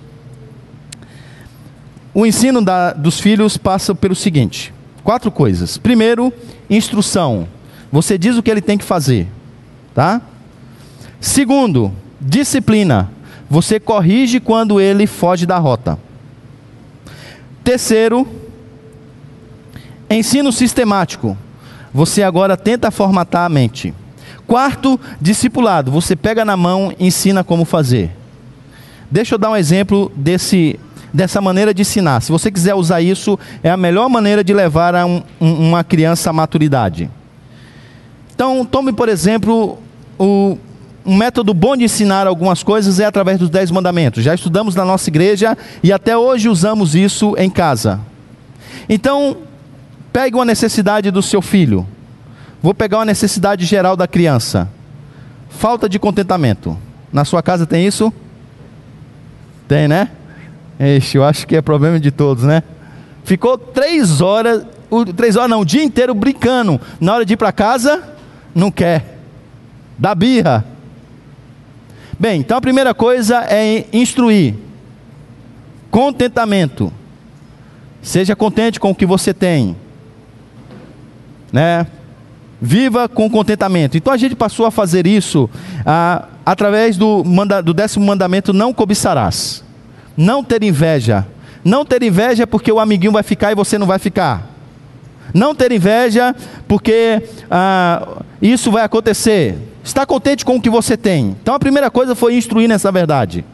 O 2.14 2.26
ensino 2.26 2.64
da, 2.64 2.92
dos 2.92 3.20
filhos 3.20 3.58
passa 3.58 3.96
pelo 3.96 4.16
seguinte: 4.16 4.74
Quatro 5.04 5.32
coisas. 5.32 5.78
Primeiro, 5.78 6.32
instrução. 6.70 7.48
Você 7.92 8.18
diz 8.18 8.38
o 8.38 8.44
que 8.44 8.50
ele 8.50 8.62
tem 8.62 8.78
que 8.78 8.84
fazer, 8.84 9.28
tá? 9.94 10.22
Segundo, 11.20 11.92
disciplina. 12.20 13.10
Você 13.50 13.80
corrige 13.80 14.40
quando 14.40 14.80
ele 14.82 15.06
foge 15.06 15.46
da 15.46 15.58
rota. 15.58 15.98
Terceiro, 17.64 18.28
ensino 20.10 20.52
sistemático. 20.52 21.38
Você 21.94 22.24
agora 22.24 22.58
tenta 22.58 22.90
formatar 22.92 23.46
a 23.46 23.50
mente. 23.50 23.94
Quarto, 24.48 25.00
discipulado. 25.22 25.92
Você 25.92 26.16
pega 26.16 26.44
na 26.44 26.58
mão 26.58 26.94
e 26.98 27.08
ensina 27.08 27.44
como 27.44 27.64
fazer. 27.64 28.12
Deixa 29.10 29.36
eu 29.36 29.40
dar 29.40 29.52
um 29.52 29.56
exemplo 29.56 30.12
desse 30.16 30.80
dessa 31.14 31.40
maneira 31.40 31.74
de 31.74 31.84
ensinar. 31.84 32.22
Se 32.22 32.32
você 32.32 32.50
quiser 32.50 32.74
usar 32.74 33.00
isso, 33.00 33.38
é 33.62 33.70
a 33.70 33.78
melhor 33.78 34.10
maneira 34.10 34.44
de 34.44 34.52
levar 34.52 34.96
um, 35.06 35.22
um, 35.40 35.70
uma 35.70 35.84
criança 35.84 36.32
à 36.32 36.34
maturidade. 36.34 37.08
Então, 38.44 38.66
tome, 38.66 38.92
por 38.92 39.08
exemplo, 39.08 39.80
o, 40.20 40.58
um 41.06 41.16
método 41.16 41.54
bom 41.54 41.78
de 41.78 41.86
ensinar 41.86 42.28
algumas 42.28 42.62
coisas 42.62 43.00
é 43.00 43.06
através 43.06 43.40
dos 43.40 43.50
Dez 43.50 43.72
Mandamentos. 43.72 44.22
Já 44.22 44.36
estudamos 44.36 44.76
na 44.76 44.84
nossa 44.84 45.10
igreja 45.10 45.58
e 45.82 45.94
até 45.94 46.18
hoje 46.18 46.50
usamos 46.50 46.94
isso 46.94 47.36
em 47.38 47.50
casa. 47.50 48.02
Então, 48.90 49.38
pegue 50.12 50.36
uma 50.36 50.44
necessidade 50.44 51.10
do 51.10 51.22
seu 51.22 51.42
filho. 51.42 51.88
Vou 52.62 52.74
pegar 52.74 52.98
uma 52.98 53.06
necessidade 53.06 53.64
geral 53.64 53.96
da 53.96 54.10
criança. 54.10 54.68
Falta 55.48 55.88
de 55.88 55.98
contentamento. 55.98 56.78
Na 57.14 57.24
sua 57.24 57.42
casa 57.42 57.66
tem 57.66 57.88
isso? 57.88 58.12
Tem, 59.70 59.88
né? 59.88 60.10
Ixi, 60.78 61.16
eu 61.16 61.24
acho 61.24 61.48
que 61.48 61.56
é 61.56 61.62
problema 61.62 61.98
de 61.98 62.12
todos, 62.12 62.44
né? 62.44 62.62
Ficou 63.24 63.58
três 63.58 64.20
horas, 64.20 64.66
três 65.16 65.38
horas 65.38 65.50
não, 65.50 65.62
o 65.62 65.66
dia 65.66 65.82
inteiro 65.82 66.14
brincando. 66.14 66.78
Na 67.00 67.14
hora 67.16 67.26
de 67.26 67.36
ir 67.36 67.38
para 67.38 67.54
casa, 67.54 68.12
não 68.54 68.72
quer. 68.72 69.20
Dá 69.98 70.14
birra. 70.14 70.66
Bem, 72.20 72.40
então 72.40 72.58
a 72.58 72.62
primeira 72.62 72.94
coisa 72.94 73.46
é 73.50 73.86
instruir. 73.92 74.56
Contentamento. 75.90 76.92
Seja 78.02 78.36
contente 78.36 78.80
com 78.80 78.92
o 78.92 78.96
que 78.96 79.06
você 79.06 79.34
tem. 79.34 79.76
Né? 81.52 81.88
Viva 82.62 83.08
com 83.10 83.30
contentamento. 83.30 83.98
Então 83.98 84.14
a 84.14 84.18
gente 84.18 84.36
passou 84.36 84.66
a 84.66 84.72
fazer 84.72 85.06
isso 85.06 85.50
ah, 85.86 86.28
através 86.46 86.98
do, 86.98 87.24
manda, 87.24 87.62
do 87.62 87.74
décimo 87.74 88.06
mandamento: 88.06 88.54
não 88.54 88.74
cobiçarás. 88.74 89.64
Não 90.16 90.44
ter 90.44 90.64
inveja. 90.64 91.26
Não 91.64 91.86
ter 91.86 92.04
inveja 92.04 92.46
porque 92.46 92.72
o 92.72 92.80
amiguinho 92.80 93.12
vai 93.12 93.24
ficar 93.24 93.52
e 93.52 93.56
você 93.56 93.78
não 93.78 93.88
vai 93.88 94.00
ficar. 94.00 94.53
Não 95.34 95.54
ter 95.54 95.72
inveja 95.72 96.36
porque 96.68 97.22
ah, 97.50 98.24
isso 98.42 98.72
vai 98.72 98.84
acontecer. 98.84 99.58
Está 99.84 100.06
contente 100.06 100.46
com 100.46 100.56
o 100.56 100.62
que 100.62 100.70
você 100.70 100.96
tem. 100.96 101.36
Então 101.42 101.54
a 101.54 101.60
primeira 101.60 101.92
coisa 101.92 102.16
foi 102.16 102.36
instruir 102.36 102.68
nessa 102.68 102.92
verdade. 102.92 103.46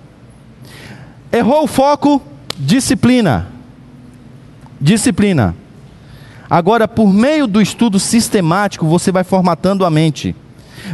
Errou 1.32 1.64
o 1.64 1.68
foco, 1.68 2.22
disciplina. 2.58 3.48
Disciplina. 4.80 5.56
Agora, 6.50 6.88
por 6.88 7.14
meio 7.14 7.46
do 7.46 7.62
estudo 7.62 8.00
sistemático, 8.00 8.86
você 8.86 9.12
vai 9.12 9.24
formatando 9.24 9.86
a 9.86 9.90
mente. 9.90 10.36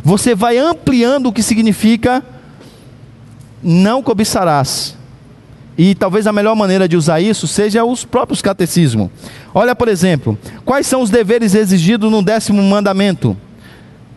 Você 0.03 0.35
vai 0.35 0.57
ampliando 0.57 1.27
o 1.27 1.33
que 1.33 1.41
significa 1.41 2.23
não 3.63 4.03
cobiçarás. 4.03 4.94
E 5.77 5.93
talvez 5.93 6.25
a 6.25 6.33
melhor 6.33 6.55
maneira 6.55 6.87
de 6.87 6.95
usar 6.95 7.19
isso 7.19 7.47
seja 7.47 7.83
os 7.83 8.05
próprios 8.05 8.41
catecismos. 8.41 9.09
Olha, 9.53 9.75
por 9.75 9.87
exemplo, 9.87 10.37
quais 10.63 10.87
são 10.87 11.01
os 11.01 11.09
deveres 11.09 11.53
exigidos 11.53 12.09
no 12.09 12.21
décimo 12.21 12.61
mandamento? 12.63 13.35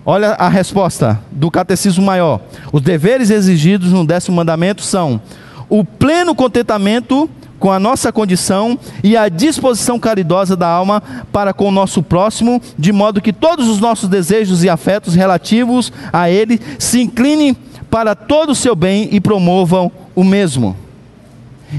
Olha 0.07 0.31
a 0.33 0.49
resposta 0.49 1.21
do 1.31 1.51
catecismo 1.51 2.05
maior. 2.05 2.41
Os 2.73 2.81
deveres 2.81 3.29
exigidos 3.29 3.93
no 3.93 4.07
décimo 4.07 4.37
mandamento 4.37 4.83
são 4.83 5.21
o 5.69 5.85
pleno 5.85 6.35
contentamento 6.35 7.29
com 7.59 7.71
a 7.71 7.79
nossa 7.79 8.13
condição 8.13 8.79
e 9.03 9.17
a 9.17 9.29
disposição 9.29 9.99
caridosa 9.99 10.57
da 10.57 10.69
alma 10.69 11.03
para 11.33 11.53
com 11.53 11.69
o 11.69 11.73
nosso 11.73 12.03
próximo, 12.03 12.63
de 12.79 12.93
modo 12.93 13.21
que 13.21 13.33
todos 13.33 13.69
os 13.69 13.81
nossos 13.81 14.09
desejos 14.09 14.63
e 14.63 14.71
afetos 14.71 15.15
relativos 15.15 15.93
a 16.13 16.31
ele 16.31 16.61
se 16.79 17.03
inclinem 17.03 17.57
para 17.91 18.15
todo 18.15 18.51
o 18.51 18.55
seu 18.55 18.77
bem 18.77 19.09
e 19.13 19.21
promovam 19.21 19.91
o 20.15 20.23
mesmo. 20.23 20.88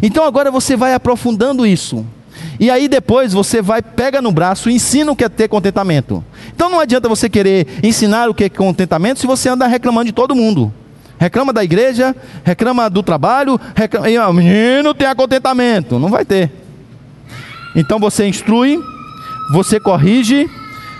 Então 0.01 0.23
agora 0.23 0.51
você 0.51 0.75
vai 0.75 0.93
aprofundando 0.93 1.65
isso. 1.65 2.05
E 2.59 2.69
aí 2.69 2.87
depois 2.87 3.33
você 3.33 3.61
vai, 3.61 3.81
pega 3.81 4.21
no 4.21 4.31
braço 4.31 4.69
ensina 4.69 5.11
o 5.11 5.15
que 5.15 5.23
é 5.23 5.29
ter 5.29 5.47
contentamento. 5.47 6.23
Então 6.53 6.69
não 6.69 6.79
adianta 6.79 7.09
você 7.09 7.29
querer 7.29 7.67
ensinar 7.83 8.29
o 8.29 8.33
que 8.33 8.45
é 8.45 8.49
contentamento 8.49 9.19
se 9.19 9.27
você 9.27 9.49
anda 9.49 9.67
reclamando 9.67 10.05
de 10.05 10.11
todo 10.11 10.35
mundo. 10.35 10.73
Reclama 11.17 11.51
da 11.51 11.63
igreja, 11.63 12.15
reclama 12.45 12.89
do 12.89 13.03
trabalho, 13.03 13.59
reclama, 13.75 14.09
e, 14.09 14.17
o 14.17 14.33
menino 14.33 14.93
tem 14.93 15.13
contentamento. 15.15 15.99
Não 15.99 16.09
vai 16.09 16.23
ter. 16.23 16.49
Então 17.75 17.99
você 17.99 18.25
instrui, 18.27 18.79
você 19.51 19.79
corrige, 19.79 20.49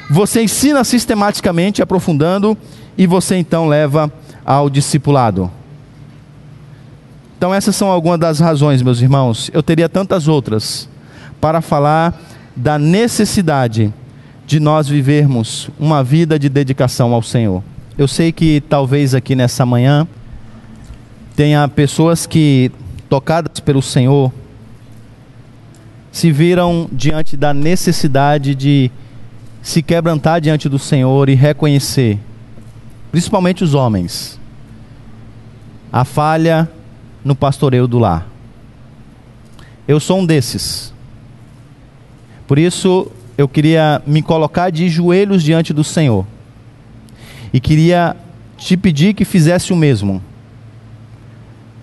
você 0.10 0.42
ensina 0.42 0.84
sistematicamente, 0.84 1.82
aprofundando, 1.82 2.58
e 2.98 3.08
você 3.08 3.38
então 3.38 3.68
leva 3.68 4.12
ao 4.46 4.70
discipulado. 4.70 5.50
Então, 7.40 7.54
essas 7.54 7.74
são 7.74 7.88
algumas 7.88 8.20
das 8.20 8.38
razões, 8.42 8.82
meus 8.82 9.00
irmãos. 9.00 9.50
Eu 9.54 9.64
teria 9.64 9.88
tantas 9.88 10.28
outras 10.28 10.90
para 11.40 11.62
falar 11.62 12.14
da 12.54 12.78
necessidade 12.78 13.94
de 14.46 14.60
nós 14.60 14.90
vivermos 14.90 15.70
uma 15.80 16.04
vida 16.04 16.38
de 16.38 16.50
dedicação 16.50 17.14
ao 17.14 17.24
Senhor. 17.24 17.64
Eu 17.98 18.10
sei 18.10 18.34
que 18.34 18.60
talvez 18.68 19.16
aqui 19.16 19.36
nessa 19.36 19.66
manhã 19.66 20.06
tenha 21.34 21.66
pessoas 21.70 22.26
que, 22.26 22.74
tocadas 23.08 23.62
pelo 23.62 23.82
Senhor, 23.82 24.34
se 26.12 26.34
viram 26.34 26.90
diante 26.92 27.38
da 27.38 27.54
necessidade 27.54 28.54
de 28.54 28.92
se 29.62 29.82
quebrantar 29.82 30.42
diante 30.42 30.68
do 30.68 30.78
Senhor 30.78 31.30
e 31.30 31.36
reconhecer, 31.36 32.20
principalmente 33.10 33.64
os 33.64 33.74
homens, 33.74 34.38
a 35.90 36.04
falha 36.04 36.70
no 37.24 37.36
pastoreio 37.36 37.88
do 37.88 38.00
lar. 38.00 38.28
Eu 39.88 40.00
sou 40.00 40.20
um 40.20 40.26
desses. 40.26 40.94
Por 42.48 42.58
isso, 42.58 43.12
eu 43.38 43.48
queria 43.48 44.02
me 44.06 44.22
colocar 44.22 44.70
de 44.70 44.90
joelhos 44.90 45.44
diante 45.44 45.74
do 45.74 45.84
Senhor. 45.84 46.26
E 47.54 47.60
queria 47.60 48.16
te 48.58 48.76
pedir 48.76 49.14
que 49.14 49.26
fizesse 49.26 49.74
o 49.74 49.76
mesmo. 49.76 50.22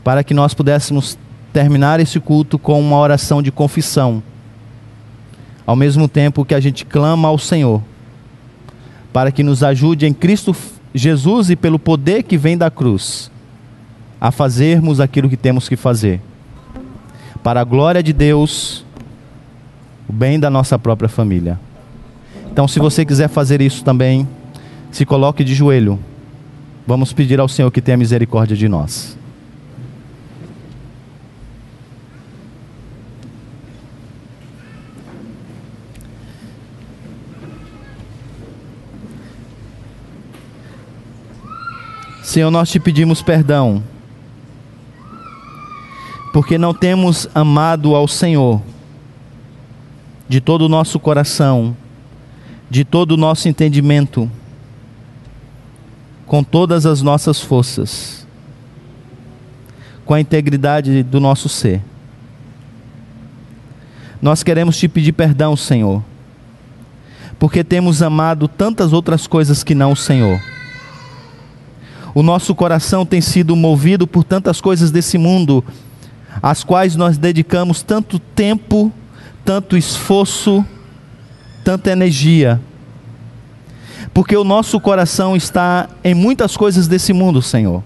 Para 0.04 0.22
que 0.22 0.34
nós 0.34 0.54
pudéssemos 0.54 1.18
terminar 1.52 2.00
esse 2.00 2.20
culto 2.20 2.58
com 2.58 2.78
uma 2.80 2.98
oração 2.98 3.42
de 3.42 3.50
confissão. 3.50 4.22
Ao 5.66 5.74
mesmo 5.74 6.06
tempo 6.06 6.44
que 6.44 6.54
a 6.54 6.60
gente 6.60 6.84
clama 6.84 7.28
ao 7.28 7.38
Senhor, 7.38 7.82
para 9.12 9.32
que 9.32 9.42
nos 9.42 9.62
ajude 9.62 10.06
em 10.06 10.12
Cristo 10.12 10.54
Jesus 10.94 11.50
e 11.50 11.56
pelo 11.56 11.78
poder 11.78 12.22
que 12.22 12.36
vem 12.36 12.56
da 12.56 12.70
cruz, 12.70 13.30
a 14.20 14.30
fazermos 14.30 15.00
aquilo 15.00 15.28
que 15.28 15.36
temos 15.36 15.68
que 15.68 15.76
fazer, 15.76 16.20
para 17.42 17.60
a 17.60 17.64
glória 17.64 18.02
de 18.02 18.12
Deus, 18.12 18.84
o 20.08 20.12
bem 20.12 20.40
da 20.40 20.50
nossa 20.50 20.78
própria 20.78 21.08
família. 21.08 21.58
Então, 22.50 22.66
se 22.66 22.78
você 22.78 23.04
quiser 23.04 23.28
fazer 23.28 23.60
isso 23.60 23.84
também, 23.84 24.26
se 24.90 25.04
coloque 25.04 25.44
de 25.44 25.54
joelho. 25.54 25.98
Vamos 26.86 27.12
pedir 27.12 27.38
ao 27.38 27.48
Senhor 27.48 27.70
que 27.70 27.82
tenha 27.82 27.96
misericórdia 27.96 28.56
de 28.56 28.68
nós. 28.68 29.16
Senhor, 42.22 42.50
nós 42.50 42.70
te 42.70 42.78
pedimos 42.80 43.22
perdão, 43.22 43.82
porque 46.36 46.58
não 46.58 46.74
temos 46.74 47.26
amado 47.34 47.94
ao 47.94 48.06
Senhor 48.06 48.60
de 50.28 50.38
todo 50.38 50.66
o 50.66 50.68
nosso 50.68 51.00
coração, 51.00 51.74
de 52.68 52.84
todo 52.84 53.12
o 53.12 53.16
nosso 53.16 53.48
entendimento, 53.48 54.30
com 56.26 56.44
todas 56.44 56.84
as 56.84 57.00
nossas 57.00 57.40
forças, 57.40 58.26
com 60.04 60.12
a 60.12 60.20
integridade 60.20 61.02
do 61.02 61.20
nosso 61.20 61.48
ser. 61.48 61.80
Nós 64.20 64.42
queremos 64.42 64.76
te 64.76 64.88
pedir 64.88 65.12
perdão, 65.12 65.56
Senhor, 65.56 66.04
porque 67.38 67.64
temos 67.64 68.02
amado 68.02 68.46
tantas 68.46 68.92
outras 68.92 69.26
coisas 69.26 69.64
que 69.64 69.74
não 69.74 69.92
o 69.92 69.96
Senhor. 69.96 70.38
O 72.14 72.22
nosso 72.22 72.54
coração 72.54 73.06
tem 73.06 73.22
sido 73.22 73.56
movido 73.56 74.06
por 74.06 74.22
tantas 74.22 74.60
coisas 74.60 74.90
desse 74.90 75.16
mundo, 75.16 75.64
às 76.42 76.62
quais 76.64 76.96
nós 76.96 77.18
dedicamos 77.18 77.82
tanto 77.82 78.18
tempo, 78.18 78.92
tanto 79.44 79.76
esforço, 79.76 80.64
tanta 81.64 81.90
energia. 81.90 82.60
Porque 84.12 84.36
o 84.36 84.44
nosso 84.44 84.80
coração 84.80 85.36
está 85.36 85.88
em 86.02 86.14
muitas 86.14 86.56
coisas 86.56 86.88
desse 86.88 87.12
mundo, 87.12 87.42
Senhor. 87.42 87.82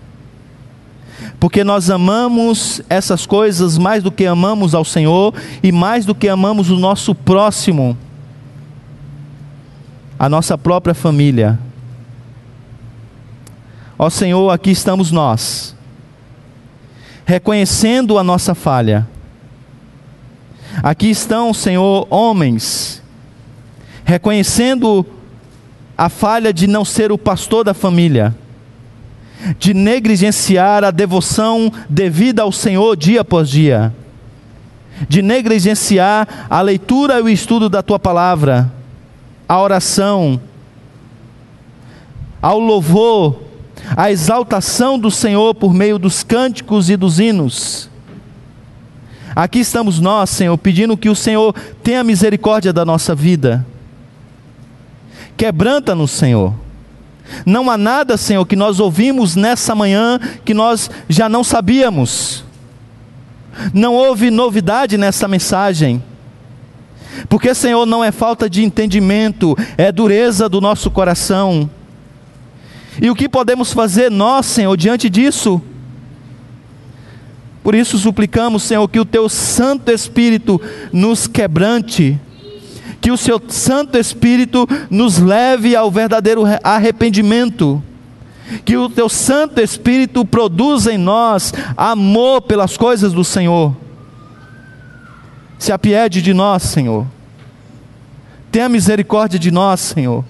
Porque 1.40 1.64
nós 1.64 1.90
amamos 1.90 2.82
essas 2.88 3.26
coisas 3.26 3.78
mais 3.78 4.03
do 4.03 4.12
que 4.12 4.26
amamos 4.26 4.74
ao 4.74 4.84
Senhor 4.84 5.34
e 5.62 5.72
mais 5.72 6.05
do 6.05 6.14
que 6.14 6.28
amamos 6.28 6.70
o 6.70 6.76
nosso 6.76 7.14
próximo, 7.14 7.96
a 10.18 10.28
nossa 10.28 10.57
própria 10.59 10.94
família. 10.94 11.59
Ó 13.98 14.09
Senhor, 14.09 14.51
aqui 14.51 14.70
estamos 14.70 15.11
nós, 15.11 15.74
reconhecendo 17.30 18.18
a 18.18 18.24
nossa 18.24 18.56
falha. 18.56 19.06
Aqui 20.82 21.10
estão, 21.10 21.54
Senhor, 21.54 22.08
homens, 22.10 23.00
reconhecendo 24.04 25.06
a 25.96 26.08
falha 26.08 26.52
de 26.52 26.66
não 26.66 26.84
ser 26.84 27.12
o 27.12 27.18
pastor 27.18 27.62
da 27.62 27.72
família, 27.72 28.34
de 29.60 29.72
negligenciar 29.72 30.82
a 30.82 30.90
devoção 30.90 31.72
devida 31.88 32.42
ao 32.42 32.50
Senhor 32.50 32.96
dia 32.96 33.20
após 33.20 33.48
dia, 33.48 33.94
de 35.08 35.22
negligenciar 35.22 36.48
a 36.50 36.60
leitura 36.60 37.20
e 37.20 37.22
o 37.22 37.28
estudo 37.28 37.68
da 37.68 37.80
tua 37.80 38.00
palavra, 38.00 38.72
a 39.48 39.60
oração, 39.60 40.40
ao 42.42 42.58
louvor 42.58 43.49
a 43.96 44.10
exaltação 44.10 44.98
do 44.98 45.10
Senhor 45.10 45.54
por 45.54 45.74
meio 45.74 45.98
dos 45.98 46.22
cânticos 46.22 46.90
e 46.90 46.96
dos 46.96 47.18
hinos. 47.18 47.90
Aqui 49.34 49.60
estamos 49.60 50.00
nós, 50.00 50.30
Senhor, 50.30 50.56
pedindo 50.58 50.96
que 50.96 51.08
o 51.08 51.14
Senhor 51.14 51.54
tenha 51.82 52.02
misericórdia 52.02 52.72
da 52.72 52.84
nossa 52.84 53.14
vida. 53.14 53.64
Quebranta-nos, 55.36 56.10
Senhor. 56.10 56.52
Não 57.46 57.70
há 57.70 57.78
nada, 57.78 58.16
Senhor, 58.16 58.44
que 58.44 58.56
nós 58.56 58.80
ouvimos 58.80 59.36
nessa 59.36 59.74
manhã 59.74 60.18
que 60.44 60.52
nós 60.52 60.90
já 61.08 61.28
não 61.28 61.44
sabíamos. 61.44 62.44
Não 63.72 63.94
houve 63.94 64.30
novidade 64.30 64.98
nessa 64.98 65.28
mensagem. 65.28 66.02
Porque, 67.28 67.54
Senhor, 67.54 67.86
não 67.86 68.02
é 68.02 68.10
falta 68.10 68.48
de 68.48 68.64
entendimento, 68.64 69.56
é 69.76 69.92
dureza 69.92 70.48
do 70.48 70.60
nosso 70.60 70.90
coração. 70.90 71.70
E 73.01 73.09
o 73.09 73.14
que 73.14 73.28
podemos 73.28 73.72
fazer 73.72 74.11
nós, 74.11 74.44
Senhor, 74.44 74.76
diante 74.76 75.09
disso? 75.09 75.61
Por 77.62 77.74
isso 77.74 77.96
suplicamos, 77.96 78.62
Senhor, 78.62 78.86
que 78.88 79.01
o 79.01 79.07
teu 79.07 79.26
Santo 79.28 79.90
Espírito 79.90 80.61
nos 80.92 81.26
quebrante, 81.26 82.18
que 83.01 83.11
o 83.11 83.16
seu 83.16 83.40
Santo 83.48 83.96
Espírito 83.96 84.68
nos 84.90 85.18
leve 85.18 85.74
ao 85.74 85.90
verdadeiro 85.90 86.42
arrependimento, 86.62 87.82
que 88.66 88.76
o 88.76 88.90
teu 88.90 89.09
Santo 89.09 89.61
Espírito 89.61 90.22
produza 90.24 90.92
em 90.92 90.98
nós 90.98 91.55
amor 91.76 92.42
pelas 92.42 92.76
coisas 92.76 93.14
do 93.14 93.24
Senhor. 93.24 93.74
Se 95.59 95.72
apiede 95.72 96.20
de 96.20 96.34
nós, 96.34 96.64
Senhor. 96.64 97.07
Tenha 98.53 98.68
misericórdia 98.68 99.38
de 99.38 99.51
nós, 99.51 99.80
Senhor 99.80 100.24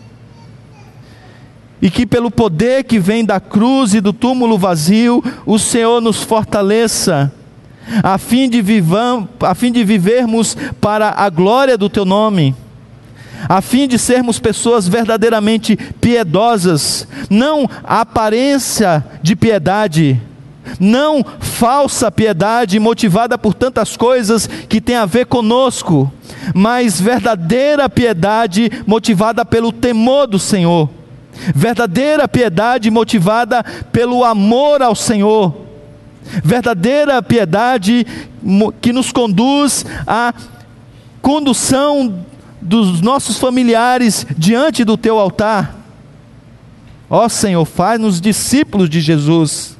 e 1.83 1.91
que 1.91 2.05
pelo 2.05 2.31
poder 2.31 2.85
que 2.85 2.99
vem 2.99 3.25
da 3.25 3.41
cruz 3.41 3.95
e 3.95 4.01
do 4.01 4.13
túmulo 4.13 4.59
vazio, 4.59 5.23
o 5.47 5.59
Senhor 5.59 6.01
nos 6.01 6.23
fortaleça, 6.23 7.33
a 8.03 8.19
fim 8.19 8.49
de, 8.49 8.61
vivam, 8.61 9.29
a 9.41 9.55
fim 9.55 9.73
de 9.73 9.83
vivermos 9.83 10.57
para 10.81 11.15
a 11.17 11.29
glória 11.31 11.79
do 11.79 11.89
Teu 11.89 12.05
nome, 12.05 12.55
a 13.49 13.63
fim 13.63 13.89
de 13.89 13.99
sermos 13.99 14.39
pessoas 14.39 14.87
verdadeiramente 14.87 15.77
piedosas, 16.01 17.09
não 17.31 17.69
aparência 17.83 19.05
de 19.23 19.35
piedade, 19.35 20.21
não 20.79 21.25
falsa 21.41 22.11
piedade 22.13 22.79
motivada 22.79 23.39
por 23.39 23.55
tantas 23.55 23.97
coisas 23.97 24.47
que 24.47 24.81
tem 24.81 24.97
a 24.97 25.07
ver 25.07 25.25
conosco, 25.25 26.13
mas 26.55 27.01
verdadeira 27.01 27.89
piedade 27.89 28.71
motivada 28.87 29.45
pelo 29.45 29.73
temor 29.73 30.27
do 30.27 30.39
Senhor 30.39 31.00
verdadeira 31.55 32.29
piedade 32.29 32.91
motivada 32.91 33.65
pelo 33.93 34.25
amor 34.25 34.83
ao 34.83 34.95
Senhor, 34.95 35.55
verdadeira 36.45 37.23
piedade 37.23 38.07
que 38.81 38.93
nos 38.93 39.13
conduz 39.13 39.85
à 40.07 40.35
condução 41.23 42.25
dos 42.61 43.01
nossos 43.01 43.39
familiares 43.39 44.27
diante 44.37 44.85
do 44.85 44.97
teu 44.97 45.19
altar. 45.19 45.77
Ó 47.09 47.29
Senhor, 47.29 47.65
faz-nos 47.65 48.21
discípulos 48.21 48.89
de 48.89 49.01
Jesus. 49.01 49.77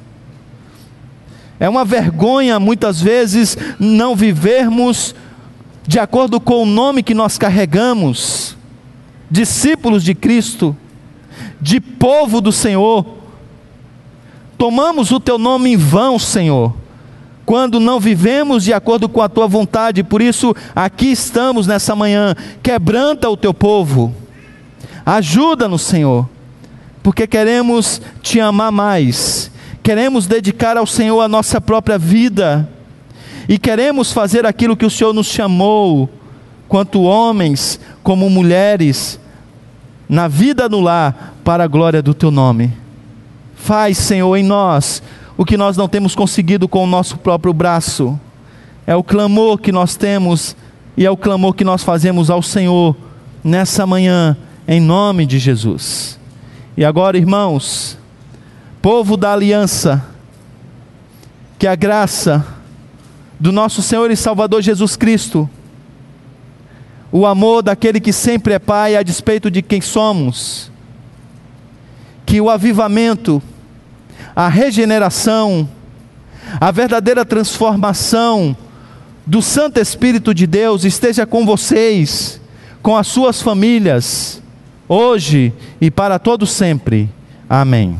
É 1.59 1.69
uma 1.69 1.85
vergonha 1.85 2.59
muitas 2.59 2.99
vezes 2.99 3.57
não 3.79 4.15
vivermos 4.15 5.15
de 5.87 5.99
acordo 5.99 6.39
com 6.39 6.63
o 6.63 6.65
nome 6.65 7.03
que 7.03 7.13
nós 7.13 7.37
carregamos, 7.37 8.57
discípulos 9.29 10.03
de 10.03 10.13
Cristo 10.13 10.75
de 11.61 11.79
povo 11.79 12.41
do 12.41 12.51
Senhor. 12.51 13.05
Tomamos 14.57 15.11
o 15.11 15.19
teu 15.19 15.37
nome 15.37 15.71
em 15.73 15.77
vão, 15.77 16.17
Senhor, 16.17 16.73
quando 17.45 17.79
não 17.79 17.99
vivemos 17.99 18.63
de 18.63 18.73
acordo 18.73 19.09
com 19.09 19.21
a 19.21 19.29
tua 19.29 19.47
vontade, 19.47 20.03
por 20.03 20.21
isso 20.21 20.55
aqui 20.75 21.07
estamos 21.11 21.67
nessa 21.67 21.95
manhã. 21.95 22.35
Quebranta 22.61 23.29
o 23.29 23.37
teu 23.37 23.53
povo, 23.53 24.13
ajuda-nos, 25.05 25.81
Senhor, 25.81 26.29
porque 27.01 27.25
queremos 27.25 28.01
te 28.21 28.39
amar 28.39 28.71
mais, 28.71 29.51
queremos 29.81 30.27
dedicar 30.27 30.77
ao 30.77 30.85
Senhor 30.85 31.21
a 31.21 31.27
nossa 31.27 31.59
própria 31.59 31.97
vida 31.97 32.69
e 33.49 33.57
queremos 33.57 34.11
fazer 34.11 34.45
aquilo 34.45 34.77
que 34.77 34.85
o 34.85 34.89
Senhor 34.89 35.13
nos 35.13 35.27
chamou, 35.27 36.09
quanto 36.67 37.01
homens, 37.01 37.79
como 38.03 38.29
mulheres, 38.29 39.19
na 40.07 40.27
vida 40.27 40.69
no 40.69 40.79
lar, 40.79 41.30
para 41.43 41.63
a 41.63 41.67
glória 41.67 42.01
do 42.01 42.13
teu 42.13 42.31
nome. 42.31 42.71
Faz, 43.55 43.97
Senhor, 43.97 44.35
em 44.35 44.43
nós 44.43 45.01
o 45.37 45.45
que 45.45 45.57
nós 45.57 45.77
não 45.77 45.87
temos 45.87 46.15
conseguido 46.15 46.67
com 46.67 46.83
o 46.83 46.87
nosso 46.87 47.17
próprio 47.17 47.53
braço. 47.53 48.19
É 48.85 48.95
o 48.95 49.03
clamor 49.03 49.57
que 49.57 49.71
nós 49.71 49.95
temos 49.95 50.55
e 50.95 51.05
é 51.05 51.11
o 51.11 51.17
clamor 51.17 51.53
que 51.53 51.63
nós 51.63 51.83
fazemos 51.83 52.29
ao 52.29 52.41
Senhor 52.41 52.95
nessa 53.43 53.85
manhã, 53.87 54.37
em 54.67 54.79
nome 54.79 55.25
de 55.25 55.39
Jesus. 55.39 56.19
E 56.75 56.85
agora, 56.85 57.17
irmãos, 57.17 57.97
povo 58.81 59.17
da 59.17 59.33
aliança, 59.33 60.03
que 61.57 61.67
a 61.67 61.75
graça 61.75 62.45
do 63.39 63.51
nosso 63.51 63.81
Senhor 63.81 64.09
e 64.11 64.15
Salvador 64.15 64.61
Jesus 64.61 64.95
Cristo, 64.95 65.49
o 67.11 67.25
amor 67.25 67.61
daquele 67.61 67.99
que 67.99 68.13
sempre 68.13 68.53
é 68.53 68.59
Pai 68.59 68.95
a 68.95 69.03
despeito 69.03 69.51
de 69.51 69.61
quem 69.61 69.81
somos, 69.81 70.70
que 72.31 72.39
o 72.39 72.49
avivamento, 72.49 73.43
a 74.33 74.47
regeneração, 74.47 75.67
a 76.61 76.71
verdadeira 76.71 77.25
transformação 77.25 78.55
do 79.25 79.41
Santo 79.41 79.81
Espírito 79.81 80.33
de 80.33 80.47
Deus 80.47 80.85
esteja 80.85 81.25
com 81.25 81.45
vocês, 81.45 82.39
com 82.81 82.95
as 82.95 83.07
suas 83.07 83.41
famílias, 83.41 84.41
hoje 84.87 85.51
e 85.81 85.91
para 85.91 86.17
todo 86.17 86.47
sempre. 86.47 87.09
Amém. 87.49 87.99